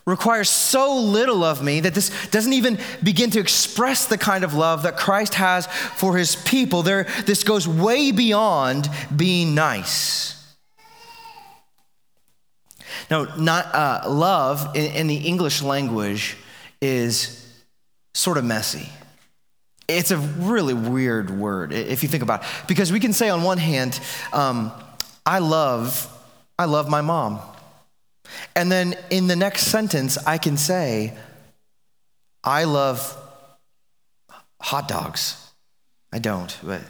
requires 0.06 0.50
so 0.50 0.96
little 0.96 1.42
of 1.42 1.62
me 1.62 1.80
that 1.80 1.94
this 1.94 2.10
doesn't 2.28 2.52
even 2.52 2.78
begin 3.02 3.30
to 3.30 3.40
express 3.40 4.06
the 4.06 4.18
kind 4.18 4.44
of 4.44 4.52
love 4.54 4.82
that 4.82 4.96
Christ 4.96 5.34
has 5.34 5.66
for 5.66 6.16
his 6.16 6.36
people. 6.36 6.82
There, 6.82 7.04
this 7.24 7.42
goes 7.42 7.66
way 7.66 8.12
beyond 8.12 8.88
being 9.14 9.54
nice. 9.54 10.32
Now, 13.10 13.34
not, 13.36 13.74
uh, 13.74 14.02
love 14.08 14.76
in, 14.76 14.92
in 14.92 15.06
the 15.06 15.16
English 15.16 15.62
language 15.62 16.36
is 16.80 17.40
sort 18.14 18.38
of 18.38 18.44
messy. 18.44 18.88
It's 19.88 20.10
a 20.10 20.16
really 20.16 20.74
weird 20.74 21.30
word 21.30 21.72
if 21.72 22.02
you 22.02 22.08
think 22.08 22.22
about 22.22 22.42
it, 22.42 22.48
because 22.66 22.90
we 22.92 23.00
can 23.00 23.12
say 23.12 23.28
on 23.28 23.42
one 23.42 23.58
hand, 23.58 24.00
um, 24.32 24.72
"I 25.26 25.40
love, 25.40 26.08
I 26.58 26.64
love 26.64 26.88
my 26.88 27.02
mom," 27.02 27.40
and 28.54 28.70
then 28.70 28.96
in 29.10 29.26
the 29.26 29.36
next 29.36 29.66
sentence, 29.66 30.18
I 30.26 30.38
can 30.38 30.56
say, 30.56 31.16
"I 32.42 32.64
love 32.64 33.16
hot 34.60 34.88
dogs." 34.88 35.40
I 36.12 36.18
don't, 36.18 36.56
but 36.62 36.80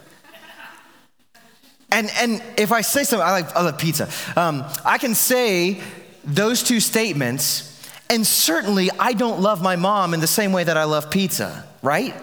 and 1.90 2.10
and 2.18 2.42
if 2.58 2.72
I 2.72 2.82
say 2.82 3.04
something, 3.04 3.26
I 3.26 3.30
like 3.30 3.56
I 3.56 3.62
love 3.62 3.78
pizza. 3.78 4.08
Um, 4.36 4.64
I 4.84 4.98
can 4.98 5.14
say 5.14 5.80
those 6.24 6.62
two 6.62 6.80
statements, 6.80 7.88
and 8.10 8.26
certainly 8.26 8.90
I 8.98 9.12
don't 9.12 9.40
love 9.40 9.62
my 9.62 9.76
mom 9.76 10.12
in 10.12 10.20
the 10.20 10.26
same 10.26 10.52
way 10.52 10.64
that 10.64 10.76
I 10.76 10.84
love 10.84 11.10
pizza, 11.10 11.66
right? 11.82 12.14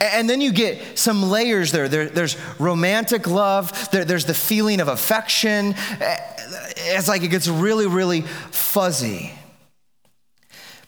And 0.00 0.30
then 0.30 0.40
you 0.40 0.52
get 0.52 0.98
some 0.98 1.30
layers 1.30 1.72
there. 1.72 1.88
there 1.88 2.08
there's 2.08 2.36
romantic 2.58 3.26
love, 3.26 3.90
there, 3.90 4.04
there's 4.04 4.24
the 4.24 4.34
feeling 4.34 4.80
of 4.80 4.88
affection. 4.88 5.74
It's 6.80 7.08
like 7.08 7.22
it 7.22 7.28
gets 7.28 7.48
really, 7.48 7.86
really 7.86 8.22
fuzzy. 8.22 9.32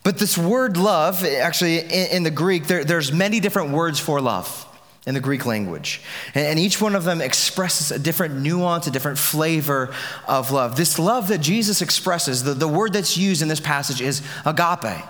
But 0.03 0.18
this 0.18 0.38
word 0.38 0.76
love, 0.76 1.24
actually, 1.24 1.79
in, 1.81 2.11
in 2.11 2.22
the 2.22 2.31
Greek, 2.31 2.66
there, 2.66 2.85
there's 2.85 3.12
many 3.12 3.40
different 3.40 3.70
words 3.70 4.00
for 4.00 4.20
love 4.20 4.66
in 5.07 5.14
the 5.14 5.20
Greek 5.20 5.46
language. 5.46 6.00
And, 6.35 6.46
and 6.46 6.59
each 6.59 6.81
one 6.81 6.94
of 6.94 7.05
them 7.05 7.20
expresses 7.20 7.90
a 7.90 7.98
different 7.98 8.40
nuance, 8.40 8.87
a 8.87 8.90
different 8.90 9.18
flavor 9.18 9.94
of 10.26 10.50
love. 10.50 10.76
This 10.76 10.98
love 10.98 11.29
that 11.29 11.38
Jesus 11.38 11.83
expresses, 11.83 12.42
the, 12.42 12.55
the 12.55 12.68
word 12.68 12.92
that's 12.92 13.16
used 13.16 13.42
in 13.42 13.48
this 13.48 13.61
passage 13.61 14.00
is 14.00 14.22
agape. 14.46 15.05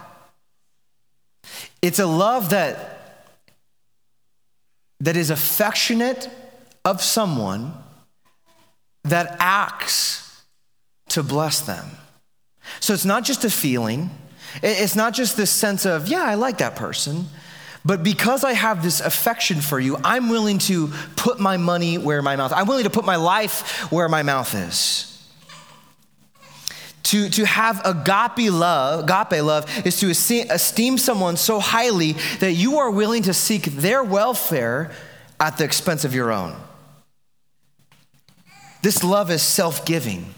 It's 1.83 1.99
a 1.99 2.07
love 2.07 2.51
that 2.51 2.99
that 5.01 5.17
is 5.17 5.31
affectionate 5.31 6.29
of 6.85 7.03
someone 7.03 7.73
that 9.05 9.37
acts 9.41 10.30
to 11.11 11.23
bless 11.23 11.61
them. 11.61 11.87
So 12.81 12.95
it's 12.95 13.05
not 13.05 13.25
just 13.25 13.45
a 13.45 13.51
feeling, 13.51 14.11
it's 14.63 14.97
not 14.97 15.15
just 15.15 15.37
this 15.37 15.51
sense 15.51 15.87
of, 15.87 16.09
yeah, 16.09 16.23
I 16.23 16.35
like 16.35 16.59
that 16.59 16.77
person. 16.77 17.27
But 17.85 18.03
because 18.03 18.45
I 18.45 18.53
have 18.53 18.83
this 18.83 19.01
affection 19.01 19.61
for 19.61 19.81
you, 19.81 19.97
I'm 20.05 20.29
willing 20.29 20.59
to 20.59 20.89
put 21.17 21.41
my 21.41 21.57
money 21.57 21.97
where 21.97 22.21
my 22.21 22.37
mouth. 22.37 22.53
I'm 22.55 22.67
willing 22.67 22.85
to 22.85 22.91
put 22.91 23.07
my 23.07 23.17
life 23.17 23.91
where 23.91 24.09
my 24.09 24.23
mouth 24.23 24.55
is. 24.55 25.07
To, 27.05 27.31
to 27.31 27.47
have 27.47 27.81
agape 27.87 28.53
love, 28.53 29.09
agape 29.09 29.43
love 29.43 29.87
is 29.87 29.99
to 30.01 30.11
esteem 30.11 30.99
someone 30.99 31.37
so 31.39 31.59
highly 31.59 32.13
that 32.41 32.53
you 32.53 32.79
are 32.79 32.91
willing 32.91 33.23
to 33.23 33.33
seek 33.33 33.65
their 33.65 34.05
welfare 34.05 34.91
at 35.41 35.57
the 35.57 35.65
expense 35.65 36.05
of 36.05 36.15
your 36.15 36.31
own. 36.31 36.55
This 38.83 39.03
love 39.03 39.31
is 39.31 39.43
self 39.43 39.87
giving. 39.87 40.35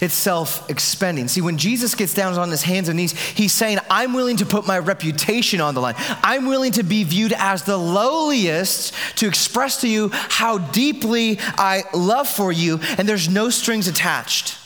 It's 0.00 0.14
self 0.14 0.68
expending. 0.68 1.28
See, 1.28 1.40
when 1.40 1.56
Jesus 1.56 1.94
gets 1.94 2.12
down 2.12 2.36
on 2.36 2.50
his 2.50 2.62
hands 2.62 2.88
and 2.88 2.96
knees, 2.96 3.12
he's 3.12 3.52
saying, 3.52 3.78
I'm 3.88 4.12
willing 4.12 4.36
to 4.38 4.46
put 4.46 4.66
my 4.66 4.78
reputation 4.78 5.60
on 5.60 5.74
the 5.74 5.80
line. 5.80 5.94
I'm 6.22 6.46
willing 6.46 6.72
to 6.72 6.82
be 6.82 7.04
viewed 7.04 7.32
as 7.36 7.62
the 7.62 7.76
lowliest 7.76 8.92
to 9.16 9.28
express 9.28 9.80
to 9.82 9.88
you 9.88 10.10
how 10.12 10.58
deeply 10.58 11.38
I 11.40 11.84
love 11.94 12.28
for 12.28 12.50
you, 12.50 12.80
and 12.98 13.08
there's 13.08 13.28
no 13.28 13.50
strings 13.50 13.86
attached. 13.86 14.57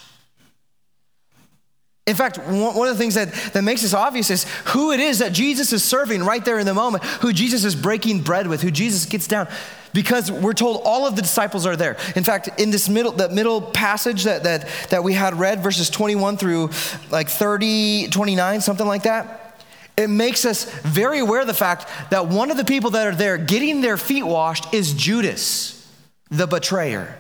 In 2.05 2.17
fact, 2.17 2.37
one 2.39 2.89
of 2.89 2.95
the 2.97 2.99
things 2.99 3.15
that, 3.15 3.33
that 3.53 3.63
makes 3.63 3.83
this 3.83 3.95
obvious 3.95 4.29
is 4.29 4.45
who 4.67 4.91
it 4.91 4.99
is 4.99 5.21
that 5.21 5.33
Jesus 5.33 5.73
is 5.73 5.85
serving 5.85 6.25
right 6.25 6.45
there 6.45 6.59
in 6.59 6.67
the 6.67 6.75
moment, 6.75 7.05
who 7.05 7.33
Jesus 7.33 7.65
is 7.65 7.77
breaking 7.77 8.23
bread 8.23 8.49
with, 8.49 8.61
who 8.61 8.73
Jesus 8.73 9.07
gets 9.07 9.29
down. 9.29 9.47
Because 9.93 10.33
we're 10.33 10.53
told 10.53 10.81
all 10.85 11.07
of 11.07 11.15
the 11.15 11.23
disciples 11.23 11.65
are 11.65 11.77
there. 11.77 11.97
In 12.17 12.25
fact, 12.25 12.61
in 12.61 12.73
this 12.73 12.89
middle, 12.89 13.13
that 13.13 13.31
middle 13.31 13.61
passage 13.61 14.25
that, 14.25 14.43
that, 14.43 14.69
that 14.91 15.05
we 15.05 15.13
had 15.13 15.39
read, 15.39 15.61
verses 15.61 15.91
21 15.91 16.39
through 16.39 16.71
like 17.11 17.29
30, 17.29 18.09
29, 18.09 18.61
something 18.63 18.87
like 18.87 19.05
that, 19.05 19.63
it 19.97 20.09
makes 20.09 20.45
us 20.45 20.65
very 20.81 21.21
aware 21.21 21.43
of 21.43 21.47
the 21.47 21.55
fact 21.55 21.87
that 22.11 22.27
one 22.27 22.51
of 22.51 22.57
the 22.57 22.65
people 22.65 22.91
that 22.91 23.07
are 23.07 23.15
there 23.15 23.39
getting 23.39 23.81
their 23.81 23.99
feet 23.99 24.25
washed 24.25 24.75
is 24.75 24.93
Judas, 24.95 25.89
the 26.31 26.49
betrayer. 26.49 27.17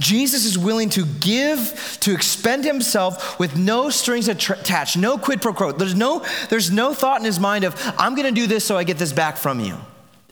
Jesus 0.00 0.44
is 0.44 0.58
willing 0.58 0.90
to 0.90 1.06
give, 1.20 1.98
to 2.00 2.12
expend 2.12 2.64
himself 2.64 3.38
with 3.38 3.56
no 3.56 3.90
strings 3.90 4.28
attached, 4.28 4.96
no 4.96 5.18
quid 5.18 5.40
pro 5.40 5.52
quo. 5.52 5.72
There's 5.72 5.94
no, 5.94 6.24
there's 6.50 6.70
no 6.70 6.92
thought 6.92 7.20
in 7.20 7.24
his 7.24 7.38
mind 7.38 7.64
of, 7.64 7.80
I'm 7.96 8.14
going 8.14 8.26
to 8.26 8.40
do 8.40 8.46
this 8.46 8.64
so 8.64 8.76
I 8.76 8.84
get 8.84 8.98
this 8.98 9.12
back 9.12 9.36
from 9.36 9.60
you. 9.60 9.76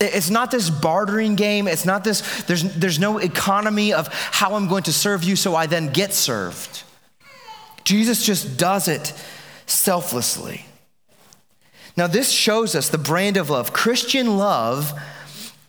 It's 0.01 0.31
not 0.31 0.51
this 0.51 0.69
bartering 0.69 1.37
game. 1.37 1.69
It's 1.69 1.85
not 1.85 2.03
this, 2.03 2.43
there's, 2.45 2.63
there's 2.75 2.99
no 2.99 3.19
economy 3.19 3.93
of 3.93 4.09
how 4.09 4.55
I'm 4.55 4.67
going 4.67 4.83
to 4.85 4.93
serve 4.93 5.23
you 5.23 5.37
so 5.37 5.55
I 5.55 5.67
then 5.67 5.93
get 5.93 6.13
served. 6.13 6.83
Jesus 7.85 8.25
just 8.25 8.57
does 8.59 8.89
it 8.89 9.13
selflessly. 9.67 10.67
Now, 11.97 12.07
this 12.07 12.31
shows 12.31 12.75
us 12.75 12.89
the 12.89 12.99
brand 12.99 13.37
of 13.37 13.51
love. 13.51 13.73
Christian 13.73 14.39
love 14.39 14.99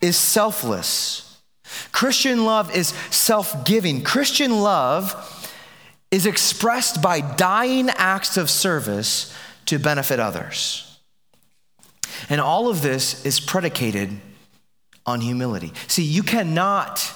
is 0.00 0.16
selfless. 0.16 1.33
Christian 1.92 2.44
love 2.44 2.74
is 2.74 2.88
self 3.10 3.64
giving. 3.64 4.02
Christian 4.02 4.60
love 4.60 5.50
is 6.10 6.26
expressed 6.26 7.02
by 7.02 7.20
dying 7.20 7.88
acts 7.90 8.36
of 8.36 8.50
service 8.50 9.34
to 9.66 9.78
benefit 9.78 10.20
others. 10.20 10.98
And 12.28 12.40
all 12.40 12.68
of 12.68 12.82
this 12.82 13.24
is 13.24 13.40
predicated 13.40 14.10
on 15.06 15.20
humility. 15.20 15.72
See, 15.88 16.04
you 16.04 16.22
cannot 16.22 17.12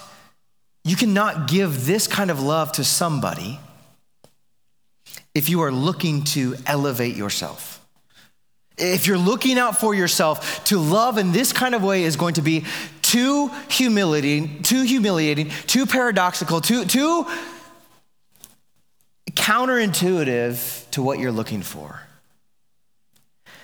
you 0.85 0.97
cannot 0.97 1.49
give 1.49 1.85
this 1.85 2.07
kind 2.07 2.31
of 2.31 2.43
love 2.43 2.73
to 2.73 2.85
somebody 2.85 3.61
if 5.35 5.49
you 5.49 5.61
are 5.61 5.73
looking 5.73 6.25
to 6.25 6.57
elevate 6.67 7.15
yourself. 7.15 7.87
If 8.79 9.07
you're 9.07 9.19
looking 9.19 9.59
out 9.59 9.79
for 9.79 9.95
yourself, 9.95 10.65
to 10.67 10.79
love 10.79 11.19
in 11.19 11.33
this 11.33 11.53
kind 11.53 11.75
of 11.75 11.83
way 11.83 12.05
is 12.05 12.17
going 12.17 12.35
to 12.35 12.43
be 12.43 12.65
too 13.09 13.49
humiliating, 13.71 14.63
too 14.63 14.83
humiliating, 14.83 15.49
too 15.67 15.87
paradoxical, 15.87 16.61
too, 16.61 16.85
too 16.85 17.27
counterintuitive 19.31 20.91
to 20.91 21.03
what 21.03 21.19
you're 21.19 21.33
looking 21.33 21.63
for. 21.63 22.03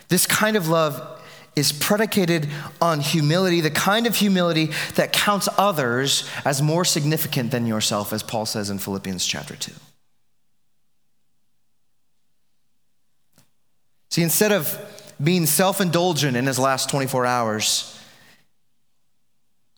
This 0.09 0.27
kind 0.27 0.57
of 0.57 0.69
love 0.69 1.21
is 1.57 1.73
predicated 1.73 2.49
on 2.81 3.01
humility, 3.01 3.61
the 3.61 3.71
kind 3.71 4.07
of 4.07 4.17
humility 4.17 4.71
that 4.95 5.13
counts 5.13 5.49
others 5.59 6.29
as 6.47 6.63
more 6.63 6.85
significant 6.85 7.51
than 7.51 7.67
yourself, 7.67 8.15
as 8.15 8.23
Paul 8.23 8.47
says 8.47 8.71
in 8.71 8.79
Philippians 8.79 9.27
chapter 9.27 9.55
2. 9.57 9.73
See, 14.11 14.23
instead 14.23 14.53
of 14.53 14.79
being 15.23 15.45
self 15.45 15.83
indulgent 15.83 16.35
in 16.35 16.47
his 16.47 16.59
last 16.59 16.89
24 16.89 17.27
hours, 17.27 17.94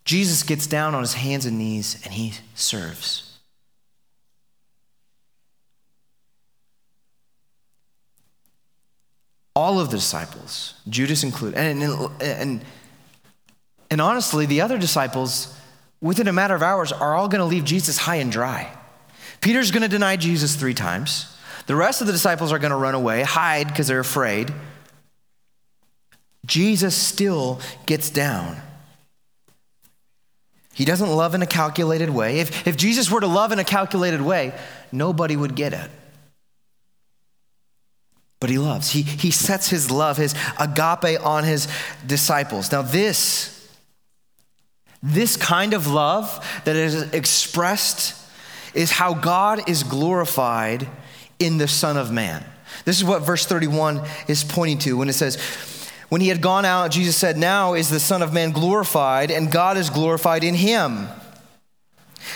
Jesus 0.06 0.44
gets 0.44 0.68
down 0.68 0.94
on 0.94 1.02
his 1.02 1.14
hands 1.14 1.44
and 1.46 1.58
knees 1.58 2.00
and 2.04 2.14
he 2.14 2.32
serves. 2.54 3.38
All 9.54 9.80
of 9.80 9.90
the 9.90 9.96
disciples, 9.96 10.74
Judas 10.88 11.24
included, 11.24 11.58
and, 11.58 11.82
and, 12.20 12.64
and, 13.90 14.00
honestly, 14.00 14.46
the 14.46 14.60
other 14.60 14.78
disciples, 14.78 15.58
within 16.00 16.28
a 16.28 16.32
matter 16.32 16.54
of 16.54 16.62
hours, 16.62 16.92
are 16.92 17.16
all 17.16 17.26
going 17.26 17.40
to 17.40 17.46
leave 17.46 17.64
Jesus 17.64 17.96
high 17.96 18.16
and 18.16 18.30
dry. 18.30 18.70
Peter's 19.40 19.70
going 19.70 19.82
to 19.82 19.88
deny 19.88 20.16
Jesus 20.16 20.54
three 20.54 20.74
times. 20.74 21.34
The 21.66 21.74
rest 21.74 22.00
of 22.00 22.06
the 22.06 22.12
disciples 22.12 22.52
are 22.52 22.58
going 22.58 22.70
to 22.70 22.76
run 22.76 22.94
away, 22.94 23.22
hide 23.22 23.66
because 23.68 23.88
they're 23.88 23.98
afraid. 23.98 24.52
Jesus 26.44 26.94
still 26.94 27.60
gets 27.86 28.10
down. 28.10 28.60
He 30.76 30.84
doesn't 30.84 31.08
love 31.08 31.34
in 31.34 31.40
a 31.40 31.46
calculated 31.46 32.10
way. 32.10 32.38
If, 32.38 32.66
if 32.66 32.76
Jesus 32.76 33.10
were 33.10 33.20
to 33.20 33.26
love 33.26 33.50
in 33.50 33.58
a 33.58 33.64
calculated 33.64 34.20
way, 34.20 34.52
nobody 34.92 35.34
would 35.34 35.54
get 35.54 35.72
it. 35.72 35.90
But 38.40 38.50
he 38.50 38.58
loves. 38.58 38.90
He, 38.90 39.00
he 39.00 39.30
sets 39.30 39.70
his 39.70 39.90
love, 39.90 40.18
his 40.18 40.34
agape 40.60 41.24
on 41.24 41.44
his 41.44 41.66
disciples. 42.06 42.70
Now, 42.70 42.82
this, 42.82 43.74
this 45.02 45.38
kind 45.38 45.72
of 45.72 45.86
love 45.86 46.46
that 46.66 46.76
is 46.76 47.10
expressed 47.14 48.14
is 48.74 48.90
how 48.90 49.14
God 49.14 49.70
is 49.70 49.82
glorified 49.82 50.86
in 51.38 51.56
the 51.56 51.68
Son 51.68 51.96
of 51.96 52.12
Man. 52.12 52.44
This 52.84 52.98
is 52.98 53.04
what 53.04 53.22
verse 53.22 53.46
31 53.46 54.02
is 54.28 54.44
pointing 54.44 54.78
to 54.80 54.98
when 54.98 55.08
it 55.08 55.14
says, 55.14 55.36
when 56.08 56.20
he 56.20 56.28
had 56.28 56.40
gone 56.40 56.64
out, 56.64 56.90
Jesus 56.90 57.16
said, 57.16 57.36
Now 57.36 57.74
is 57.74 57.90
the 57.90 58.00
Son 58.00 58.22
of 58.22 58.32
Man 58.32 58.52
glorified, 58.52 59.30
and 59.30 59.50
God 59.50 59.76
is 59.76 59.90
glorified 59.90 60.44
in 60.44 60.54
him. 60.54 61.08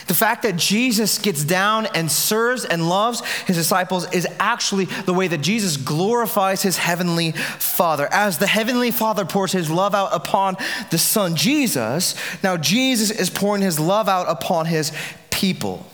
The 0.07 0.15
fact 0.15 0.43
that 0.43 0.57
Jesus 0.57 1.19
gets 1.19 1.45
down 1.45 1.87
and 1.95 2.11
serves 2.11 2.65
and 2.65 2.89
loves 2.89 3.25
his 3.47 3.57
disciples 3.57 4.13
is 4.13 4.27
actually 4.39 4.85
the 4.85 5.15
way 5.15 5.29
that 5.29 5.41
Jesus 5.41 5.77
glorifies 5.77 6.63
his 6.63 6.77
heavenly 6.77 7.33
Father. 7.33 8.09
As 8.11 8.39
the 8.39 8.47
heavenly 8.47 8.91
Father 8.91 9.25
pours 9.25 9.53
his 9.53 9.71
love 9.71 9.95
out 9.95 10.11
upon 10.13 10.57
the 10.91 10.99
Son, 10.99 11.35
Jesus, 11.37 12.15
now 12.43 12.57
Jesus 12.57 13.11
is 13.11 13.31
pouring 13.31 13.63
his 13.63 13.81
love 13.81 14.09
out 14.09 14.29
upon 14.29 14.67
his 14.67 14.93
people. 15.31 15.87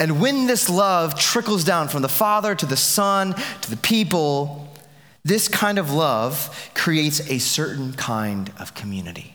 And 0.00 0.20
when 0.20 0.46
this 0.48 0.68
love 0.68 1.18
trickles 1.18 1.62
down 1.62 1.86
from 1.86 2.02
the 2.02 2.08
Father 2.08 2.56
to 2.56 2.66
the 2.66 2.76
Son 2.76 3.34
to 3.60 3.70
the 3.70 3.76
people, 3.76 4.71
this 5.24 5.48
kind 5.48 5.78
of 5.78 5.92
love 5.92 6.70
creates 6.74 7.20
a 7.30 7.38
certain 7.38 7.92
kind 7.92 8.52
of 8.58 8.74
community. 8.74 9.34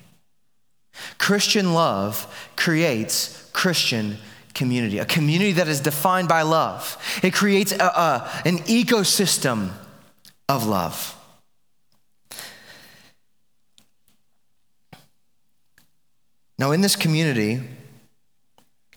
Christian 1.18 1.74
love 1.74 2.52
creates 2.56 3.50
Christian 3.54 4.18
community, 4.54 4.98
a 4.98 5.06
community 5.06 5.54
that 5.54 5.68
is 5.68 5.80
defined 5.80 6.28
by 6.28 6.42
love. 6.42 6.98
It 7.24 7.34
creates 7.34 7.72
a, 7.72 7.84
a, 7.84 8.32
an 8.46 8.58
ecosystem 8.60 9.72
of 10.50 10.66
love. 10.66 11.14
Now, 16.60 16.72
in 16.72 16.82
this 16.82 16.96
community, 16.96 17.62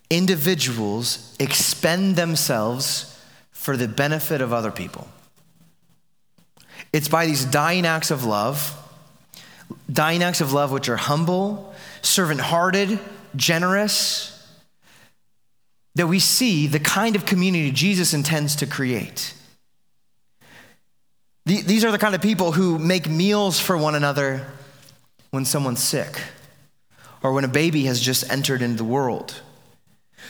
individuals 0.08 1.36
expend 1.38 2.16
themselves 2.16 3.22
for 3.50 3.76
the 3.76 3.86
benefit 3.86 4.40
of 4.40 4.52
other 4.52 4.70
people. 4.70 5.08
It's 6.92 7.08
by 7.08 7.26
these 7.26 7.44
dying 7.44 7.86
acts 7.86 8.10
of 8.10 8.24
love, 8.24 8.76
dying 9.90 10.22
acts 10.22 10.40
of 10.40 10.52
love 10.52 10.72
which 10.72 10.88
are 10.88 10.96
humble, 10.96 11.74
servant 12.02 12.40
hearted, 12.40 12.98
generous, 13.36 14.36
that 15.94 16.06
we 16.06 16.18
see 16.18 16.66
the 16.66 16.80
kind 16.80 17.16
of 17.16 17.26
community 17.26 17.70
Jesus 17.70 18.14
intends 18.14 18.56
to 18.56 18.66
create. 18.66 19.34
These 21.46 21.84
are 21.84 21.90
the 21.90 21.98
kind 21.98 22.14
of 22.14 22.22
people 22.22 22.52
who 22.52 22.78
make 22.78 23.08
meals 23.08 23.58
for 23.58 23.76
one 23.76 23.94
another 23.94 24.46
when 25.30 25.44
someone's 25.44 25.82
sick 25.82 26.20
or 27.22 27.32
when 27.32 27.44
a 27.44 27.48
baby 27.48 27.84
has 27.84 28.00
just 28.00 28.30
entered 28.30 28.62
into 28.62 28.76
the 28.76 28.84
world. 28.84 29.40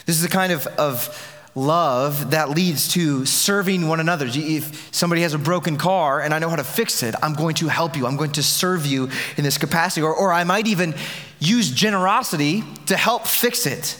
This 0.06 0.16
is 0.16 0.22
the 0.22 0.28
kind 0.28 0.52
of, 0.52 0.66
of 0.66 1.39
love 1.54 2.30
that 2.30 2.50
leads 2.50 2.92
to 2.94 3.26
serving 3.26 3.88
one 3.88 4.00
another. 4.00 4.26
If 4.28 4.94
somebody 4.94 5.22
has 5.22 5.34
a 5.34 5.38
broken 5.38 5.76
car 5.76 6.20
and 6.20 6.32
I 6.32 6.38
know 6.38 6.48
how 6.48 6.56
to 6.56 6.64
fix 6.64 7.02
it, 7.02 7.14
I'm 7.22 7.34
going 7.34 7.54
to 7.56 7.68
help 7.68 7.96
you. 7.96 8.06
I'm 8.06 8.16
going 8.16 8.32
to 8.32 8.42
serve 8.42 8.86
you 8.86 9.10
in 9.36 9.44
this 9.44 9.58
capacity. 9.58 10.02
Or, 10.02 10.14
or 10.14 10.32
I 10.32 10.44
might 10.44 10.66
even 10.66 10.94
use 11.38 11.70
generosity 11.70 12.62
to 12.86 12.96
help 12.96 13.26
fix 13.26 13.66
it. 13.66 13.98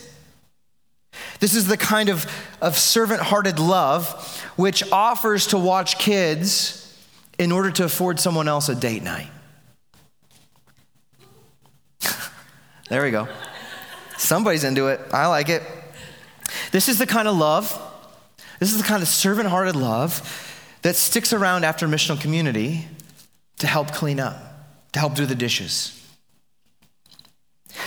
This 1.41 1.55
is 1.55 1.67
the 1.67 1.77
kind 1.77 2.09
of, 2.09 2.31
of 2.61 2.79
servant 2.79 3.21
hearted 3.21 3.59
love 3.59 4.37
which 4.57 4.83
offers 4.93 5.49
to 5.49 5.59
watch 5.59 5.99
kids 5.99 6.77
in 7.39 7.51
order 7.51 7.71
to 7.71 7.85
afford 7.85 8.21
someone 8.21 8.47
else 8.47 8.69
a 8.69 8.75
date 8.75 9.03
night. 9.03 9.31
there 12.91 13.03
we 13.03 13.11
go. 13.11 13.27
Somebody's 14.19 14.65
into 14.65 14.89
it. 14.89 15.01
I 15.13 15.27
like 15.29 15.49
it. 15.49 15.63
This 16.73 16.89
is 16.89 16.99
the 16.99 17.07
kind 17.07 17.29
of 17.29 17.37
love, 17.37 17.81
this 18.59 18.73
is 18.73 18.79
the 18.79 18.85
kind 18.85 19.03
of 19.03 19.09
servant 19.09 19.49
hearted 19.49 19.77
love 19.77 20.57
that 20.83 20.97
sticks 20.97 21.33
around 21.33 21.65
after 21.65 21.87
missional 21.87 22.21
community 22.21 22.87
to 23.59 23.67
help 23.67 23.93
clean 23.93 24.21
up, 24.21 24.37
to 24.93 24.99
help 24.99 25.15
do 25.15 25.27
the 25.27 25.35
dishes. 25.35 25.97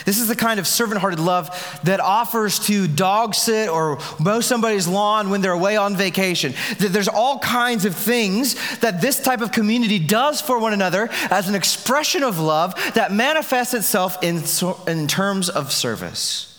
This 0.06 0.20
is 0.20 0.28
the 0.28 0.36
kind 0.36 0.60
of 0.60 0.68
servant 0.68 1.02
hearted 1.02 1.20
love 1.20 1.50
that 1.84 2.00
offers 2.00 2.60
to 2.68 2.88
dog 2.88 3.36
sit 3.36 3.70
or 3.70 4.00
mow 4.20 4.40
somebody's 4.42 4.88
lawn 4.88 5.30
when 5.30 5.42
they're 5.42 5.52
away 5.52 5.76
on 5.78 5.96
vacation. 5.96 6.54
There's 6.78 7.08
all 7.08 7.40
kinds 7.40 7.86
of 7.86 7.96
things 7.96 8.56
that 8.80 9.02
this 9.02 9.20
type 9.20 9.42
of 9.42 9.52
community 9.52 10.00
does 10.00 10.42
for 10.42 10.58
one 10.58 10.74
another 10.74 11.10
as 11.30 11.50
an 11.50 11.56
expression 11.56 12.24
of 12.24 12.40
love 12.40 12.76
that 12.96 13.12
manifests 13.12 13.74
itself 13.74 14.24
in, 14.24 14.44
in 14.88 15.08
terms 15.08 15.50
of 15.50 15.72
service. 15.72 16.53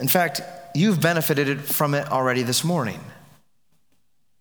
In 0.00 0.08
fact, 0.08 0.40
you've 0.74 1.00
benefited 1.00 1.62
from 1.62 1.94
it 1.94 2.10
already 2.10 2.42
this 2.42 2.64
morning. 2.64 3.00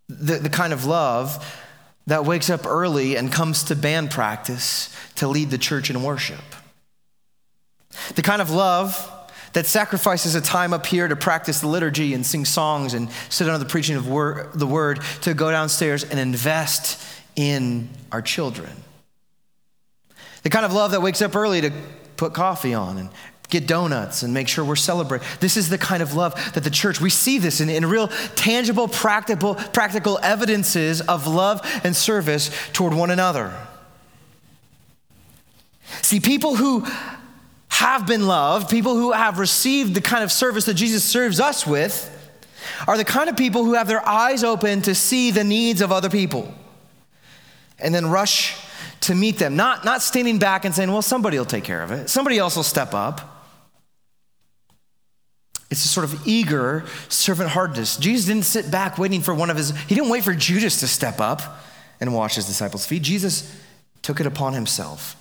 The, 0.09 0.35
the 0.35 0.49
kind 0.49 0.73
of 0.73 0.85
love 0.85 1.59
that 2.07 2.25
wakes 2.25 2.49
up 2.49 2.65
early 2.65 3.15
and 3.15 3.31
comes 3.31 3.63
to 3.65 3.75
band 3.75 4.11
practice 4.11 4.93
to 5.15 5.27
lead 5.27 5.49
the 5.49 5.57
church 5.57 5.89
in 5.89 6.03
worship. 6.03 6.43
The 8.15 8.21
kind 8.21 8.41
of 8.41 8.49
love 8.49 9.09
that 9.53 9.65
sacrifices 9.67 10.35
a 10.35 10.41
time 10.41 10.73
up 10.73 10.85
here 10.85 11.07
to 11.07 11.15
practice 11.15 11.61
the 11.61 11.67
liturgy 11.67 12.13
and 12.13 12.25
sing 12.25 12.43
songs 12.43 12.93
and 12.93 13.09
sit 13.29 13.47
under 13.47 13.59
the 13.59 13.69
preaching 13.69 13.95
of 13.95 14.07
wor- 14.07 14.49
the 14.55 14.65
word 14.67 15.01
to 15.21 15.33
go 15.33 15.51
downstairs 15.51 16.03
and 16.03 16.19
invest 16.19 17.01
in 17.35 17.87
our 18.11 18.21
children. 18.21 18.71
The 20.41 20.49
kind 20.49 20.65
of 20.65 20.73
love 20.73 20.91
that 20.91 21.01
wakes 21.01 21.21
up 21.21 21.35
early 21.35 21.61
to 21.61 21.71
put 22.17 22.33
coffee 22.33 22.73
on 22.73 22.97
and 22.97 23.09
get 23.49 23.67
donuts 23.67 24.23
and 24.23 24.34
make 24.34 24.47
sure 24.47 24.65
we're 24.65 24.75
celebrating. 24.75 25.27
This 25.39 25.58
is 25.58 25.69
the 25.69 25.77
kind 25.77 26.01
of 26.01 26.15
love 26.15 26.34
that 26.53 26.63
the 26.63 26.69
church, 26.69 26.99
we 26.99 27.10
see 27.10 27.38
this 27.38 27.62
in, 27.62 27.69
in 27.69 27.86
real 27.86 28.08
tangible, 28.36 28.88
practical, 28.88 29.56
practical 29.56 30.19
evidences 30.23 31.01
of 31.01 31.27
love 31.27 31.62
and 31.84 31.95
service 31.95 32.49
toward 32.73 32.93
one 32.93 33.12
another. 33.12 33.53
See, 36.01 36.19
people 36.19 36.56
who 36.56 36.86
have 37.69 38.08
been 38.08 38.27
loved, 38.27 38.69
people 38.69 38.95
who 38.95 39.12
have 39.12 39.39
received 39.39 39.93
the 39.93 40.01
kind 40.01 40.23
of 40.23 40.32
service 40.32 40.65
that 40.65 40.75
Jesus 40.75 41.03
serves 41.03 41.39
us 41.39 41.67
with, 41.67 42.10
are 42.88 42.97
the 42.97 43.06
kind 43.06 43.29
of 43.29 43.38
people 43.38 43.65
who 43.65 43.73
have 43.73 43.88
their 43.88 44.08
eyes 44.08 44.43
open 44.43 44.82
to 44.84 44.95
see 44.95 45.32
the 45.32 45.43
needs 45.43 45.82
of 45.82 45.91
other 45.91 46.10
people 46.10 46.53
and 47.79 47.93
then 47.93 48.10
rush 48.10 48.56
to 49.01 49.15
meet 49.15 49.38
them. 49.38 49.56
Not, 49.56 49.84
not 49.84 50.01
standing 50.01 50.39
back 50.39 50.65
and 50.65 50.73
saying, 50.73 50.91
well, 50.91 51.01
somebody 51.01 51.38
will 51.38 51.45
take 51.45 51.63
care 51.63 51.84
of 51.84 51.91
it, 51.91 52.10
somebody 52.10 52.38
else 52.38 52.56
will 52.56 52.63
step 52.63 52.93
up. 52.93 53.32
It's 55.73 55.86
a 55.86 55.88
sort 55.88 56.03
of 56.03 56.27
eager 56.27 56.86
servant 57.09 57.49
heartedness. 57.49 57.97
Jesus 57.97 58.27
didn't 58.27 58.45
sit 58.45 58.69
back 58.69 58.99
waiting 58.99 59.21
for 59.21 59.33
one 59.33 59.49
of 59.49 59.57
his, 59.57 59.71
he 59.71 59.95
didn't 59.95 60.12
wait 60.12 60.23
for 60.23 60.36
Judas 60.36 60.81
to 60.81 60.88
step 60.88 61.19
up 61.19 61.41
and 61.99 62.13
wash 62.13 62.36
his 62.36 62.45
disciples' 62.45 62.86
feet. 62.86 63.01
Jesus 63.01 63.59
took 64.03 64.19
it 64.19 64.27
upon 64.27 64.53
himself. 64.53 65.15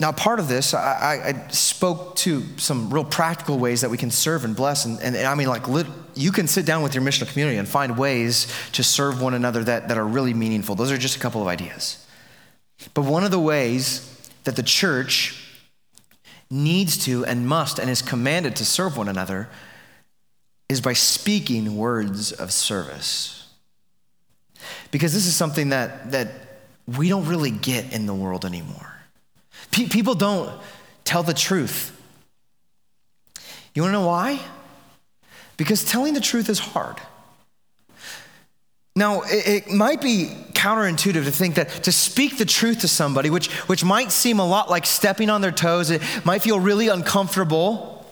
Now, 0.00 0.10
part 0.10 0.40
of 0.40 0.48
this, 0.48 0.72
I, 0.72 1.44
I, 1.46 1.48
spoke 1.48 2.16
to 2.16 2.44
some 2.56 2.88
real 2.88 3.04
practical 3.04 3.58
ways 3.58 3.82
that 3.82 3.90
we 3.90 3.98
can 3.98 4.10
serve 4.10 4.46
and 4.46 4.56
bless. 4.56 4.86
And, 4.86 4.98
and, 5.02 5.14
and 5.14 5.26
I 5.26 5.34
mean, 5.34 5.48
like, 5.48 5.68
lit, 5.68 5.86
you 6.14 6.32
can 6.32 6.48
sit 6.48 6.64
down 6.64 6.82
with 6.82 6.94
your 6.94 7.04
missional 7.04 7.30
community 7.30 7.58
and 7.58 7.68
find 7.68 7.98
ways 7.98 8.50
to 8.72 8.82
serve 8.82 9.20
one 9.20 9.34
another 9.34 9.62
that, 9.64 9.88
that 9.88 9.98
are 9.98 10.06
really 10.06 10.32
meaningful. 10.32 10.76
Those 10.76 10.90
are 10.90 10.96
just 10.96 11.16
a 11.16 11.20
couple 11.20 11.42
of 11.42 11.46
ideas. 11.46 12.06
But 12.94 13.02
one 13.02 13.22
of 13.22 13.30
the 13.30 13.38
ways 13.38 14.08
that 14.44 14.56
the 14.56 14.62
church 14.62 15.41
needs 16.52 16.98
to 17.06 17.24
and 17.24 17.46
must 17.46 17.78
and 17.78 17.88
is 17.88 18.02
commanded 18.02 18.54
to 18.56 18.64
serve 18.64 18.98
one 18.98 19.08
another 19.08 19.48
is 20.68 20.82
by 20.82 20.92
speaking 20.92 21.76
words 21.76 22.30
of 22.30 22.52
service. 22.52 23.48
Because 24.90 25.14
this 25.14 25.26
is 25.26 25.34
something 25.34 25.70
that, 25.70 26.12
that 26.12 26.28
we 26.86 27.08
don't 27.08 27.26
really 27.26 27.50
get 27.50 27.92
in 27.94 28.04
the 28.04 28.14
world 28.14 28.44
anymore. 28.44 28.92
Pe- 29.70 29.88
people 29.88 30.14
don't 30.14 30.52
tell 31.04 31.22
the 31.22 31.32
truth. 31.32 31.98
You 33.74 33.80
wanna 33.82 33.92
know 33.92 34.06
why? 34.06 34.38
Because 35.56 35.84
telling 35.84 36.12
the 36.12 36.20
truth 36.20 36.50
is 36.50 36.58
hard. 36.58 36.98
Now, 38.94 39.22
it, 39.22 39.66
it, 39.66 39.70
might 39.70 40.02
be 40.02 40.26
counterintuitive 40.52 41.24
to 41.24 41.30
think 41.30 41.54
that 41.54 41.68
to 41.84 41.92
speak 41.92 42.36
the 42.36 42.44
truth 42.44 42.80
to 42.80 42.88
somebody, 42.88 43.30
which, 43.30 43.50
which 43.68 43.82
might 43.82 44.12
seem 44.12 44.38
a 44.38 44.46
lot 44.46 44.68
like 44.68 44.84
stepping 44.84 45.30
on 45.30 45.40
their 45.40 45.50
toes, 45.50 45.90
it 45.90 46.02
might 46.24 46.42
feel 46.42 46.60
really 46.60 46.88
uncomfortable. 46.88 48.06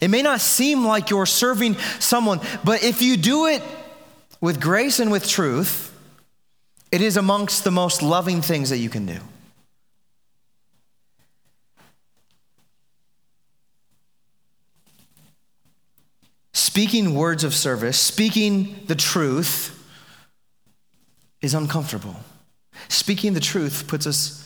It 0.00 0.08
may 0.08 0.22
not 0.22 0.40
seem 0.40 0.84
like 0.84 1.10
you're 1.10 1.26
serving 1.26 1.76
someone, 2.00 2.40
but 2.64 2.82
if 2.82 3.02
you 3.02 3.16
do 3.16 3.46
it 3.46 3.62
with 4.40 4.60
grace 4.60 4.98
and 4.98 5.12
with 5.12 5.28
truth, 5.28 5.96
it 6.90 7.00
is 7.00 7.16
amongst 7.16 7.62
the 7.62 7.70
most 7.70 8.02
loving 8.02 8.42
things 8.42 8.70
that 8.70 8.78
you 8.78 8.90
can 8.90 9.06
do. 9.06 9.18
Speaking 16.52 17.14
words 17.14 17.44
of 17.44 17.54
service, 17.54 17.98
speaking 17.98 18.84
the 18.86 18.94
truth, 18.94 19.75
is 21.40 21.54
uncomfortable. 21.54 22.16
Speaking 22.88 23.34
the 23.34 23.40
truth 23.40 23.86
puts 23.86 24.06
us 24.06 24.42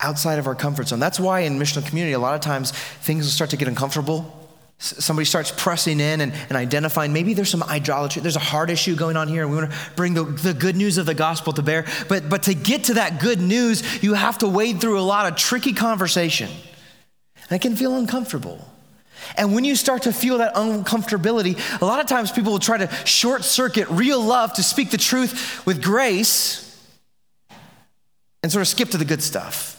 outside 0.00 0.38
of 0.38 0.46
our 0.46 0.54
comfort 0.54 0.88
zone. 0.88 0.98
That's 0.98 1.20
why 1.20 1.40
in 1.40 1.58
missional 1.58 1.86
community, 1.86 2.12
a 2.12 2.18
lot 2.18 2.34
of 2.34 2.40
times 2.40 2.72
things 2.72 3.24
will 3.24 3.30
start 3.30 3.50
to 3.50 3.56
get 3.56 3.68
uncomfortable. 3.68 4.38
somebody 4.78 5.24
starts 5.24 5.52
pressing 5.56 6.00
in 6.00 6.20
and, 6.20 6.32
and, 6.48 6.56
identifying 6.56 7.12
maybe 7.12 7.34
there's 7.34 7.50
some 7.50 7.62
idolatry 7.62 8.20
there's 8.20 8.34
a 8.34 8.40
heart 8.40 8.68
issue 8.68 8.96
going 8.96 9.16
on 9.16 9.28
here 9.28 9.42
and 9.42 9.50
we 9.52 9.56
want 9.56 9.70
to 9.70 9.76
bring 9.94 10.12
the, 10.12 10.24
the 10.24 10.52
good 10.52 10.74
news 10.74 10.98
of 10.98 11.06
the 11.06 11.14
gospel 11.14 11.52
to 11.52 11.62
bear 11.62 11.84
but, 12.08 12.28
but 12.28 12.42
to 12.42 12.52
get 12.52 12.84
to 12.84 12.94
that 12.94 13.20
good 13.20 13.40
news 13.40 14.02
you 14.02 14.14
have 14.14 14.38
to 14.38 14.48
wade 14.48 14.80
through 14.80 14.98
a 14.98 15.06
lot 15.14 15.30
of 15.30 15.38
tricky 15.38 15.72
conversation 15.72 16.50
and 17.44 17.52
it 17.52 17.62
can 17.62 17.76
feel 17.76 17.94
uncomfortable 17.94 18.71
and 19.36 19.54
when 19.54 19.64
you 19.64 19.76
start 19.76 20.02
to 20.02 20.12
feel 20.12 20.38
that 20.38 20.54
uncomfortability 20.54 21.58
a 21.80 21.84
lot 21.84 22.00
of 22.00 22.06
times 22.06 22.30
people 22.32 22.52
will 22.52 22.58
try 22.58 22.76
to 22.76 22.88
short 23.04 23.44
circuit 23.44 23.88
real 23.90 24.20
love 24.20 24.52
to 24.52 24.62
speak 24.62 24.90
the 24.90 24.98
truth 24.98 25.64
with 25.66 25.82
grace 25.82 26.68
and 28.42 28.50
sort 28.50 28.62
of 28.62 28.68
skip 28.68 28.88
to 28.90 28.98
the 28.98 29.04
good 29.04 29.22
stuff 29.22 29.78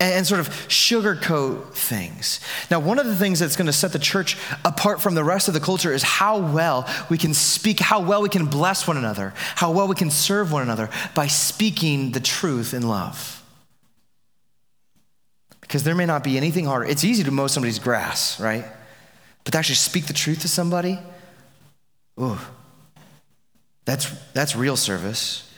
and 0.00 0.26
sort 0.26 0.40
of 0.40 0.48
sugarcoat 0.68 1.74
things. 1.74 2.40
Now, 2.70 2.80
one 2.80 2.98
of 2.98 3.06
the 3.06 3.14
things 3.14 3.38
that's 3.38 3.56
going 3.56 3.66
to 3.66 3.72
set 3.72 3.92
the 3.92 3.98
church 3.98 4.38
apart 4.64 5.02
from 5.02 5.14
the 5.14 5.22
rest 5.22 5.46
of 5.46 5.54
the 5.54 5.60
culture 5.60 5.92
is 5.92 6.02
how 6.02 6.38
well 6.38 6.88
we 7.10 7.18
can 7.18 7.34
speak, 7.34 7.80
how 7.80 8.00
well 8.00 8.22
we 8.22 8.30
can 8.30 8.46
bless 8.46 8.88
one 8.88 8.96
another, 8.96 9.34
how 9.36 9.70
well 9.70 9.86
we 9.86 9.94
can 9.94 10.10
serve 10.10 10.50
one 10.50 10.62
another 10.62 10.88
by 11.14 11.26
speaking 11.26 12.12
the 12.12 12.20
truth 12.20 12.72
in 12.72 12.88
love. 12.88 13.39
Because 15.70 15.84
there 15.84 15.94
may 15.94 16.04
not 16.04 16.24
be 16.24 16.36
anything 16.36 16.64
harder. 16.64 16.84
It's 16.84 17.04
easy 17.04 17.22
to 17.22 17.30
mow 17.30 17.46
somebody's 17.46 17.78
grass, 17.78 18.40
right? 18.40 18.64
But 19.44 19.52
to 19.52 19.58
actually 19.58 19.76
speak 19.76 20.06
the 20.06 20.12
truth 20.12 20.40
to 20.40 20.48
somebody, 20.48 20.98
ooh, 22.20 22.38
that's, 23.84 24.10
that's 24.32 24.56
real 24.56 24.76
service. 24.76 25.48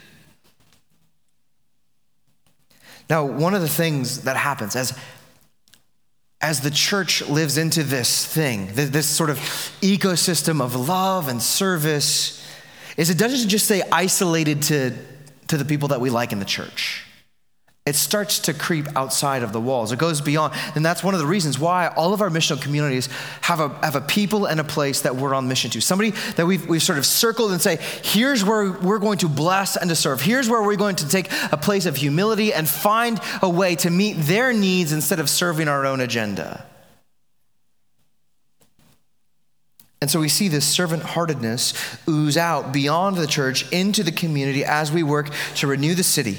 Now, 3.09 3.25
one 3.25 3.55
of 3.55 3.63
the 3.63 3.71
things 3.71 4.25
that 4.25 4.37
happens 4.37 4.77
as, 4.77 4.99
as 6.43 6.61
the 6.61 6.71
church 6.71 7.23
lives 7.23 7.57
into 7.57 7.83
this 7.83 8.27
thing, 8.27 8.69
this 8.75 9.07
sort 9.07 9.31
of 9.31 9.39
ecosystem 9.81 10.61
of 10.61 10.77
love 10.77 11.29
and 11.29 11.41
service, 11.41 12.47
is 12.99 13.09
it 13.09 13.17
doesn't 13.17 13.49
just 13.49 13.65
stay 13.65 13.81
isolated 13.91 14.61
to, 14.65 14.93
to 15.49 15.57
the 15.57 15.65
people 15.65 15.89
that 15.89 16.03
we 16.03 16.11
like 16.11 16.33
in 16.33 16.39
the 16.39 16.45
church 16.45 17.07
it 17.85 17.97
starts 17.97 18.39
to 18.39 18.55
creep 18.55 18.87
outside 18.95 19.43
of 19.43 19.53
the 19.53 19.61
walls. 19.61 19.91
It 19.91 19.99
goes 19.99 20.21
beyond. 20.21 20.55
And 20.77 20.87
that's 20.87 21.03
one 21.03 21.15
of 21.15 21.21
the 21.21 21.27
reasons 21.27 21.59
why 21.59 21.89
all 21.89 22.15
of 22.15 22.21
our 22.21 22.31
missional 22.31 22.63
communities 22.63 23.09
have 23.41 23.59
a, 23.59 23.71
have 23.85 23.97
a 23.97 24.01
people 24.01 24.47
and 24.47 24.61
a 24.61 24.65
place 24.65 25.01
that 25.01 25.17
we're 25.17 25.35
on 25.35 25.49
mission 25.49 25.69
to. 25.73 25.81
Somebody 25.81 26.11
that 26.37 26.47
we've, 26.47 26.65
we've 26.69 26.83
sort 26.83 26.99
of 26.99 27.07
circled 27.07 27.51
and 27.51 27.61
say, 27.61 27.79
here's 28.05 28.45
where 28.45 28.71
we're 28.71 29.01
going 29.01 29.19
to 29.19 29.29
bless 29.29 29.77
and 29.77 29.91
to 29.91 29.97
serve. 29.97 30.21
Here's 30.21 30.49
where 30.49 30.63
we're 30.63 30.77
going 30.77 30.95
to 30.97 31.09
take 31.09 31.29
a 31.51 31.57
place 31.57 31.87
of 31.87 31.97
humility 31.97 32.55
and 32.55 32.69
find 32.69 33.21
a 33.43 33.51
way 33.51 33.75
to 33.77 33.91
meet 33.91 34.13
their 34.13 34.53
needs 34.53 34.93
instead 34.93 35.19
of 35.19 35.29
serving 35.29 35.67
our 35.67 35.85
own 35.85 35.99
agenda. 35.99 36.65
And 40.01 40.09
so 40.09 40.21
we 40.21 40.29
see 40.29 40.47
this 40.47 40.67
servant 40.67 41.03
heartedness 41.03 41.75
ooze 42.09 42.37
out 42.37 42.73
beyond 42.73 43.17
the 43.17 43.27
church 43.27 43.69
into 43.73 44.05
the 44.05 44.13
community 44.13 44.65
as 44.65 44.93
we 44.93 45.03
work 45.03 45.31
to 45.57 45.67
renew 45.67 45.97
the 45.97 46.05
city 46.05 46.39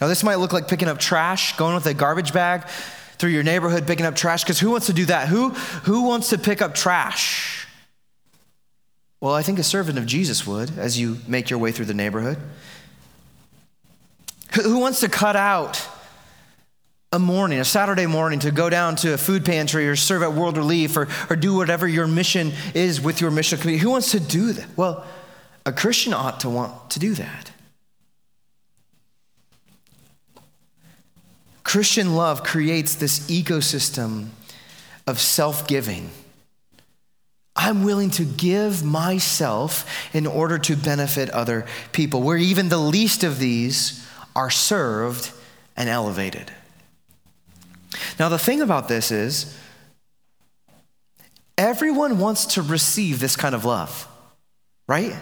now, 0.00 0.06
this 0.06 0.22
might 0.22 0.36
look 0.36 0.52
like 0.52 0.68
picking 0.68 0.88
up 0.88 0.98
trash, 0.98 1.56
going 1.56 1.74
with 1.74 1.86
a 1.86 1.94
garbage 1.94 2.32
bag 2.32 2.66
through 3.18 3.30
your 3.30 3.42
neighborhood, 3.42 3.86
picking 3.86 4.06
up 4.06 4.14
trash, 4.14 4.44
because 4.44 4.60
who 4.60 4.70
wants 4.70 4.86
to 4.86 4.92
do 4.92 5.06
that? 5.06 5.28
Who, 5.28 5.50
who 5.50 6.02
wants 6.02 6.30
to 6.30 6.38
pick 6.38 6.62
up 6.62 6.74
trash? 6.74 7.66
Well, 9.20 9.34
I 9.34 9.42
think 9.42 9.58
a 9.58 9.64
servant 9.64 9.98
of 9.98 10.06
Jesus 10.06 10.46
would 10.46 10.78
as 10.78 10.98
you 10.98 11.18
make 11.26 11.50
your 11.50 11.58
way 11.58 11.72
through 11.72 11.86
the 11.86 11.94
neighborhood. 11.94 12.38
Who 14.54 14.78
wants 14.78 15.00
to 15.00 15.08
cut 15.08 15.34
out 15.34 15.84
a 17.10 17.18
morning, 17.18 17.58
a 17.58 17.64
Saturday 17.64 18.06
morning, 18.06 18.38
to 18.40 18.52
go 18.52 18.70
down 18.70 18.94
to 18.96 19.14
a 19.14 19.18
food 19.18 19.44
pantry 19.44 19.88
or 19.88 19.96
serve 19.96 20.22
at 20.22 20.32
World 20.32 20.56
Relief 20.56 20.96
or, 20.96 21.08
or 21.28 21.34
do 21.34 21.56
whatever 21.56 21.88
your 21.88 22.06
mission 22.06 22.52
is 22.74 23.00
with 23.00 23.20
your 23.20 23.32
mission 23.32 23.58
community? 23.58 23.82
Who 23.82 23.90
wants 23.90 24.12
to 24.12 24.20
do 24.20 24.52
that? 24.52 24.66
Well, 24.76 25.04
a 25.66 25.72
Christian 25.72 26.12
ought 26.14 26.40
to 26.40 26.48
want 26.48 26.90
to 26.90 27.00
do 27.00 27.14
that. 27.14 27.50
Christian 31.68 32.14
love 32.16 32.44
creates 32.44 32.94
this 32.94 33.18
ecosystem 33.28 34.28
of 35.06 35.20
self 35.20 35.68
giving. 35.68 36.08
I'm 37.54 37.84
willing 37.84 38.08
to 38.12 38.24
give 38.24 38.82
myself 38.82 39.86
in 40.14 40.26
order 40.26 40.56
to 40.60 40.76
benefit 40.76 41.28
other 41.28 41.66
people, 41.92 42.22
where 42.22 42.38
even 42.38 42.70
the 42.70 42.78
least 42.78 43.22
of 43.22 43.38
these 43.38 44.02
are 44.34 44.48
served 44.48 45.30
and 45.76 45.90
elevated. 45.90 46.50
Now, 48.18 48.30
the 48.30 48.38
thing 48.38 48.62
about 48.62 48.88
this 48.88 49.10
is, 49.10 49.54
everyone 51.58 52.18
wants 52.18 52.46
to 52.54 52.62
receive 52.62 53.20
this 53.20 53.36
kind 53.36 53.54
of 53.54 53.66
love, 53.66 54.08
right? 54.86 55.14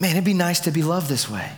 Man, 0.00 0.12
it'd 0.12 0.24
be 0.24 0.32
nice 0.32 0.60
to 0.60 0.70
be 0.70 0.82
loved 0.82 1.10
this 1.10 1.28
way. 1.28 1.52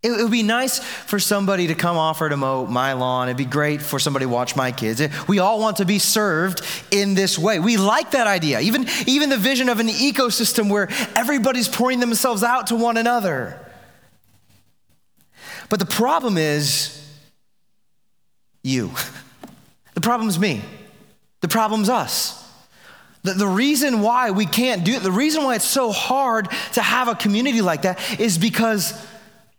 It 0.00 0.12
would 0.12 0.30
be 0.30 0.44
nice 0.44 0.78
for 0.78 1.18
somebody 1.18 1.66
to 1.66 1.74
come 1.74 1.96
offer 1.96 2.28
to 2.28 2.36
mow 2.36 2.66
my 2.66 2.92
lawn. 2.92 3.28
It'd 3.28 3.36
be 3.36 3.44
great 3.44 3.82
for 3.82 3.98
somebody 3.98 4.26
to 4.26 4.28
watch 4.28 4.54
my 4.54 4.70
kids. 4.70 5.02
We 5.26 5.40
all 5.40 5.58
want 5.58 5.78
to 5.78 5.84
be 5.84 5.98
served 5.98 6.62
in 6.92 7.14
this 7.14 7.36
way. 7.36 7.58
We 7.58 7.76
like 7.76 8.12
that 8.12 8.28
idea. 8.28 8.60
Even, 8.60 8.86
even 9.06 9.28
the 9.28 9.36
vision 9.36 9.68
of 9.68 9.80
an 9.80 9.88
ecosystem 9.88 10.70
where 10.70 10.88
everybody's 11.16 11.66
pouring 11.68 11.98
themselves 11.98 12.44
out 12.44 12.68
to 12.68 12.76
one 12.76 12.96
another. 12.96 13.58
But 15.68 15.80
the 15.80 15.86
problem 15.86 16.38
is 16.38 16.94
you. 18.62 18.90
The 19.94 20.02
problem's 20.02 20.38
me. 20.38 20.62
The 21.40 21.48
problem's 21.48 21.88
us. 21.88 22.48
The, 23.24 23.32
the 23.32 23.48
reason 23.48 24.00
why 24.00 24.30
we 24.30 24.46
can't 24.46 24.84
do 24.84 24.92
it, 24.92 25.02
the 25.02 25.10
reason 25.10 25.42
why 25.42 25.56
it's 25.56 25.64
so 25.64 25.90
hard 25.90 26.48
to 26.74 26.82
have 26.82 27.08
a 27.08 27.16
community 27.16 27.62
like 27.62 27.82
that 27.82 28.20
is 28.20 28.38
because 28.38 28.94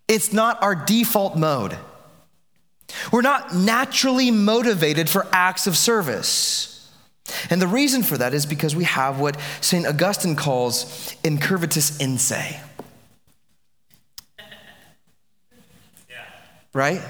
it's 0.09 0.33
not 0.33 0.61
our 0.61 0.75
default 0.75 1.37
mode. 1.37 1.77
We're 3.13 3.21
not 3.21 3.53
naturally 3.55 4.31
motivated 4.31 5.07
for 5.07 5.27
acts 5.31 5.67
of 5.67 5.77
service. 5.77 6.91
And 7.51 7.61
the 7.61 7.67
reason 7.67 8.01
for 8.01 8.17
that 8.17 8.33
is 8.33 8.47
because 8.47 8.75
we 8.75 8.85
have 8.85 9.19
what 9.19 9.39
St. 9.61 9.85
Augustine 9.85 10.35
calls 10.35 10.85
incurvatus 11.23 12.01
in 12.01 12.17
se. 12.17 12.59
Right? 16.73 17.01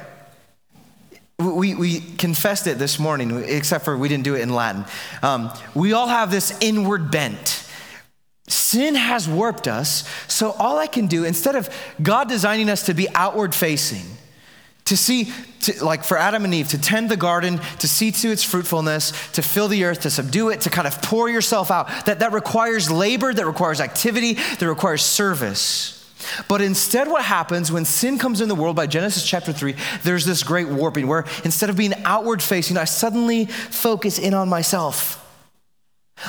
We, 1.38 1.74
we 1.76 2.02
confessed 2.02 2.68
it 2.68 2.80
this 2.80 3.00
morning, 3.00 3.44
except 3.46 3.86
for 3.86 3.98
we 3.98 4.10
didn't 4.10 4.26
do 4.26 4.36
it 4.36 4.42
in 4.42 4.50
Latin. 4.50 4.84
Um, 5.24 5.52
we 5.74 5.94
all 5.94 6.08
have 6.08 6.32
this 6.32 6.58
inward 6.60 7.12
bent. 7.12 7.69
Sin 8.50 8.96
has 8.96 9.30
warped 9.30 9.68
us, 9.68 10.10
so 10.28 10.52
all 10.54 10.80
I 10.80 10.88
can 10.88 11.06
do, 11.06 11.24
instead 11.24 11.56
of 11.56 11.70
God 12.02 12.28
designing 12.28 12.68
us 12.68 12.88
to 12.88 12.96
be 12.96 13.08
outward 13.14 13.54
facing, 13.54 14.06
to 14.86 14.98
see, 14.98 15.32
to, 15.62 15.86
like 15.86 16.04
for 16.04 16.18
Adam 16.18 16.46
and 16.46 16.54
Eve, 16.56 16.68
to 16.70 16.82
tend 16.82 17.10
the 17.10 17.16
garden, 17.16 17.60
to 17.78 17.88
see 17.88 18.10
to 18.12 18.32
its 18.32 18.44
fruitfulness, 18.44 19.12
to 19.34 19.44
fill 19.44 19.68
the 19.68 19.84
earth, 19.84 20.02
to 20.02 20.10
subdue 20.10 20.50
it, 20.50 20.62
to 20.62 20.72
kind 20.72 20.88
of 20.88 21.00
pour 21.04 21.30
yourself 21.30 21.70
out, 21.70 22.08
that, 22.08 22.20
that 22.22 22.34
requires 22.34 22.90
labor, 22.90 23.32
that 23.32 23.46
requires 23.46 23.80
activity, 23.80 24.34
that 24.34 24.68
requires 24.68 25.04
service. 25.04 25.96
But 26.48 26.62
instead, 26.62 27.08
what 27.08 27.24
happens 27.24 27.72
when 27.72 27.86
sin 27.86 28.18
comes 28.18 28.42
in 28.42 28.50
the 28.50 28.56
world 28.56 28.76
by 28.76 28.88
Genesis 28.88 29.24
chapter 29.24 29.54
3, 29.54 29.76
there's 30.02 30.26
this 30.26 30.42
great 30.42 30.68
warping 30.68 31.06
where 31.06 31.26
instead 31.44 31.70
of 31.70 31.78
being 31.78 31.94
outward 32.04 32.42
facing, 32.42 32.78
I 32.78 32.86
suddenly 32.86 33.46
focus 33.46 34.18
in 34.18 34.34
on 34.34 34.50
myself. 34.50 35.19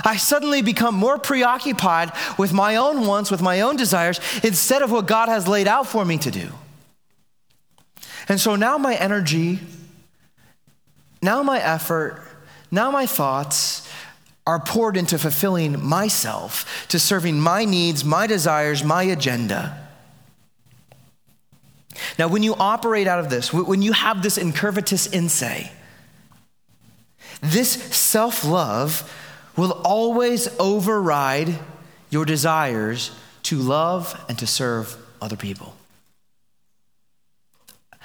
I 0.04 0.16
suddenly 0.16 0.62
become 0.62 0.94
more 0.94 1.18
preoccupied 1.18 2.12
with 2.38 2.52
my 2.52 2.76
own 2.76 3.06
wants, 3.06 3.30
with 3.30 3.42
my 3.42 3.60
own 3.60 3.76
desires, 3.76 4.20
instead 4.42 4.82
of 4.82 4.90
what 4.90 5.06
God 5.06 5.28
has 5.28 5.48
laid 5.48 5.66
out 5.66 5.86
for 5.86 6.04
me 6.04 6.18
to 6.18 6.30
do. 6.30 6.50
And 8.28 8.40
so 8.40 8.56
now 8.56 8.78
my 8.78 8.94
energy, 8.94 9.58
now 11.20 11.42
my 11.42 11.60
effort, 11.60 12.22
now 12.70 12.90
my 12.90 13.06
thoughts 13.06 13.88
are 14.46 14.60
poured 14.60 14.96
into 14.96 15.18
fulfilling 15.18 15.84
myself, 15.84 16.86
to 16.88 16.98
serving 16.98 17.40
my 17.40 17.64
needs, 17.64 18.04
my 18.04 18.26
desires, 18.26 18.82
my 18.82 19.02
agenda. 19.02 19.76
Now, 22.18 22.28
when 22.28 22.42
you 22.42 22.54
operate 22.54 23.06
out 23.06 23.18
of 23.18 23.30
this, 23.30 23.52
when 23.52 23.82
you 23.82 23.92
have 23.92 24.22
this 24.22 24.38
incurvatus 24.38 25.12
in 25.12 25.28
se, 25.28 25.70
this 27.40 27.70
self 27.70 28.44
love 28.44 29.10
will 29.56 29.72
always 29.84 30.48
override 30.58 31.58
your 32.10 32.24
desires 32.24 33.10
to 33.44 33.56
love 33.56 34.22
and 34.28 34.38
to 34.38 34.46
serve 34.46 34.96
other 35.20 35.36
people. 35.36 35.74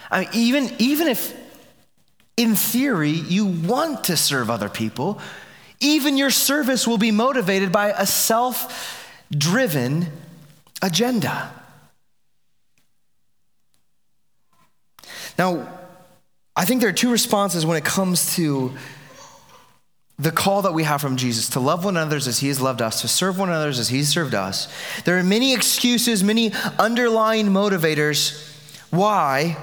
I 0.09 0.21
mean, 0.21 0.29
even, 0.33 0.71
even 0.77 1.07
if 1.07 1.35
in 2.37 2.55
theory 2.55 3.09
you 3.09 3.45
want 3.45 4.05
to 4.05 4.17
serve 4.17 4.49
other 4.49 4.69
people, 4.69 5.19
even 5.79 6.17
your 6.17 6.29
service 6.29 6.87
will 6.87 6.97
be 6.97 7.11
motivated 7.11 7.71
by 7.71 7.89
a 7.89 8.05
self 8.05 9.11
driven 9.31 10.07
agenda. 10.81 11.51
Now, 15.37 15.67
I 16.55 16.65
think 16.65 16.79
there 16.81 16.89
are 16.89 16.93
two 16.93 17.11
responses 17.11 17.65
when 17.65 17.77
it 17.77 17.83
comes 17.83 18.35
to 18.35 18.73
the 20.17 20.31
call 20.31 20.61
that 20.61 20.73
we 20.73 20.83
have 20.83 21.01
from 21.01 21.17
Jesus 21.17 21.49
to 21.49 21.59
love 21.59 21.83
one 21.83 21.97
another 21.97 22.15
as 22.15 22.39
he 22.39 22.47
has 22.47 22.61
loved 22.61 22.81
us, 22.81 23.01
to 23.01 23.07
serve 23.07 23.37
one 23.37 23.49
another 23.49 23.69
as 23.69 23.89
he's 23.89 24.09
served 24.09 24.33
us, 24.33 24.67
there 25.03 25.17
are 25.17 25.23
many 25.23 25.53
excuses, 25.53 26.23
many 26.23 26.53
underlying 26.79 27.47
motivators 27.47 28.51
why 28.91 29.57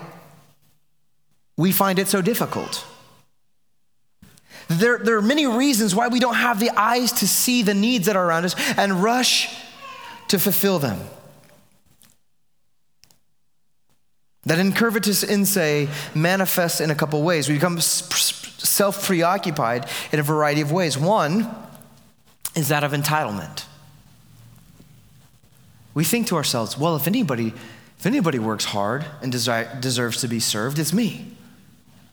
we 1.56 1.72
find 1.72 1.98
it 1.98 2.08
so 2.08 2.20
difficult. 2.20 2.84
There, 4.68 4.98
there 4.98 5.16
are 5.16 5.22
many 5.22 5.46
reasons 5.46 5.94
why 5.94 6.08
we 6.08 6.20
don't 6.20 6.34
have 6.34 6.60
the 6.60 6.70
eyes 6.70 7.12
to 7.12 7.28
see 7.28 7.62
the 7.62 7.74
needs 7.74 8.06
that 8.06 8.16
are 8.16 8.24
around 8.24 8.44
us 8.44 8.54
and 8.76 9.02
rush 9.02 9.54
to 10.28 10.38
fulfill 10.38 10.78
them. 10.78 10.98
That 14.44 14.58
incurvatus 14.58 15.28
in 15.28 15.46
se 15.46 15.88
manifests 16.14 16.80
in 16.80 16.90
a 16.90 16.94
couple 16.94 17.22
ways. 17.22 17.48
We 17.48 17.54
become 17.54 17.80
self 18.66 19.04
preoccupied 19.04 19.88
in 20.12 20.20
a 20.20 20.22
variety 20.22 20.60
of 20.60 20.72
ways. 20.72 20.96
One 20.96 21.54
is 22.54 22.68
that 22.68 22.84
of 22.84 22.92
entitlement. 22.92 23.64
We 25.94 26.04
think 26.04 26.28
to 26.28 26.36
ourselves, 26.36 26.78
well, 26.78 26.96
if 26.96 27.06
anybody, 27.06 27.52
if 27.98 28.06
anybody 28.06 28.38
works 28.38 28.64
hard 28.64 29.04
and 29.20 29.30
desire, 29.30 29.78
deserves 29.80 30.20
to 30.22 30.28
be 30.28 30.40
served, 30.40 30.78
it's 30.78 30.92
me. 30.92 31.36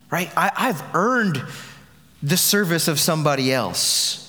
Right? 0.10 0.32
I, 0.36 0.52
I've 0.56 0.84
earned 0.93 1.41
the 2.22 2.38
service 2.38 2.88
of 2.88 3.00
somebody 3.00 3.54
else. 3.54 4.26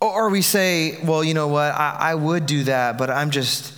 Or 0.00 0.30
we 0.30 0.42
say, 0.42 0.98
well, 1.04 1.22
you 1.22 1.32
know 1.32 1.48
what, 1.48 1.72
I, 1.72 1.96
I 2.00 2.14
would 2.14 2.44
do 2.46 2.64
that, 2.64 2.98
but 2.98 3.08
I'm 3.08 3.30
just, 3.30 3.72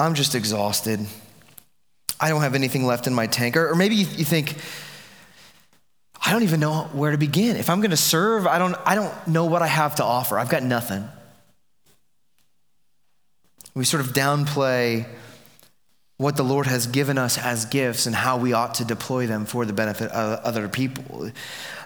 I'm 0.00 0.14
just 0.14 0.34
exhausted. 0.34 1.00
I 2.20 2.28
don't 2.28 2.42
have 2.42 2.54
anything 2.54 2.84
left 2.84 3.06
in 3.06 3.14
my 3.14 3.28
tank. 3.28 3.56
Or, 3.56 3.70
or 3.70 3.76
maybe 3.76 3.94
you, 3.94 4.06
you 4.06 4.24
think, 4.24 4.56
I 6.24 6.30
don't 6.30 6.44
even 6.44 6.60
know 6.60 6.84
where 6.92 7.10
to 7.10 7.18
begin. 7.18 7.56
If 7.56 7.68
I'm 7.68 7.80
going 7.80 7.90
to 7.90 7.96
serve, 7.96 8.46
I 8.46 8.58
don't, 8.58 8.76
I 8.86 8.94
don't 8.94 9.26
know 9.26 9.46
what 9.46 9.60
I 9.62 9.66
have 9.66 9.96
to 9.96 10.04
offer. 10.04 10.38
I've 10.38 10.48
got 10.48 10.62
nothing. 10.62 11.08
We 13.74 13.84
sort 13.84 14.02
of 14.02 14.12
downplay 14.12 15.06
what 16.18 16.36
the 16.36 16.44
Lord 16.44 16.66
has 16.66 16.86
given 16.86 17.18
us 17.18 17.38
as 17.38 17.64
gifts 17.64 18.06
and 18.06 18.14
how 18.14 18.36
we 18.36 18.52
ought 18.52 18.74
to 18.74 18.84
deploy 18.84 19.26
them 19.26 19.44
for 19.44 19.64
the 19.64 19.72
benefit 19.72 20.10
of 20.12 20.38
other 20.44 20.68
people. 20.68 21.30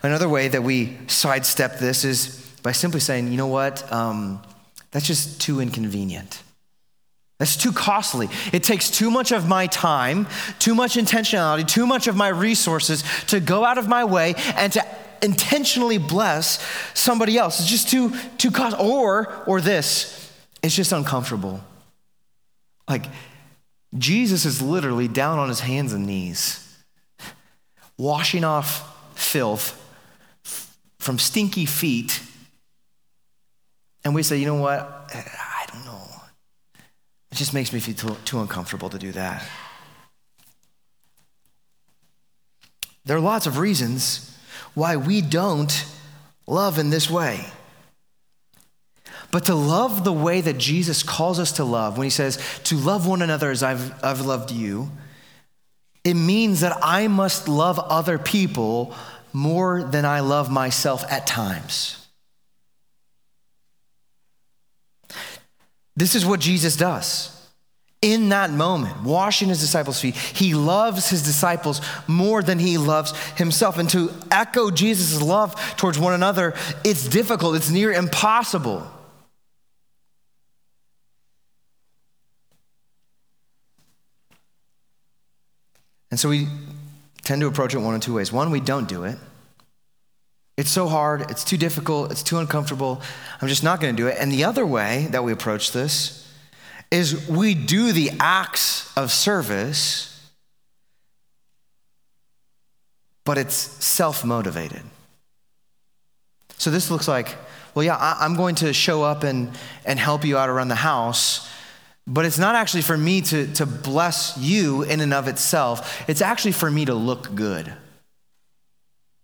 Another 0.03 0.29
way 0.29 0.49
that 0.49 0.63
we 0.63 0.99
sidestep 1.07 1.79
this 1.79 2.05
is 2.05 2.47
by 2.63 2.73
simply 2.73 3.01
saying, 3.01 3.31
you 3.31 3.39
know 3.39 3.47
what, 3.47 3.91
um, 3.91 4.43
that's 4.91 5.07
just 5.07 5.41
too 5.41 5.61
inconvenient. 5.61 6.43
That's 7.39 7.57
too 7.57 7.73
costly. 7.73 8.29
It 8.53 8.63
takes 8.63 8.91
too 8.91 9.11
much 9.11 9.31
of 9.31 9.47
my 9.47 9.67
time, 9.67 10.27
too 10.59 10.75
much 10.75 10.95
intentionality, 10.95 11.67
too 11.67 11.87
much 11.87 12.07
of 12.07 12.17
my 12.17 12.29
resources 12.29 13.05
to 13.27 13.41
go 13.41 13.65
out 13.65 13.77
of 13.77 13.89
my 13.89 14.05
way 14.05 14.35
and 14.57 14.73
to 14.73 14.87
intentionally 15.23 15.99
bless 15.99 16.65
somebody 16.95 17.37
else. 17.37 17.61
It's 17.61 17.69
just 17.69 17.89
too 17.89 18.15
too 18.39 18.51
cost 18.51 18.79
or 18.79 19.43
or 19.47 19.61
this, 19.61 20.33
it's 20.63 20.75
just 20.75 20.93
uncomfortable. 20.93 21.63
Like 22.89 23.07
Jesus 23.97 24.45
is 24.45 24.63
literally 24.63 25.09
down 25.09 25.39
on 25.39 25.49
his 25.49 25.61
hands 25.61 25.93
and 25.93 26.07
knees, 26.07 26.63
washing 27.99 28.45
off 28.45 28.93
filth 29.19 29.83
from 30.99 31.19
stinky 31.19 31.67
feet. 31.67 32.21
And 34.05 34.15
we 34.15 34.23
say, 34.23 34.39
you 34.39 34.47
know 34.47 34.55
what? 34.55 35.13
It 37.33 37.37
just 37.37 37.53
makes 37.53 37.73
me 37.73 37.81
feel 37.81 37.95
too, 37.95 38.17
too 38.25 38.41
uncomfortable 38.41 38.89
to 38.91 38.99
do 38.99 39.13
that. 39.13 39.47
There 43.05 43.17
are 43.17 43.21
lots 43.21 43.47
of 43.47 43.59
reasons 43.59 44.37
why 44.75 44.97
we 44.97 45.21
don't 45.21 45.85
love 46.47 46.79
in 46.79 46.91
this 46.91 47.09
way. 47.09 47.47
But 49.31 49.47
to 49.47 49.55
love 49.55 50.05
the 50.05 50.13
way 50.13 50.41
that 50.41 50.59
Jesus 50.59 51.03
calls 51.03 51.39
us 51.39 51.53
to 51.53 51.65
love, 51.65 51.99
when 51.99 52.05
he 52.05 52.11
says, 52.11 52.39
to 52.65 52.77
love 52.77 53.07
one 53.07 53.23
another 53.23 53.51
as 53.51 53.63
I've, 53.63 53.93
I've 54.05 54.21
loved 54.21 54.51
you, 54.51 54.91
it 56.05 56.15
means 56.15 56.61
that 56.61 56.79
I 56.83 57.09
must 57.09 57.49
love 57.49 57.79
other 57.79 58.19
people 58.19 58.95
more 59.33 59.83
than 59.83 60.05
I 60.05 60.21
love 60.21 60.51
myself 60.51 61.05
at 61.11 61.27
times. 61.27 61.96
This 65.97 66.15
is 66.15 66.27
what 66.27 66.41
Jesus 66.41 66.77
does. 66.77 67.33
In 68.03 68.29
that 68.29 68.51
moment, 68.51 69.03
washing 69.03 69.49
his 69.49 69.61
disciples' 69.61 69.99
feet, 69.99 70.15
he 70.15 70.55
loves 70.55 71.09
his 71.09 71.23
disciples 71.23 71.81
more 72.07 72.43
than 72.43 72.59
he 72.59 72.77
loves 72.77 73.19
himself. 73.31 73.79
And 73.79 73.89
to 73.91 74.13
echo 74.31 74.71
Jesus' 74.71 75.23
love 75.23 75.55
towards 75.77 75.99
one 75.99 76.13
another, 76.13 76.55
it's 76.85 77.09
difficult, 77.09 77.57
it's 77.57 77.71
near 77.71 77.91
impossible. 77.91 78.87
And 86.11 86.21
so 86.21 86.29
we 86.29 86.49
tend 87.23 87.41
to 87.41 87.47
approach 87.47 87.75
it 87.75 87.79
one 87.79 87.95
of 87.95 88.03
two 88.03 88.15
ways. 88.15 88.31
One, 88.31 88.51
we 88.51 88.61
don't 88.61 88.89
do 88.89 89.05
it. 89.05 89.19
It's 90.57 90.71
so 90.71 90.89
hard, 90.89 91.31
it's 91.31 91.45
too 91.45 91.59
difficult, 91.59 92.11
it's 92.11 92.23
too 92.23 92.39
uncomfortable. 92.39 93.03
I'm 93.41 93.49
just 93.49 93.63
not 93.63 93.81
going 93.81 93.95
to 93.95 94.03
do 94.03 94.09
it. 94.09 94.17
And 94.19 94.33
the 94.33 94.45
other 94.45 94.65
way 94.65 95.07
that 95.11 95.23
we 95.23 95.33
approach 95.33 95.73
this 95.73 96.27
is 96.91 97.29
we 97.29 97.55
do 97.55 97.93
the 97.93 98.11
acts 98.21 98.97
of 98.97 99.13
service, 99.13 100.31
but 103.25 103.37
it's 103.37 103.55
self 103.55 104.25
motivated. 104.25 104.83
So 106.59 106.71
this 106.71 106.91
looks 106.91 107.07
like, 107.07 107.35
well, 107.75 107.85
yeah, 107.85 107.97
I, 107.97 108.25
am 108.25 108.35
going 108.35 108.55
to 108.57 108.73
show 108.73 109.03
up 109.03 109.25
and, 109.25 109.51
and 109.85 109.99
help 109.99 110.25
you 110.25 110.39
out 110.39 110.49
around 110.49 110.69
the 110.69 110.75
house, 110.75 111.51
but 112.07 112.25
it's 112.25 112.39
not 112.39 112.55
actually 112.55 112.83
for 112.83 112.97
me 112.97 113.21
to, 113.21 113.53
to 113.55 113.67
bless 113.67 114.39
you 114.39 114.83
in 114.83 115.01
and 115.01 115.13
of 115.13 115.29
itself. 115.29 116.09
It's 116.09 116.23
actually 116.23 116.53
for 116.53 116.71
me 116.71 116.87
to 116.87 116.95
look 116.95 117.35
good. 117.35 117.75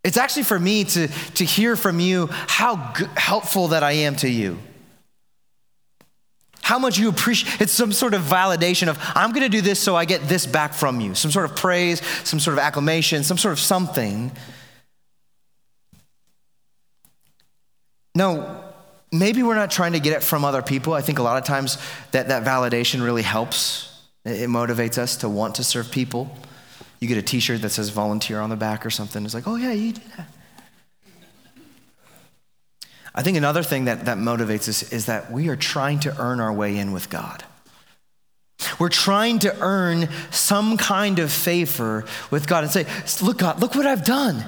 It's 0.04 0.16
actually 0.16 0.42
for 0.42 0.58
me 0.58 0.84
to, 0.84 1.08
to 1.08 1.44
hear 1.44 1.76
from 1.76 2.00
you 2.00 2.28
how 2.30 2.92
g- 2.94 3.06
helpful 3.16 3.68
that 3.68 3.82
I 3.82 3.92
am 3.92 4.16
to 4.16 4.28
you. 4.28 4.58
How 6.60 6.78
much 6.78 6.98
you 6.98 7.08
appreciate 7.08 7.60
it's 7.60 7.72
some 7.72 7.92
sort 7.92 8.14
of 8.14 8.22
validation 8.22 8.88
of 8.88 8.98
I'm 9.14 9.30
going 9.30 9.42
to 9.42 9.48
do 9.48 9.60
this 9.60 9.78
so 9.78 9.94
I 9.94 10.04
get 10.04 10.22
this 10.28 10.46
back 10.46 10.74
from 10.74 11.00
you. 11.00 11.14
Some 11.14 11.30
sort 11.30 11.44
of 11.44 11.56
praise, 11.56 12.00
some 12.24 12.40
sort 12.40 12.54
of 12.54 12.60
acclamation, 12.60 13.24
some 13.24 13.36
sort 13.36 13.52
of 13.52 13.58
something. 13.58 14.32
No, 18.14 18.62
maybe 19.10 19.42
we're 19.42 19.54
not 19.54 19.70
trying 19.70 19.92
to 19.92 20.00
get 20.00 20.14
it 20.14 20.22
from 20.22 20.44
other 20.44 20.62
people. 20.62 20.92
I 20.94 21.00
think 21.00 21.18
a 21.18 21.22
lot 21.22 21.38
of 21.38 21.44
times 21.44 21.78
that, 22.12 22.28
that 22.28 22.44
validation 22.44 23.04
really 23.04 23.22
helps. 23.22 23.88
It 24.24 24.48
motivates 24.48 24.98
us 24.98 25.16
to 25.18 25.28
want 25.28 25.56
to 25.56 25.64
serve 25.64 25.90
people. 25.90 26.36
You 27.02 27.08
get 27.08 27.18
a 27.18 27.22
t 27.22 27.40
shirt 27.40 27.62
that 27.62 27.70
says 27.70 27.88
volunteer 27.88 28.38
on 28.38 28.48
the 28.48 28.54
back 28.54 28.86
or 28.86 28.90
something. 28.90 29.24
It's 29.24 29.34
like, 29.34 29.48
oh, 29.48 29.56
yeah, 29.56 29.72
you 29.72 29.92
did 29.92 30.04
that. 30.16 30.28
I 33.12 33.24
think 33.24 33.36
another 33.36 33.64
thing 33.64 33.86
that, 33.86 34.04
that 34.04 34.18
motivates 34.18 34.68
us 34.68 34.92
is 34.92 35.06
that 35.06 35.32
we 35.32 35.48
are 35.48 35.56
trying 35.56 35.98
to 36.00 36.16
earn 36.20 36.38
our 36.38 36.52
way 36.52 36.78
in 36.78 36.92
with 36.92 37.10
God. 37.10 37.42
We're 38.78 38.88
trying 38.88 39.40
to 39.40 39.60
earn 39.60 40.10
some 40.30 40.76
kind 40.76 41.18
of 41.18 41.32
favor 41.32 42.04
with 42.30 42.46
God 42.46 42.62
and 42.62 42.72
say, 42.72 42.86
Look, 43.20 43.38
God, 43.38 43.60
look 43.60 43.74
what 43.74 43.84
I've 43.84 44.04
done. 44.04 44.44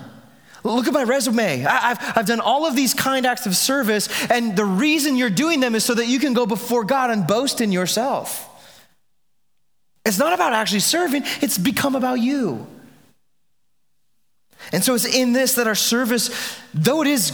Look 0.62 0.86
at 0.86 0.92
my 0.92 1.02
resume. 1.02 1.66
I, 1.66 1.88
have 1.88 2.12
I've 2.18 2.26
done 2.26 2.38
all 2.38 2.66
of 2.66 2.76
these 2.76 2.94
kind 2.94 3.26
acts 3.26 3.46
of 3.46 3.56
service, 3.56 4.08
and 4.30 4.56
the 4.56 4.64
reason 4.64 5.16
you're 5.16 5.28
doing 5.28 5.58
them 5.58 5.74
is 5.74 5.84
so 5.84 5.94
that 5.94 6.06
you 6.06 6.20
can 6.20 6.34
go 6.34 6.46
before 6.46 6.84
God 6.84 7.10
and 7.10 7.26
boast 7.26 7.60
in 7.60 7.72
yourself. 7.72 8.48
It's 10.04 10.18
not 10.18 10.32
about 10.32 10.52
actually 10.52 10.80
serving, 10.80 11.22
it's 11.40 11.56
become 11.56 11.94
about 11.94 12.20
you. 12.20 12.66
And 14.72 14.82
so 14.82 14.94
it's 14.94 15.04
in 15.04 15.32
this 15.32 15.54
that 15.54 15.66
our 15.66 15.74
service, 15.74 16.58
though 16.72 17.02
it 17.02 17.08
is 17.08 17.32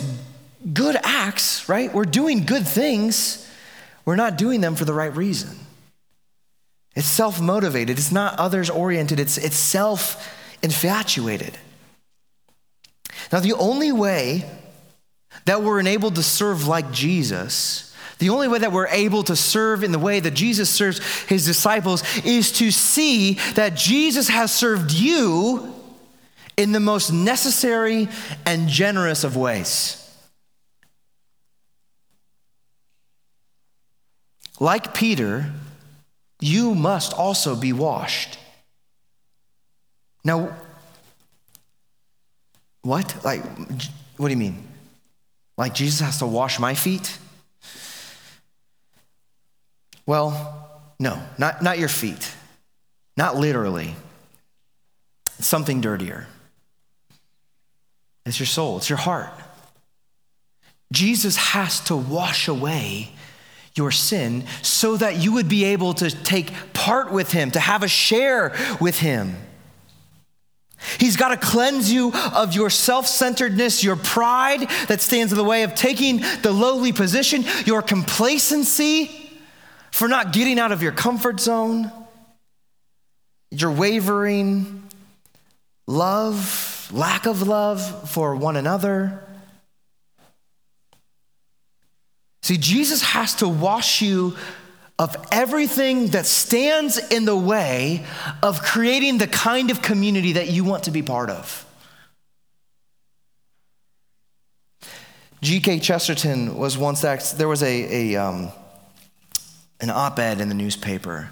good 0.72 0.96
acts, 1.02 1.68
right? 1.68 1.92
We're 1.92 2.04
doing 2.04 2.44
good 2.44 2.66
things, 2.66 3.48
we're 4.04 4.16
not 4.16 4.36
doing 4.36 4.60
them 4.60 4.74
for 4.74 4.84
the 4.84 4.94
right 4.94 5.14
reason. 5.14 5.56
It's 6.94 7.06
self 7.06 7.40
motivated, 7.40 7.98
it's 7.98 8.12
not 8.12 8.38
others 8.38 8.70
oriented, 8.70 9.20
it's, 9.20 9.38
it's 9.38 9.56
self 9.56 10.36
infatuated. 10.62 11.58
Now, 13.32 13.40
the 13.40 13.54
only 13.54 13.92
way 13.92 14.48
that 15.44 15.62
we're 15.62 15.78
enabled 15.80 16.16
to 16.16 16.22
serve 16.22 16.66
like 16.66 16.90
Jesus 16.90 17.89
the 18.20 18.28
only 18.28 18.48
way 18.48 18.58
that 18.58 18.70
we're 18.70 18.86
able 18.88 19.22
to 19.24 19.34
serve 19.34 19.82
in 19.82 19.92
the 19.92 19.98
way 19.98 20.20
that 20.20 20.32
Jesus 20.32 20.68
serves 20.68 20.98
his 21.24 21.46
disciples 21.46 22.04
is 22.24 22.52
to 22.52 22.70
see 22.70 23.34
that 23.54 23.74
Jesus 23.74 24.28
has 24.28 24.52
served 24.52 24.92
you 24.92 25.74
in 26.56 26.72
the 26.72 26.80
most 26.80 27.10
necessary 27.10 28.08
and 28.44 28.68
generous 28.68 29.24
of 29.24 29.36
ways. 29.36 29.96
Like 34.60 34.92
Peter, 34.92 35.50
you 36.40 36.74
must 36.74 37.14
also 37.14 37.56
be 37.56 37.72
washed. 37.72 38.38
Now, 40.22 40.54
what? 42.82 43.24
Like, 43.24 43.42
what 44.18 44.28
do 44.28 44.34
you 44.34 44.36
mean? 44.36 44.62
Like 45.56 45.72
Jesus 45.72 46.00
has 46.00 46.18
to 46.18 46.26
wash 46.26 46.58
my 46.58 46.74
feet? 46.74 47.16
Well, 50.10 50.68
no, 50.98 51.22
not, 51.38 51.62
not 51.62 51.78
your 51.78 51.88
feet. 51.88 52.34
Not 53.16 53.36
literally. 53.36 53.94
It's 55.38 55.46
something 55.46 55.80
dirtier. 55.80 56.26
It's 58.26 58.40
your 58.40 58.48
soul, 58.48 58.78
it's 58.78 58.90
your 58.90 58.98
heart. 58.98 59.30
Jesus 60.92 61.36
has 61.36 61.78
to 61.82 61.94
wash 61.94 62.48
away 62.48 63.12
your 63.76 63.92
sin 63.92 64.46
so 64.62 64.96
that 64.96 65.18
you 65.18 65.30
would 65.34 65.48
be 65.48 65.62
able 65.66 65.94
to 65.94 66.10
take 66.10 66.50
part 66.72 67.12
with 67.12 67.30
him, 67.30 67.52
to 67.52 67.60
have 67.60 67.84
a 67.84 67.88
share 67.88 68.52
with 68.80 68.98
him. 68.98 69.36
He's 70.98 71.16
got 71.16 71.28
to 71.28 71.36
cleanse 71.36 71.92
you 71.92 72.10
of 72.34 72.52
your 72.52 72.68
self 72.68 73.06
centeredness, 73.06 73.84
your 73.84 73.94
pride 73.94 74.68
that 74.88 75.00
stands 75.00 75.30
in 75.30 75.38
the 75.38 75.44
way 75.44 75.62
of 75.62 75.76
taking 75.76 76.16
the 76.42 76.50
lowly 76.50 76.90
position, 76.90 77.44
your 77.64 77.80
complacency 77.80 79.19
for 80.00 80.08
not 80.08 80.32
getting 80.32 80.58
out 80.58 80.72
of 80.72 80.82
your 80.82 80.92
comfort 80.92 81.38
zone, 81.38 81.92
your 83.50 83.70
wavering 83.70 84.82
love, 85.86 86.88
lack 86.90 87.26
of 87.26 87.46
love 87.46 88.08
for 88.08 88.34
one 88.34 88.56
another. 88.56 89.22
See, 92.40 92.56
Jesus 92.56 93.02
has 93.02 93.34
to 93.34 93.48
wash 93.48 94.00
you 94.00 94.38
of 94.98 95.14
everything 95.30 96.06
that 96.06 96.24
stands 96.24 96.96
in 96.96 97.26
the 97.26 97.36
way 97.36 98.06
of 98.42 98.62
creating 98.62 99.18
the 99.18 99.26
kind 99.26 99.70
of 99.70 99.82
community 99.82 100.32
that 100.32 100.48
you 100.48 100.64
want 100.64 100.84
to 100.84 100.90
be 100.90 101.02
part 101.02 101.28
of. 101.28 101.66
G.K. 105.42 105.80
Chesterton 105.80 106.56
was 106.56 106.78
once 106.78 107.04
asked, 107.04 107.36
there 107.36 107.48
was 107.48 107.62
a, 107.62 108.14
a 108.14 108.16
um, 108.16 108.50
an 109.80 109.90
op 109.90 110.18
ed 110.18 110.40
in 110.40 110.48
the 110.48 110.54
newspaper. 110.54 111.30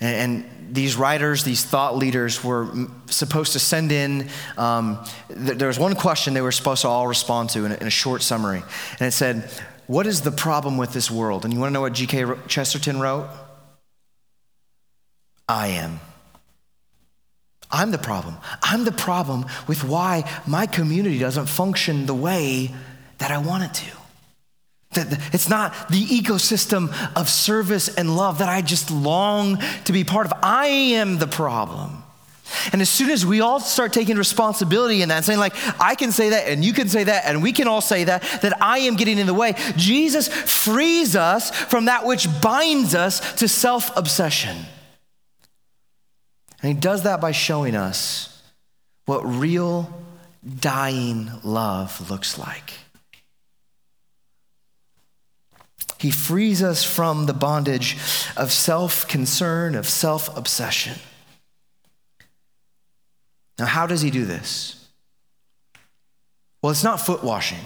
And, 0.00 0.16
and, 0.16 0.50
these 0.70 0.94
writers, 0.94 1.42
these 1.42 1.64
thought 1.64 1.96
leaders 1.96 2.44
were 2.44 2.68
supposed 3.06 3.54
to 3.54 3.58
send 3.58 3.90
in, 3.90 4.28
um, 4.56 5.04
th- 5.26 5.58
there 5.58 5.66
was 5.66 5.80
one 5.80 5.96
question 5.96 6.32
they 6.32 6.40
were 6.40 6.52
supposed 6.52 6.82
to 6.82 6.88
all 6.88 7.08
respond 7.08 7.50
to 7.50 7.64
in 7.64 7.72
a, 7.72 7.74
in 7.74 7.88
a 7.88 7.90
short 7.90 8.22
summary. 8.22 8.62
And 9.00 9.08
it 9.08 9.10
said, 9.10 9.50
what 9.88 10.06
is 10.06 10.20
the 10.20 10.30
problem 10.30 10.76
with 10.76 10.92
this 10.92 11.10
world? 11.10 11.44
And 11.44 11.52
you 11.52 11.58
want 11.58 11.70
to 11.70 11.74
know 11.74 11.80
what 11.80 11.94
G.K. 11.94 12.24
Chesterton 12.46 13.00
wrote? 13.00 13.28
I 15.48 15.66
am. 15.66 15.98
I'm 17.72 17.90
the 17.90 17.98
problem. 17.98 18.36
I'm 18.62 18.84
the 18.84 18.92
problem 18.92 19.46
with 19.66 19.82
why 19.82 20.30
my 20.46 20.66
community 20.66 21.18
doesn't 21.18 21.46
function 21.46 22.06
the 22.06 22.14
way 22.14 22.72
that 23.18 23.32
I 23.32 23.38
want 23.38 23.64
it 23.64 23.74
to. 23.74 23.99
That 24.92 25.34
it's 25.34 25.48
not 25.48 25.88
the 25.88 26.04
ecosystem 26.04 26.92
of 27.14 27.28
service 27.28 27.88
and 27.94 28.16
love 28.16 28.38
that 28.38 28.48
I 28.48 28.60
just 28.60 28.90
long 28.90 29.58
to 29.84 29.92
be 29.92 30.02
part 30.02 30.26
of. 30.26 30.32
I 30.42 30.66
am 30.66 31.18
the 31.18 31.28
problem. 31.28 32.02
And 32.72 32.82
as 32.82 32.88
soon 32.88 33.10
as 33.10 33.24
we 33.24 33.40
all 33.40 33.60
start 33.60 33.92
taking 33.92 34.16
responsibility 34.16 35.02
in 35.02 35.10
that, 35.10 35.24
saying, 35.24 35.38
like, 35.38 35.54
I 35.80 35.94
can 35.94 36.10
say 36.10 36.30
that, 36.30 36.48
and 36.48 36.64
you 36.64 36.72
can 36.72 36.88
say 36.88 37.04
that, 37.04 37.24
and 37.26 37.42
we 37.42 37.52
can 37.52 37.68
all 37.68 37.80
say 37.80 38.04
that, 38.04 38.22
that 38.42 38.60
I 38.60 38.78
am 38.80 38.96
getting 38.96 39.18
in 39.18 39.26
the 39.26 39.34
way, 39.34 39.54
Jesus 39.76 40.28
frees 40.28 41.14
us 41.14 41.50
from 41.50 41.84
that 41.84 42.04
which 42.04 42.26
binds 42.40 42.94
us 42.94 43.34
to 43.36 43.46
self 43.46 43.96
obsession. 43.96 44.56
And 46.62 46.74
he 46.74 46.80
does 46.80 47.04
that 47.04 47.20
by 47.20 47.30
showing 47.30 47.74
us 47.74 48.42
what 49.06 49.20
real 49.20 49.88
dying 50.58 51.30
love 51.42 52.10
looks 52.10 52.36
like. 52.38 52.72
He 56.00 56.10
frees 56.10 56.62
us 56.62 56.82
from 56.82 57.26
the 57.26 57.34
bondage 57.34 57.98
of 58.34 58.52
self 58.52 59.06
concern, 59.06 59.74
of 59.74 59.86
self 59.86 60.34
obsession. 60.34 60.98
Now, 63.58 63.66
how 63.66 63.86
does 63.86 64.00
he 64.00 64.10
do 64.10 64.24
this? 64.24 64.88
Well, 66.62 66.70
it's 66.70 66.82
not 66.82 67.00
foot 67.00 67.22
washing. 67.22 67.58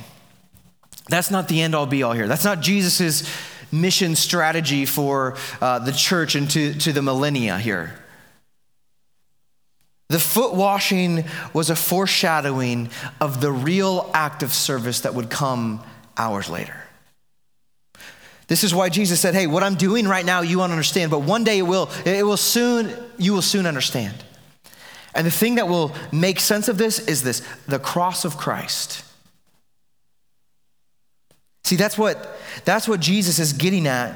That's 1.08 1.30
not 1.30 1.46
the 1.46 1.62
end 1.62 1.76
all 1.76 1.86
be 1.86 2.02
all 2.02 2.12
here. 2.12 2.26
That's 2.26 2.44
not 2.44 2.60
Jesus' 2.60 3.30
mission 3.70 4.16
strategy 4.16 4.84
for 4.84 5.36
uh, 5.60 5.78
the 5.78 5.92
church 5.92 6.34
and 6.34 6.50
to, 6.50 6.74
to 6.74 6.92
the 6.92 7.02
millennia 7.02 7.56
here. 7.58 7.94
The 10.08 10.18
foot 10.18 10.54
washing 10.54 11.24
was 11.52 11.70
a 11.70 11.76
foreshadowing 11.76 12.90
of 13.20 13.40
the 13.40 13.52
real 13.52 14.10
act 14.12 14.42
of 14.42 14.52
service 14.52 15.02
that 15.02 15.14
would 15.14 15.30
come 15.30 15.84
hours 16.16 16.48
later. 16.48 16.83
This 18.46 18.62
is 18.62 18.74
why 18.74 18.88
Jesus 18.88 19.20
said, 19.20 19.34
Hey, 19.34 19.46
what 19.46 19.62
I'm 19.62 19.74
doing 19.74 20.06
right 20.06 20.24
now, 20.24 20.42
you 20.42 20.58
won't 20.58 20.72
understand, 20.72 21.10
but 21.10 21.20
one 21.20 21.44
day 21.44 21.58
it 21.58 21.62
will, 21.62 21.90
it 22.04 22.24
will 22.24 22.36
soon, 22.36 22.92
you 23.18 23.32
will 23.32 23.42
soon 23.42 23.66
understand. 23.66 24.14
And 25.14 25.26
the 25.26 25.30
thing 25.30 25.54
that 25.54 25.68
will 25.68 25.92
make 26.12 26.40
sense 26.40 26.68
of 26.68 26.76
this 26.76 26.98
is 26.98 27.22
this 27.22 27.40
the 27.66 27.78
cross 27.78 28.24
of 28.24 28.36
Christ. 28.36 29.04
See, 31.64 31.76
that's 31.76 31.96
what, 31.96 32.36
that's 32.64 32.86
what 32.86 33.00
Jesus 33.00 33.38
is 33.38 33.54
getting 33.54 33.86
at 33.86 34.12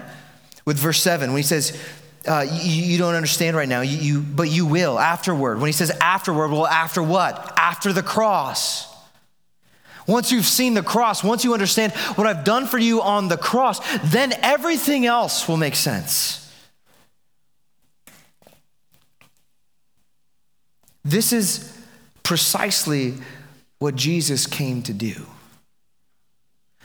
with 0.67 0.77
verse 0.77 1.01
7 1.01 1.31
when 1.31 1.39
he 1.39 1.43
says, 1.43 1.81
uh, 2.27 2.45
you, 2.51 2.83
you, 2.83 2.99
don't 2.99 3.15
understand 3.15 3.57
right 3.57 3.69
now, 3.69 3.81
you, 3.81 3.97
you, 3.97 4.21
but 4.21 4.51
you 4.51 4.67
will 4.67 4.99
afterward. 4.99 5.59
When 5.59 5.69
he 5.69 5.73
says 5.73 5.91
afterward, 6.01 6.51
well, 6.51 6.67
after 6.67 7.03
what? 7.03 7.55
After 7.57 7.93
the 7.93 8.03
cross. 8.03 8.88
Once 10.09 10.33
you've 10.33 10.47
seen 10.47 10.73
the 10.73 10.83
cross, 10.83 11.23
once 11.23 11.45
you 11.45 11.53
understand 11.53 11.93
what 12.17 12.27
I've 12.27 12.43
done 12.43 12.67
for 12.67 12.79
you 12.79 13.03
on 13.03 13.29
the 13.29 13.37
cross, 13.37 13.79
then 14.11 14.33
everything 14.43 15.05
else 15.05 15.47
will 15.47 15.59
make 15.59 15.77
sense. 15.77 16.51
This 21.05 21.33
is 21.33 21.79
precisely 22.23 23.15
what 23.79 23.97
Jesus 23.97 24.47
came 24.47 24.83
to 24.83 24.95
do. 24.95 25.27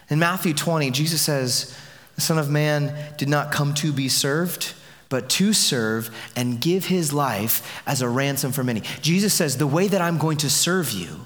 In 0.09 0.19
Matthew 0.19 0.53
20, 0.53 0.91
Jesus 0.91 1.21
says, 1.21 1.75
The 2.15 2.21
Son 2.21 2.37
of 2.37 2.49
Man 2.49 2.93
did 3.17 3.29
not 3.29 3.53
come 3.53 3.73
to 3.75 3.93
be 3.93 4.09
served, 4.09 4.73
but 5.07 5.29
to 5.29 5.53
serve 5.53 6.13
and 6.35 6.59
give 6.59 6.85
his 6.85 7.13
life 7.13 7.81
as 7.87 8.01
a 8.01 8.09
ransom 8.09 8.51
for 8.51 8.65
many. 8.65 8.81
Jesus 9.01 9.33
says, 9.33 9.57
The 9.57 9.67
way 9.67 9.87
that 9.87 10.01
I'm 10.01 10.17
going 10.17 10.37
to 10.39 10.49
serve 10.49 10.91
you 10.91 11.25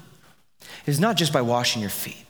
is 0.88 1.00
not 1.00 1.16
just 1.16 1.32
by 1.32 1.42
washing 1.42 1.80
your 1.82 1.90
feet. 1.90 2.24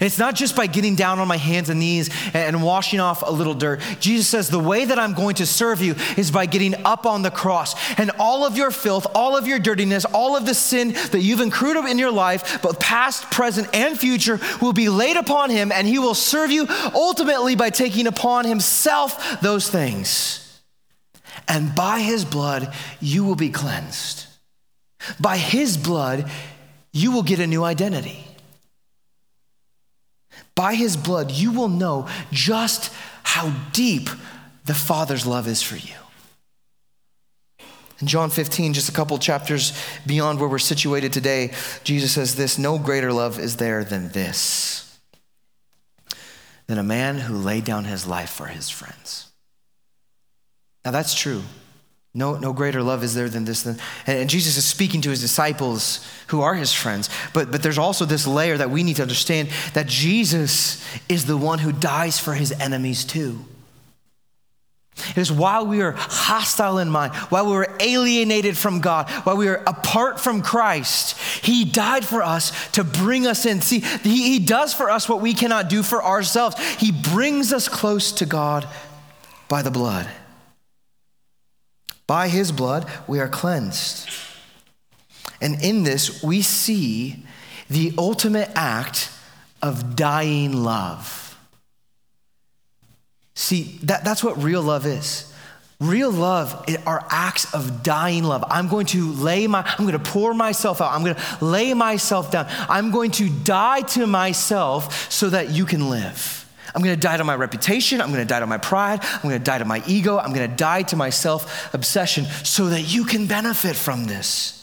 It's 0.00 0.18
not 0.18 0.34
just 0.34 0.54
by 0.54 0.66
getting 0.66 0.96
down 0.96 1.18
on 1.18 1.28
my 1.28 1.36
hands 1.36 1.70
and 1.70 1.80
knees 1.80 2.10
and 2.34 2.62
washing 2.62 3.00
off 3.00 3.22
a 3.22 3.30
little 3.30 3.54
dirt. 3.54 3.80
Jesus 4.00 4.28
says, 4.28 4.48
The 4.48 4.58
way 4.58 4.84
that 4.84 4.98
I'm 4.98 5.14
going 5.14 5.36
to 5.36 5.46
serve 5.46 5.80
you 5.80 5.94
is 6.16 6.30
by 6.30 6.46
getting 6.46 6.74
up 6.84 7.06
on 7.06 7.22
the 7.22 7.30
cross. 7.30 7.74
And 7.98 8.10
all 8.18 8.44
of 8.44 8.56
your 8.56 8.70
filth, 8.70 9.06
all 9.14 9.36
of 9.36 9.46
your 9.46 9.58
dirtiness, 9.58 10.04
all 10.04 10.36
of 10.36 10.44
the 10.44 10.52
sin 10.52 10.92
that 10.92 11.20
you've 11.20 11.40
accrued 11.40 11.76
in 11.88 11.98
your 11.98 12.10
life, 12.10 12.60
both 12.60 12.80
past, 12.80 13.30
present, 13.30 13.68
and 13.72 13.98
future, 13.98 14.40
will 14.60 14.72
be 14.72 14.88
laid 14.88 15.16
upon 15.16 15.48
him, 15.48 15.72
and 15.72 15.86
he 15.86 15.98
will 15.98 16.14
serve 16.14 16.50
you 16.50 16.66
ultimately 16.94 17.54
by 17.54 17.70
taking 17.70 18.06
upon 18.06 18.44
himself 18.44 19.40
those 19.40 19.70
things. 19.70 20.60
And 21.46 21.74
by 21.74 22.00
his 22.00 22.24
blood, 22.24 22.74
you 23.00 23.24
will 23.24 23.36
be 23.36 23.48
cleansed. 23.48 24.26
By 25.20 25.36
his 25.36 25.76
blood, 25.76 26.28
you 26.98 27.12
will 27.12 27.22
get 27.22 27.40
a 27.40 27.46
new 27.46 27.64
identity 27.64 28.24
by 30.58 30.74
his 30.74 30.96
blood, 30.96 31.30
you 31.30 31.52
will 31.52 31.68
know 31.68 32.08
just 32.32 32.92
how 33.22 33.50
deep 33.72 34.08
the 34.64 34.74
Father's 34.74 35.24
love 35.24 35.46
is 35.46 35.62
for 35.62 35.76
you. 35.76 35.94
In 38.00 38.08
John 38.08 38.28
15, 38.28 38.74
just 38.74 38.88
a 38.88 38.92
couple 38.92 39.16
chapters 39.18 39.72
beyond 40.04 40.40
where 40.40 40.48
we're 40.48 40.58
situated 40.58 41.12
today, 41.12 41.52
Jesus 41.84 42.10
says 42.10 42.34
this 42.34 42.58
No 42.58 42.76
greater 42.76 43.12
love 43.12 43.38
is 43.38 43.58
there 43.58 43.84
than 43.84 44.08
this, 44.08 44.98
than 46.66 46.78
a 46.78 46.82
man 46.82 47.18
who 47.18 47.36
laid 47.36 47.64
down 47.64 47.84
his 47.84 48.04
life 48.04 48.30
for 48.30 48.46
his 48.46 48.68
friends. 48.68 49.30
Now, 50.84 50.90
that's 50.90 51.14
true. 51.14 51.42
No, 52.14 52.36
no 52.36 52.52
greater 52.52 52.82
love 52.82 53.04
is 53.04 53.14
there 53.14 53.28
than 53.28 53.44
this. 53.44 53.66
And 54.06 54.30
Jesus 54.30 54.56
is 54.56 54.64
speaking 54.64 55.02
to 55.02 55.10
his 55.10 55.20
disciples 55.20 56.06
who 56.28 56.40
are 56.40 56.54
his 56.54 56.72
friends. 56.72 57.10
But, 57.32 57.50
but 57.50 57.62
there's 57.62 57.78
also 57.78 58.04
this 58.04 58.26
layer 58.26 58.56
that 58.56 58.70
we 58.70 58.82
need 58.82 58.96
to 58.96 59.02
understand 59.02 59.50
that 59.74 59.86
Jesus 59.86 60.84
is 61.08 61.26
the 61.26 61.36
one 61.36 61.58
who 61.58 61.70
dies 61.70 62.18
for 62.18 62.34
his 62.34 62.52
enemies 62.52 63.04
too. 63.04 63.44
It 65.10 65.18
is 65.18 65.30
while 65.30 65.66
we 65.66 65.80
are 65.80 65.92
hostile 65.92 66.78
in 66.78 66.90
mind, 66.90 67.14
while 67.14 67.46
we 67.46 67.56
are 67.56 67.76
alienated 67.80 68.56
from 68.56 68.80
God, 68.80 69.08
while 69.24 69.36
we 69.36 69.48
are 69.48 69.62
apart 69.66 70.18
from 70.18 70.42
Christ, 70.42 71.16
He 71.44 71.64
died 71.64 72.04
for 72.04 72.22
us 72.22 72.68
to 72.72 72.82
bring 72.82 73.26
us 73.26 73.46
in. 73.46 73.60
See, 73.60 73.80
He, 73.80 74.32
he 74.32 74.38
does 74.40 74.74
for 74.74 74.90
us 74.90 75.08
what 75.08 75.20
we 75.20 75.34
cannot 75.34 75.68
do 75.68 75.82
for 75.82 76.02
ourselves. 76.02 76.58
He 76.76 76.90
brings 76.90 77.52
us 77.52 77.68
close 77.68 78.12
to 78.12 78.26
God 78.26 78.66
by 79.48 79.62
the 79.62 79.70
blood. 79.70 80.08
By 82.08 82.28
his 82.28 82.50
blood, 82.50 82.90
we 83.06 83.20
are 83.20 83.28
cleansed. 83.28 84.08
And 85.40 85.62
in 85.62 85.84
this, 85.84 86.22
we 86.22 86.42
see 86.42 87.22
the 87.70 87.92
ultimate 87.96 88.50
act 88.56 89.12
of 89.62 89.94
dying 89.94 90.64
love. 90.64 91.38
See, 93.34 93.78
that, 93.84 94.04
that's 94.04 94.24
what 94.24 94.42
real 94.42 94.62
love 94.62 94.86
is. 94.86 95.32
Real 95.80 96.10
love 96.10 96.64
are 96.86 97.06
acts 97.10 97.54
of 97.54 97.84
dying 97.84 98.24
love. 98.24 98.42
I'm 98.48 98.68
going 98.68 98.86
to 98.86 99.12
lay 99.12 99.46
my, 99.46 99.62
I'm 99.78 99.86
going 99.86 100.02
to 100.02 100.10
pour 100.10 100.34
myself 100.34 100.80
out. 100.80 100.92
I'm 100.92 101.04
going 101.04 101.14
to 101.14 101.44
lay 101.44 101.72
myself 101.74 102.32
down. 102.32 102.46
I'm 102.68 102.90
going 102.90 103.12
to 103.12 103.28
die 103.28 103.82
to 103.82 104.06
myself 104.06 105.12
so 105.12 105.30
that 105.30 105.50
you 105.50 105.66
can 105.66 105.88
live. 105.88 106.37
I'm 106.74 106.82
going 106.82 106.94
to 106.94 107.00
die 107.00 107.16
to 107.16 107.24
my 107.24 107.34
reputation. 107.34 108.00
I'm 108.00 108.08
going 108.08 108.20
to 108.20 108.28
die 108.28 108.40
to 108.40 108.46
my 108.46 108.58
pride. 108.58 109.00
I'm 109.02 109.22
going 109.22 109.38
to 109.38 109.44
die 109.44 109.58
to 109.58 109.64
my 109.64 109.82
ego. 109.86 110.18
I'm 110.18 110.32
going 110.32 110.48
to 110.48 110.56
die 110.56 110.82
to 110.82 110.96
my 110.96 111.10
self 111.10 111.72
obsession 111.74 112.24
so 112.44 112.66
that 112.66 112.82
you 112.82 113.04
can 113.04 113.26
benefit 113.26 113.76
from 113.76 114.04
this. 114.04 114.54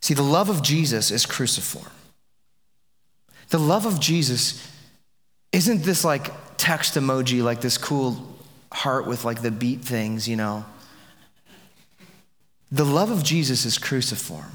See, 0.00 0.14
the 0.14 0.22
love 0.22 0.48
of 0.48 0.62
Jesus 0.62 1.10
is 1.10 1.26
cruciform. 1.26 1.90
The 3.50 3.58
love 3.58 3.84
of 3.84 4.00
Jesus 4.00 4.66
isn't 5.52 5.82
this 5.82 6.04
like 6.04 6.32
text 6.56 6.94
emoji, 6.94 7.42
like 7.42 7.60
this 7.60 7.76
cool 7.76 8.38
heart 8.72 9.06
with 9.06 9.24
like 9.24 9.42
the 9.42 9.50
beat 9.50 9.80
things, 9.80 10.28
you 10.28 10.36
know. 10.36 10.64
The 12.72 12.84
love 12.84 13.10
of 13.10 13.24
Jesus 13.24 13.64
is 13.64 13.78
cruciform. 13.78 14.52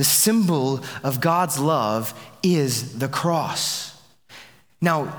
The 0.00 0.04
symbol 0.04 0.80
of 1.02 1.20
God's 1.20 1.58
love 1.58 2.14
is 2.42 2.98
the 2.98 3.06
cross. 3.06 3.94
Now, 4.80 5.14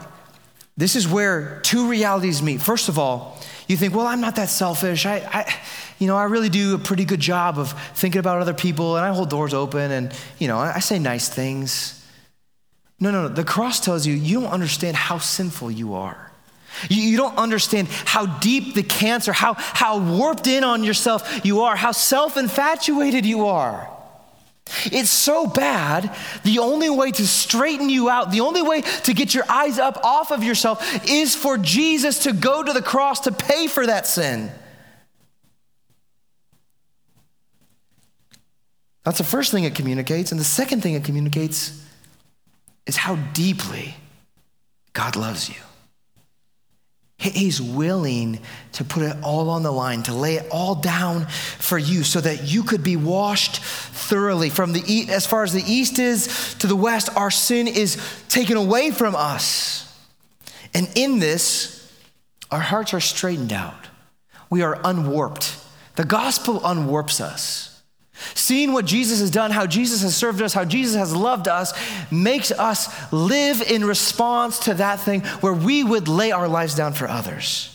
this 0.75 0.95
is 0.95 1.07
where 1.07 1.59
two 1.59 1.87
realities 1.87 2.41
meet. 2.41 2.63
First 2.63 2.89
of 2.89 2.97
all, 2.97 3.39
you 3.67 3.77
think, 3.77 3.93
well, 3.93 4.07
I'm 4.07 4.21
not 4.21 4.37
that 4.37 4.49
selfish. 4.49 5.05
I, 5.05 5.17
I, 5.17 5.55
you 5.99 6.07
know, 6.07 6.17
I 6.17 6.23
really 6.23 6.49
do 6.49 6.73
a 6.73 6.79
pretty 6.79 7.05
good 7.05 7.19
job 7.19 7.59
of 7.59 7.79
thinking 7.93 8.17
about 8.17 8.41
other 8.41 8.55
people 8.55 8.97
and 8.97 9.05
I 9.05 9.13
hold 9.13 9.29
doors 9.29 9.53
open 9.53 9.91
and, 9.91 10.11
you 10.39 10.47
know, 10.47 10.57
I 10.57 10.79
say 10.79 10.97
nice 10.97 11.29
things. 11.29 12.03
No, 12.99 13.11
no, 13.11 13.27
no. 13.27 13.27
The 13.27 13.43
cross 13.43 13.81
tells 13.81 14.07
you 14.07 14.15
you 14.15 14.41
don't 14.41 14.49
understand 14.49 14.97
how 14.97 15.19
sinful 15.19 15.69
you 15.69 15.93
are. 15.93 16.31
You, 16.89 17.03
you 17.03 17.17
don't 17.17 17.37
understand 17.37 17.87
how 17.87 18.25
deep 18.39 18.73
the 18.73 18.81
cancer, 18.81 19.31
how, 19.31 19.53
how 19.53 19.99
warped 19.99 20.47
in 20.47 20.63
on 20.63 20.83
yourself 20.83 21.45
you 21.45 21.61
are, 21.61 21.75
how 21.75 21.91
self 21.91 22.35
infatuated 22.35 23.27
you 23.27 23.45
are. 23.45 24.00
It's 24.85 25.09
so 25.11 25.47
bad, 25.47 26.15
the 26.43 26.59
only 26.59 26.89
way 26.89 27.11
to 27.11 27.27
straighten 27.27 27.89
you 27.89 28.09
out, 28.09 28.31
the 28.31 28.41
only 28.41 28.61
way 28.61 28.81
to 28.81 29.13
get 29.13 29.33
your 29.33 29.43
eyes 29.49 29.79
up 29.79 30.03
off 30.03 30.31
of 30.31 30.43
yourself 30.43 31.07
is 31.09 31.35
for 31.35 31.57
Jesus 31.57 32.23
to 32.23 32.33
go 32.33 32.63
to 32.63 32.73
the 32.73 32.81
cross 32.81 33.21
to 33.21 33.31
pay 33.31 33.67
for 33.67 33.85
that 33.85 34.07
sin. 34.07 34.51
That's 39.03 39.17
the 39.17 39.23
first 39.23 39.51
thing 39.51 39.63
it 39.63 39.75
communicates. 39.75 40.31
And 40.31 40.39
the 40.39 40.45
second 40.45 40.81
thing 40.81 40.93
it 40.93 41.03
communicates 41.03 41.83
is 42.85 42.97
how 42.97 43.15
deeply 43.33 43.95
God 44.93 45.15
loves 45.15 45.49
you. 45.49 45.55
He's 47.21 47.61
willing 47.61 48.39
to 48.71 48.83
put 48.83 49.03
it 49.03 49.15
all 49.21 49.51
on 49.51 49.61
the 49.61 49.71
line, 49.71 50.01
to 50.03 50.13
lay 50.13 50.37
it 50.37 50.47
all 50.49 50.73
down 50.73 51.27
for 51.27 51.77
you 51.77 52.03
so 52.03 52.19
that 52.19 52.51
you 52.51 52.63
could 52.63 52.83
be 52.83 52.95
washed 52.95 53.57
thoroughly. 53.57 54.49
From 54.49 54.73
the 54.73 54.81
east, 54.87 55.09
as 55.09 55.27
far 55.27 55.43
as 55.43 55.53
the 55.53 55.63
east 55.71 55.99
is 55.99 56.55
to 56.55 56.65
the 56.67 56.75
west, 56.75 57.09
our 57.15 57.29
sin 57.29 57.67
is 57.67 58.01
taken 58.27 58.57
away 58.57 58.89
from 58.89 59.15
us. 59.15 59.87
And 60.73 60.89
in 60.95 61.19
this, 61.19 61.95
our 62.49 62.59
hearts 62.59 62.91
are 62.95 62.99
straightened 62.99 63.53
out. 63.53 63.87
We 64.49 64.63
are 64.63 64.79
unwarped. 64.83 65.57
The 65.97 66.05
gospel 66.05 66.59
unwarps 66.61 67.21
us. 67.21 67.70
Seeing 68.33 68.73
what 68.73 68.85
Jesus 68.85 69.19
has 69.19 69.31
done, 69.31 69.51
how 69.51 69.65
Jesus 69.65 70.01
has 70.01 70.15
served 70.15 70.41
us, 70.41 70.53
how 70.53 70.65
Jesus 70.65 70.95
has 70.95 71.15
loved 71.15 71.47
us, 71.47 71.73
makes 72.11 72.51
us 72.51 73.11
live 73.11 73.61
in 73.61 73.85
response 73.85 74.59
to 74.59 74.73
that 74.75 74.99
thing 74.99 75.21
where 75.41 75.53
we 75.53 75.83
would 75.83 76.07
lay 76.07 76.31
our 76.31 76.47
lives 76.47 76.75
down 76.75 76.93
for 76.93 77.07
others. 77.07 77.67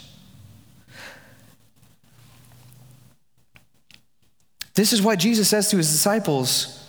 This 4.74 4.92
is 4.92 5.00
why 5.00 5.16
Jesus 5.16 5.48
says 5.48 5.70
to 5.70 5.78
his 5.78 5.90
disciples, 5.90 6.86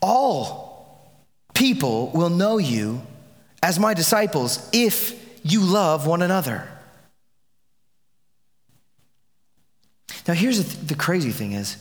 All 0.00 1.14
people 1.52 2.10
will 2.10 2.30
know 2.30 2.58
you 2.58 3.02
as 3.62 3.78
my 3.78 3.94
disciples 3.94 4.68
if 4.72 5.14
you 5.44 5.60
love 5.60 6.06
one 6.06 6.22
another. 6.22 6.68
Now, 10.26 10.34
here's 10.34 10.56
the, 10.58 10.64
th- 10.64 10.86
the 10.88 10.94
crazy 10.94 11.30
thing 11.30 11.52
is, 11.52 11.76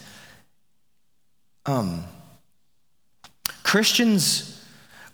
um, 1.65 2.03
Christians, 3.63 4.61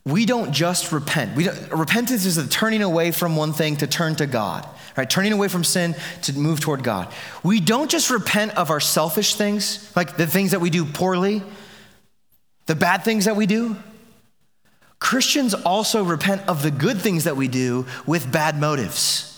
we 0.05 0.25
don't 0.25 0.51
just 0.51 0.91
repent. 0.91 1.35
We 1.35 1.45
don't, 1.45 1.71
repentance 1.71 2.25
is 2.25 2.35
the 2.35 2.47
turning 2.47 2.81
away 2.81 3.11
from 3.11 3.35
one 3.35 3.53
thing 3.53 3.77
to 3.77 3.87
turn 3.87 4.15
to 4.15 4.25
God, 4.25 4.67
right? 4.97 5.09
Turning 5.09 5.31
away 5.31 5.47
from 5.47 5.63
sin 5.63 5.95
to 6.23 6.33
move 6.33 6.59
toward 6.59 6.83
God. 6.83 7.13
We 7.43 7.59
don't 7.59 7.89
just 7.89 8.09
repent 8.09 8.57
of 8.57 8.69
our 8.69 8.79
selfish 8.79 9.35
things, 9.35 9.91
like 9.95 10.17
the 10.17 10.27
things 10.27 10.51
that 10.51 10.61
we 10.61 10.69
do 10.69 10.85
poorly, 10.85 11.43
the 12.65 12.75
bad 12.75 13.03
things 13.03 13.25
that 13.25 13.35
we 13.35 13.45
do. 13.45 13.75
Christians 14.99 15.53
also 15.53 16.03
repent 16.03 16.47
of 16.47 16.61
the 16.61 16.71
good 16.71 16.99
things 16.99 17.23
that 17.23 17.37
we 17.37 17.47
do 17.47 17.85
with 18.05 18.31
bad 18.31 18.59
motives. 18.59 19.28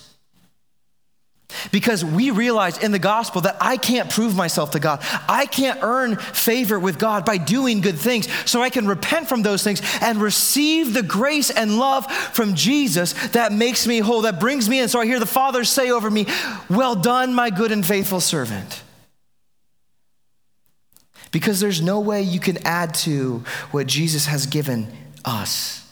Because 1.72 2.04
we 2.04 2.32
realize 2.32 2.78
in 2.78 2.92
the 2.92 3.00
gospel 3.00 3.42
that 3.42 3.58
I 3.60 3.78
can't 3.78 4.10
prove 4.10 4.36
myself 4.36 4.72
to 4.72 4.80
God. 4.80 5.04
I 5.28 5.46
can't 5.46 5.80
earn 5.82 6.16
favor 6.16 6.80
with 6.80 6.98
God 6.98 7.26
by 7.26 7.38
doing 7.38 7.82
good 7.82 8.00
things. 8.00 8.28
So 8.50 8.62
I 8.62 8.70
can 8.70 8.88
repent 8.88 9.28
from 9.28 9.42
those 9.42 9.64
things 9.64 9.82
and 10.02 10.22
receive 10.22 10.94
the 10.94 11.04
grace 11.04 11.50
and 11.50 11.78
love 11.78 12.12
from 12.12 12.56
Jesus 12.56 13.14
that 13.30 13.52
makes 13.52 13.86
me 13.86 14.00
whole, 14.00 14.22
that 14.22 14.40
brings 14.40 14.68
me 14.70 14.80
in. 14.80 14.90
So 14.90 15.00
I 15.00 15.06
hear 15.06 15.20
the 15.20 15.26
Father 15.26 15.64
say 15.64 15.92
over 15.92 16.10
me, 16.10 16.26
Well 16.70 16.96
done, 16.96 17.34
my 17.34 17.50
good 17.50 17.72
and 17.72 17.86
faithful 17.86 18.22
servant. 18.22 18.84
Because 21.32 21.60
there's 21.60 21.82
no 21.82 22.00
way 22.00 22.22
you 22.22 22.40
can 22.40 22.58
add 22.66 22.94
to 22.96 23.44
what 23.72 23.88
Jesus 23.88 24.26
has 24.26 24.46
given 24.46 24.92
us. 25.24 25.88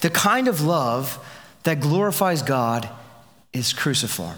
The 0.00 0.10
kind 0.10 0.48
of 0.48 0.60
love 0.60 1.24
that 1.64 1.80
glorifies 1.80 2.42
God 2.42 2.88
is 3.52 3.72
cruciform. 3.72 4.36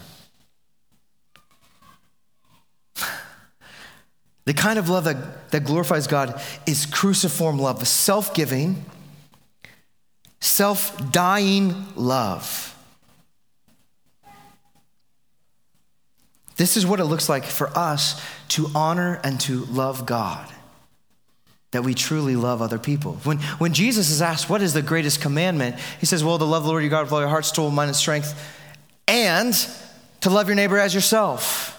the 4.45 4.55
kind 4.55 4.79
of 4.79 4.89
love 4.89 5.05
that, 5.05 5.51
that 5.51 5.65
glorifies 5.65 6.07
God 6.07 6.41
is 6.67 6.87
cruciform 6.87 7.59
love, 7.59 7.87
self 7.87 8.35
giving, 8.35 8.85
self 10.41 11.13
dying 11.13 11.87
love. 11.97 12.71
This 16.57 16.77
is 16.77 16.87
what 16.87 17.01
it 17.01 17.05
looks 17.05 17.29
like 17.29 17.45
for 17.45 17.77
us 17.77 18.25
to 18.51 18.69
honor 18.77 19.21
and 19.25 19.41
to 19.41 19.65
love 19.65 20.07
God 20.07 20.54
that 21.75 21.83
we 21.83 21.93
truly 21.93 22.37
love 22.37 22.63
other 22.63 22.79
people. 22.79 23.15
When, 23.25 23.39
when 23.59 23.73
Jesus 23.75 24.09
is 24.09 24.23
asked, 24.23 24.49
What 24.49 24.63
is 24.63 24.75
the 24.75 24.81
greatest 24.81 25.21
commandment? 25.21 25.77
He 25.99 26.07
says, 26.07 26.23
Well, 26.23 26.39
to 26.39 26.45
love 26.45 26.63
the 26.63 26.69
Lord 26.69 26.85
your 26.85 26.91
God 26.91 27.03
with 27.03 27.13
all 27.13 27.19
your 27.19 27.29
heart, 27.29 27.45
soul, 27.45 27.69
mind, 27.71 27.89
and 27.89 27.97
strength, 27.97 28.33
and 29.09 29.55
to 30.21 30.31
love 30.31 30.47
your 30.47 30.55
neighbor 30.55 30.79
as 30.79 30.95
yourself. 30.95 31.73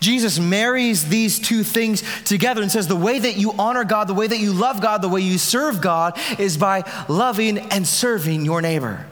Jesus 0.00 0.38
marries 0.38 1.10
these 1.10 1.38
two 1.38 1.62
things 1.62 2.02
together 2.24 2.62
and 2.62 2.72
says, 2.72 2.88
The 2.88 2.96
way 2.96 3.18
that 3.18 3.36
you 3.36 3.52
honor 3.58 3.84
God, 3.84 4.08
the 4.08 4.14
way 4.14 4.26
that 4.26 4.38
you 4.38 4.54
love 4.54 4.80
God, 4.80 5.02
the 5.02 5.08
way 5.08 5.20
you 5.20 5.36
serve 5.36 5.82
God 5.82 6.18
is 6.38 6.56
by 6.56 6.90
loving 7.06 7.58
and 7.58 7.86
serving 7.86 8.46
your 8.46 8.62
neighbor. 8.62 9.06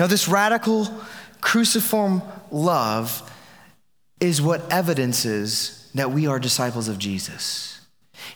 Now, 0.00 0.08
this 0.08 0.26
radical 0.26 0.88
cruciform 1.40 2.22
love 2.50 3.30
is 4.18 4.42
what 4.42 4.72
evidences 4.72 5.88
that 5.94 6.10
we 6.10 6.26
are 6.26 6.40
disciples 6.40 6.88
of 6.88 6.98
Jesus. 6.98 7.71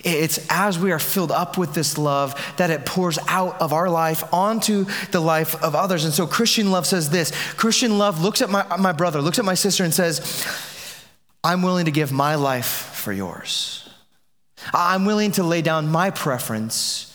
It's 0.05 0.45
as 0.51 0.79
we 0.79 0.93
are 0.93 0.99
filled 0.99 1.33
up 1.33 1.59
with 1.59 1.75
this 1.75 1.99
love 1.99 2.35
that 2.57 2.71
it 2.71 2.87
pours 2.87 3.19
out 3.29 3.61
of 3.61 3.73
our 3.73 3.89
life 3.91 4.33
onto 4.33 4.87
the 5.11 5.21
life 5.21 5.61
of 5.63 5.75
others. 5.75 6.05
And 6.05 6.15
so 6.15 6.27
Christian 6.27 6.71
love 6.71 6.87
says 6.87 7.11
this 7.11 7.33
Christian 7.55 7.99
love 7.99 8.23
looks 8.23 8.43
at 8.43 8.51
my, 8.51 8.77
my 8.77 8.93
brother, 8.93 9.21
looks 9.21 9.39
at 9.39 9.45
my 9.45 9.55
sister, 9.55 9.85
and 9.85 9.93
says, 9.93 10.47
I'm 11.43 11.63
willing 11.63 11.85
to 11.85 11.91
give 11.91 12.13
my 12.13 12.35
life 12.35 12.67
for 12.67 13.13
yours. 13.13 13.89
I'm 14.73 15.05
willing 15.05 15.33
to 15.33 15.43
lay 15.43 15.63
down 15.63 15.89
my 15.89 16.11
preference 16.11 17.15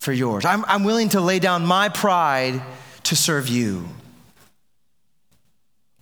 for 0.00 0.12
yours. 0.12 0.44
I'm, 0.44 0.64
I'm 0.66 0.84
willing 0.84 1.10
to 1.10 1.20
lay 1.20 1.38
down 1.38 1.66
my 1.66 1.88
pride 1.88 2.62
to 3.04 3.16
serve 3.16 3.48
you. 3.48 3.86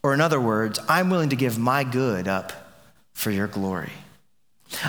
Or, 0.03 0.13
in 0.13 0.21
other 0.21 0.41
words, 0.41 0.79
I'm 0.89 1.09
willing 1.11 1.31
to 1.31 1.37
give 1.37 1.59
my 1.59 1.83
good 1.83 2.29
up 2.29 2.53
for 3.15 3.31
your 3.31 3.47
glory. 3.47 3.93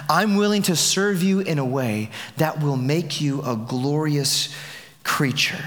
I'm 0.09 0.35
willing 0.35 0.61
to 0.63 0.75
serve 0.75 1.23
you 1.23 1.39
in 1.39 1.59
a 1.59 1.65
way 1.65 2.09
that 2.37 2.61
will 2.61 2.77
make 2.77 3.21
you 3.21 3.41
a 3.41 3.55
glorious 3.55 4.53
creature. 5.03 5.63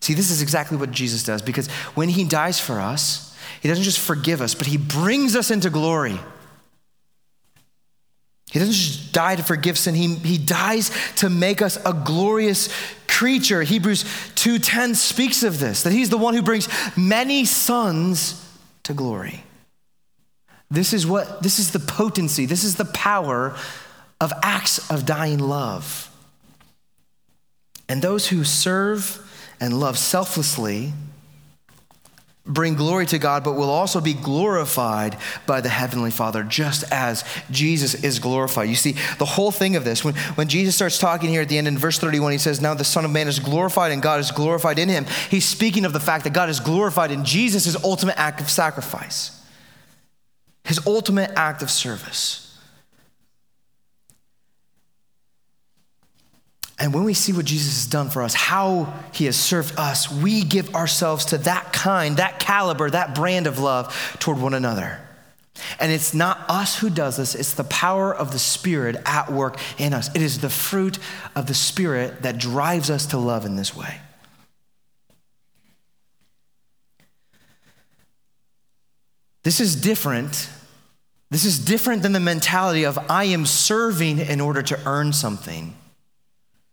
See, 0.00 0.14
this 0.14 0.30
is 0.30 0.42
exactly 0.42 0.76
what 0.76 0.90
Jesus 0.90 1.22
does 1.22 1.42
because 1.42 1.68
when 1.94 2.08
he 2.08 2.24
dies 2.24 2.58
for 2.58 2.80
us, 2.80 3.36
He 3.60 3.68
doesn't 3.68 3.84
just 3.84 4.00
forgive 4.00 4.40
us, 4.40 4.54
but 4.54 4.66
He 4.66 4.76
brings 4.76 5.36
us 5.36 5.50
into 5.50 5.70
glory. 5.70 6.18
He 8.52 8.58
doesn't 8.58 8.74
just 8.74 9.12
die 9.12 9.36
to 9.36 9.42
forgive 9.42 9.78
sin, 9.78 9.94
he, 9.94 10.14
he 10.16 10.36
dies 10.36 10.90
to 11.16 11.30
make 11.30 11.62
us 11.62 11.78
a 11.86 11.94
glorious 11.94 12.68
creature. 13.08 13.62
Hebrews 13.62 14.04
2:10 14.34 14.94
speaks 14.94 15.42
of 15.42 15.58
this, 15.58 15.84
that 15.84 15.92
he's 15.92 16.10
the 16.10 16.18
one 16.18 16.34
who 16.34 16.42
brings 16.42 16.68
many 16.94 17.46
sons 17.46 18.46
to 18.82 18.92
glory. 18.92 19.42
This 20.72 20.94
is 20.94 21.06
what 21.06 21.42
this 21.42 21.58
is 21.58 21.72
the 21.72 21.78
potency, 21.78 22.46
this 22.46 22.64
is 22.64 22.76
the 22.76 22.86
power 22.86 23.54
of 24.22 24.32
acts 24.42 24.90
of 24.90 25.04
dying 25.04 25.38
love. 25.38 26.08
And 27.90 28.00
those 28.00 28.28
who 28.28 28.42
serve 28.42 29.20
and 29.60 29.78
love 29.78 29.98
selflessly 29.98 30.94
bring 32.46 32.74
glory 32.74 33.04
to 33.04 33.18
God, 33.18 33.44
but 33.44 33.52
will 33.52 33.68
also 33.68 34.00
be 34.00 34.14
glorified 34.14 35.18
by 35.46 35.60
the 35.60 35.68
Heavenly 35.68 36.10
Father, 36.10 36.42
just 36.42 36.90
as 36.90 37.22
Jesus 37.50 38.02
is 38.02 38.18
glorified. 38.18 38.70
You 38.70 38.74
see, 38.74 38.92
the 39.18 39.26
whole 39.26 39.50
thing 39.50 39.76
of 39.76 39.84
this, 39.84 40.02
when, 40.02 40.14
when 40.14 40.48
Jesus 40.48 40.74
starts 40.74 40.98
talking 40.98 41.28
here 41.28 41.42
at 41.42 41.50
the 41.50 41.58
end 41.58 41.68
in 41.68 41.76
verse 41.76 41.98
31, 41.98 42.32
he 42.32 42.38
says, 42.38 42.62
Now 42.62 42.72
the 42.72 42.82
Son 42.82 43.04
of 43.04 43.10
Man 43.10 43.28
is 43.28 43.38
glorified 43.38 43.92
and 43.92 44.00
God 44.00 44.20
is 44.20 44.30
glorified 44.30 44.78
in 44.78 44.88
him. 44.88 45.04
He's 45.28 45.44
speaking 45.44 45.84
of 45.84 45.92
the 45.92 46.00
fact 46.00 46.24
that 46.24 46.32
God 46.32 46.48
is 46.48 46.60
glorified 46.60 47.10
in 47.10 47.26
Jesus' 47.26 47.76
ultimate 47.84 48.18
act 48.18 48.40
of 48.40 48.48
sacrifice, 48.48 49.38
his 50.64 50.86
ultimate 50.86 51.30
act 51.36 51.62
of 51.62 51.70
service. 51.70 52.42
And 56.78 56.92
when 56.92 57.04
we 57.04 57.14
see 57.14 57.32
what 57.32 57.44
Jesus 57.44 57.84
has 57.84 57.86
done 57.86 58.10
for 58.10 58.22
us, 58.22 58.34
how 58.34 58.92
he 59.12 59.26
has 59.26 59.36
served 59.36 59.78
us, 59.78 60.10
we 60.10 60.42
give 60.42 60.74
ourselves 60.74 61.26
to 61.26 61.38
that 61.38 61.72
kind, 61.72 62.16
that 62.16 62.40
caliber, 62.40 62.90
that 62.90 63.14
brand 63.14 63.46
of 63.46 63.60
love 63.60 64.16
toward 64.18 64.40
one 64.40 64.52
another. 64.52 64.98
And 65.78 65.92
it's 65.92 66.12
not 66.12 66.44
us 66.48 66.78
who 66.78 66.90
does 66.90 67.18
this, 67.18 67.34
it's 67.36 67.54
the 67.54 67.64
power 67.64 68.12
of 68.12 68.32
the 68.32 68.38
Spirit 68.38 68.96
at 69.06 69.30
work 69.30 69.58
in 69.78 69.94
us. 69.94 70.08
It 70.14 70.22
is 70.22 70.40
the 70.40 70.50
fruit 70.50 70.98
of 71.36 71.46
the 71.46 71.54
Spirit 71.54 72.22
that 72.22 72.38
drives 72.38 72.90
us 72.90 73.06
to 73.06 73.18
love 73.18 73.44
in 73.44 73.54
this 73.54 73.76
way. 73.76 74.00
This 79.42 79.60
is 79.60 79.74
different. 79.74 80.48
This 81.30 81.44
is 81.44 81.58
different 81.58 82.02
than 82.02 82.12
the 82.12 82.20
mentality 82.20 82.84
of 82.84 82.98
I 83.10 83.24
am 83.24 83.46
serving 83.46 84.18
in 84.18 84.40
order 84.40 84.62
to 84.62 84.78
earn 84.86 85.12
something. 85.12 85.74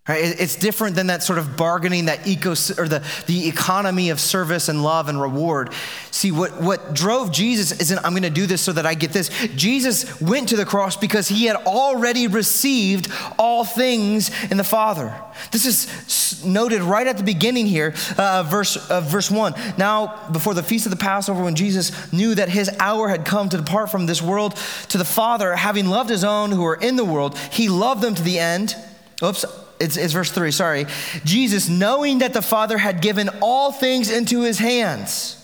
Right? 0.10 0.24
It's 0.40 0.56
different 0.56 0.96
than 0.96 1.06
that 1.08 1.22
sort 1.22 1.38
of 1.38 1.56
bargaining, 1.56 2.06
that 2.06 2.26
eco 2.26 2.54
or 2.80 2.88
the, 2.88 3.06
the 3.28 3.48
economy 3.48 4.10
of 4.10 4.20
service 4.20 4.68
and 4.68 4.82
love 4.82 5.08
and 5.08 5.22
reward. 5.22 5.72
See, 6.10 6.32
what, 6.32 6.60
what 6.60 6.96
drove 6.96 7.32
Jesus 7.32 7.80
isn't, 7.80 8.00
I'm 8.04 8.14
going 8.14 8.24
to 8.24 8.32
do 8.32 8.48
this 8.48 8.60
so 8.60 8.74
that 8.74 8.88
I 8.88 8.96
get 8.96 9.12
this. 9.12 9.30
Jesus 9.56 10.20
went 10.20 10.50
to 10.50 10.56
the 10.56 10.66
cross 10.66 10.98
because 10.98 11.28
he 11.28 11.46
had 11.46 11.58
already 11.58 12.26
received 12.26 13.12
all 13.38 13.64
things 13.64 14.32
in 14.46 14.58
the 14.58 14.64
Father. 14.64 15.14
This 15.52 15.68
is 15.68 16.44
noted 16.44 16.82
right 16.82 17.06
at 17.06 17.18
the 17.18 17.24
beginning 17.24 17.68
here, 17.68 17.94
uh, 18.18 18.42
verse, 18.42 18.78
uh, 18.90 19.02
verse 19.02 19.30
1. 19.30 19.54
Now, 19.78 20.28
before 20.32 20.56
the 20.56 20.64
feast 20.64 20.88
of 20.88 20.90
the 20.90 20.98
Passover, 20.98 21.44
when 21.44 21.54
Jesus 21.54 22.12
knew 22.12 22.34
that 22.34 22.50
his 22.50 22.68
hour 22.80 23.10
had 23.10 23.26
come 23.26 23.48
to 23.50 23.58
depart 23.58 23.92
from 23.92 24.08
this 24.08 24.24
world 24.24 24.56
to 24.88 24.98
the 24.98 25.06
Father, 25.06 25.56
having 25.56 25.86
loved 25.86 26.10
his 26.10 26.24
own 26.24 26.50
who 26.50 26.64
were 26.64 26.78
in 26.78 26.96
the 26.96 27.06
world, 27.06 27.38
he 27.38 27.70
loved 27.70 28.02
them 28.02 28.16
to 28.16 28.24
the 28.24 28.40
end. 28.40 28.76
Oops, 29.22 29.46
it's, 29.80 29.98
it's 29.98 30.14
verse 30.14 30.32
3, 30.32 30.52
sorry. 30.52 30.86
Jesus, 31.24 31.70
knowing 31.70 32.20
that 32.20 32.34
the 32.34 32.42
Father 32.42 32.78
had 32.78 33.02
given 33.02 33.30
all 33.42 33.72
things 33.72 34.12
into 34.12 34.42
his 34.42 34.60
hands, 34.60 35.36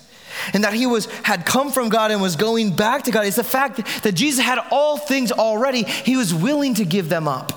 and 0.54 0.64
that 0.64 0.74
he 0.74 0.86
was 0.86 1.06
had 1.24 1.46
come 1.46 1.72
from 1.72 1.90
God 1.90 2.12
and 2.12 2.22
was 2.22 2.36
going 2.36 2.76
back 2.76 3.04
to 3.04 3.12
God. 3.12 3.26
It's 3.26 3.38
the 3.38 3.44
fact 3.44 3.78
that 4.04 4.14
Jesus 4.14 4.44
had 4.44 4.60
all 4.70 4.98
things 4.98 5.32
already. 5.32 5.84
He 5.84 6.18
was 6.18 6.34
willing 6.34 6.76
to 6.76 6.86
give 6.86 7.08
them 7.08 7.28
up. 7.28 7.54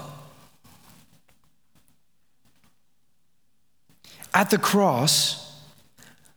At 4.32 4.50
the 4.50 4.58
cross, 4.58 5.60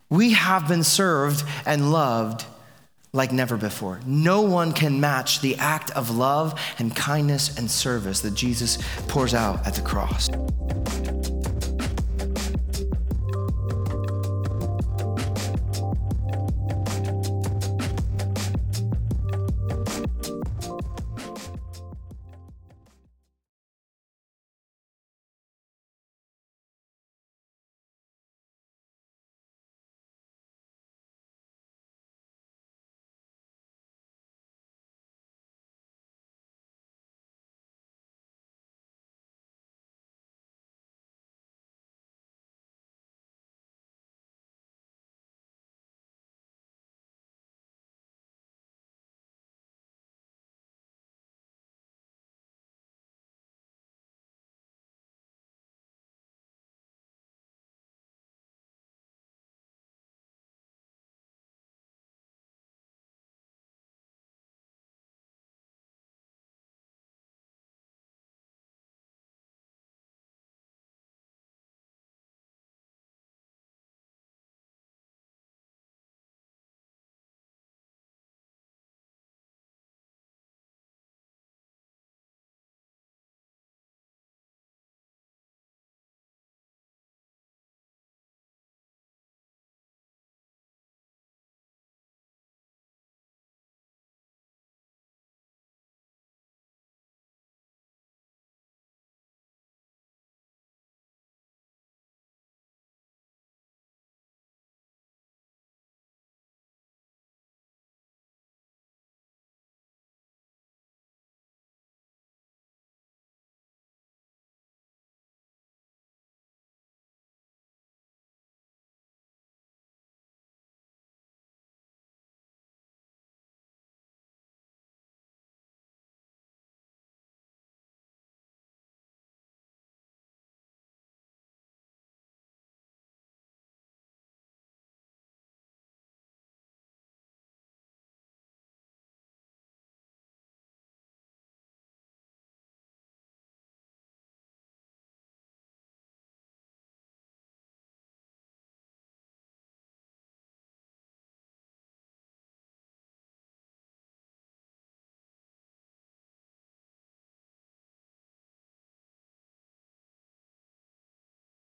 we 0.10 0.32
have 0.34 0.68
been 0.68 0.84
served 0.84 1.44
and 1.66 1.92
loved 1.92 2.46
like 3.14 3.32
never 3.32 3.58
before. 3.58 4.00
No 4.06 4.42
one 4.42 4.72
can 4.72 5.00
match 5.00 5.42
the 5.42 5.56
act 5.58 5.92
of 5.92 6.16
love 6.16 6.60
and 6.80 6.96
kindness 6.96 7.58
and 7.58 7.70
service 7.70 8.22
that 8.22 8.34
Jesus 8.34 8.78
pours 9.08 9.34
out 9.34 9.66
at 9.68 9.76
the 9.76 9.82
cross. 9.82 10.30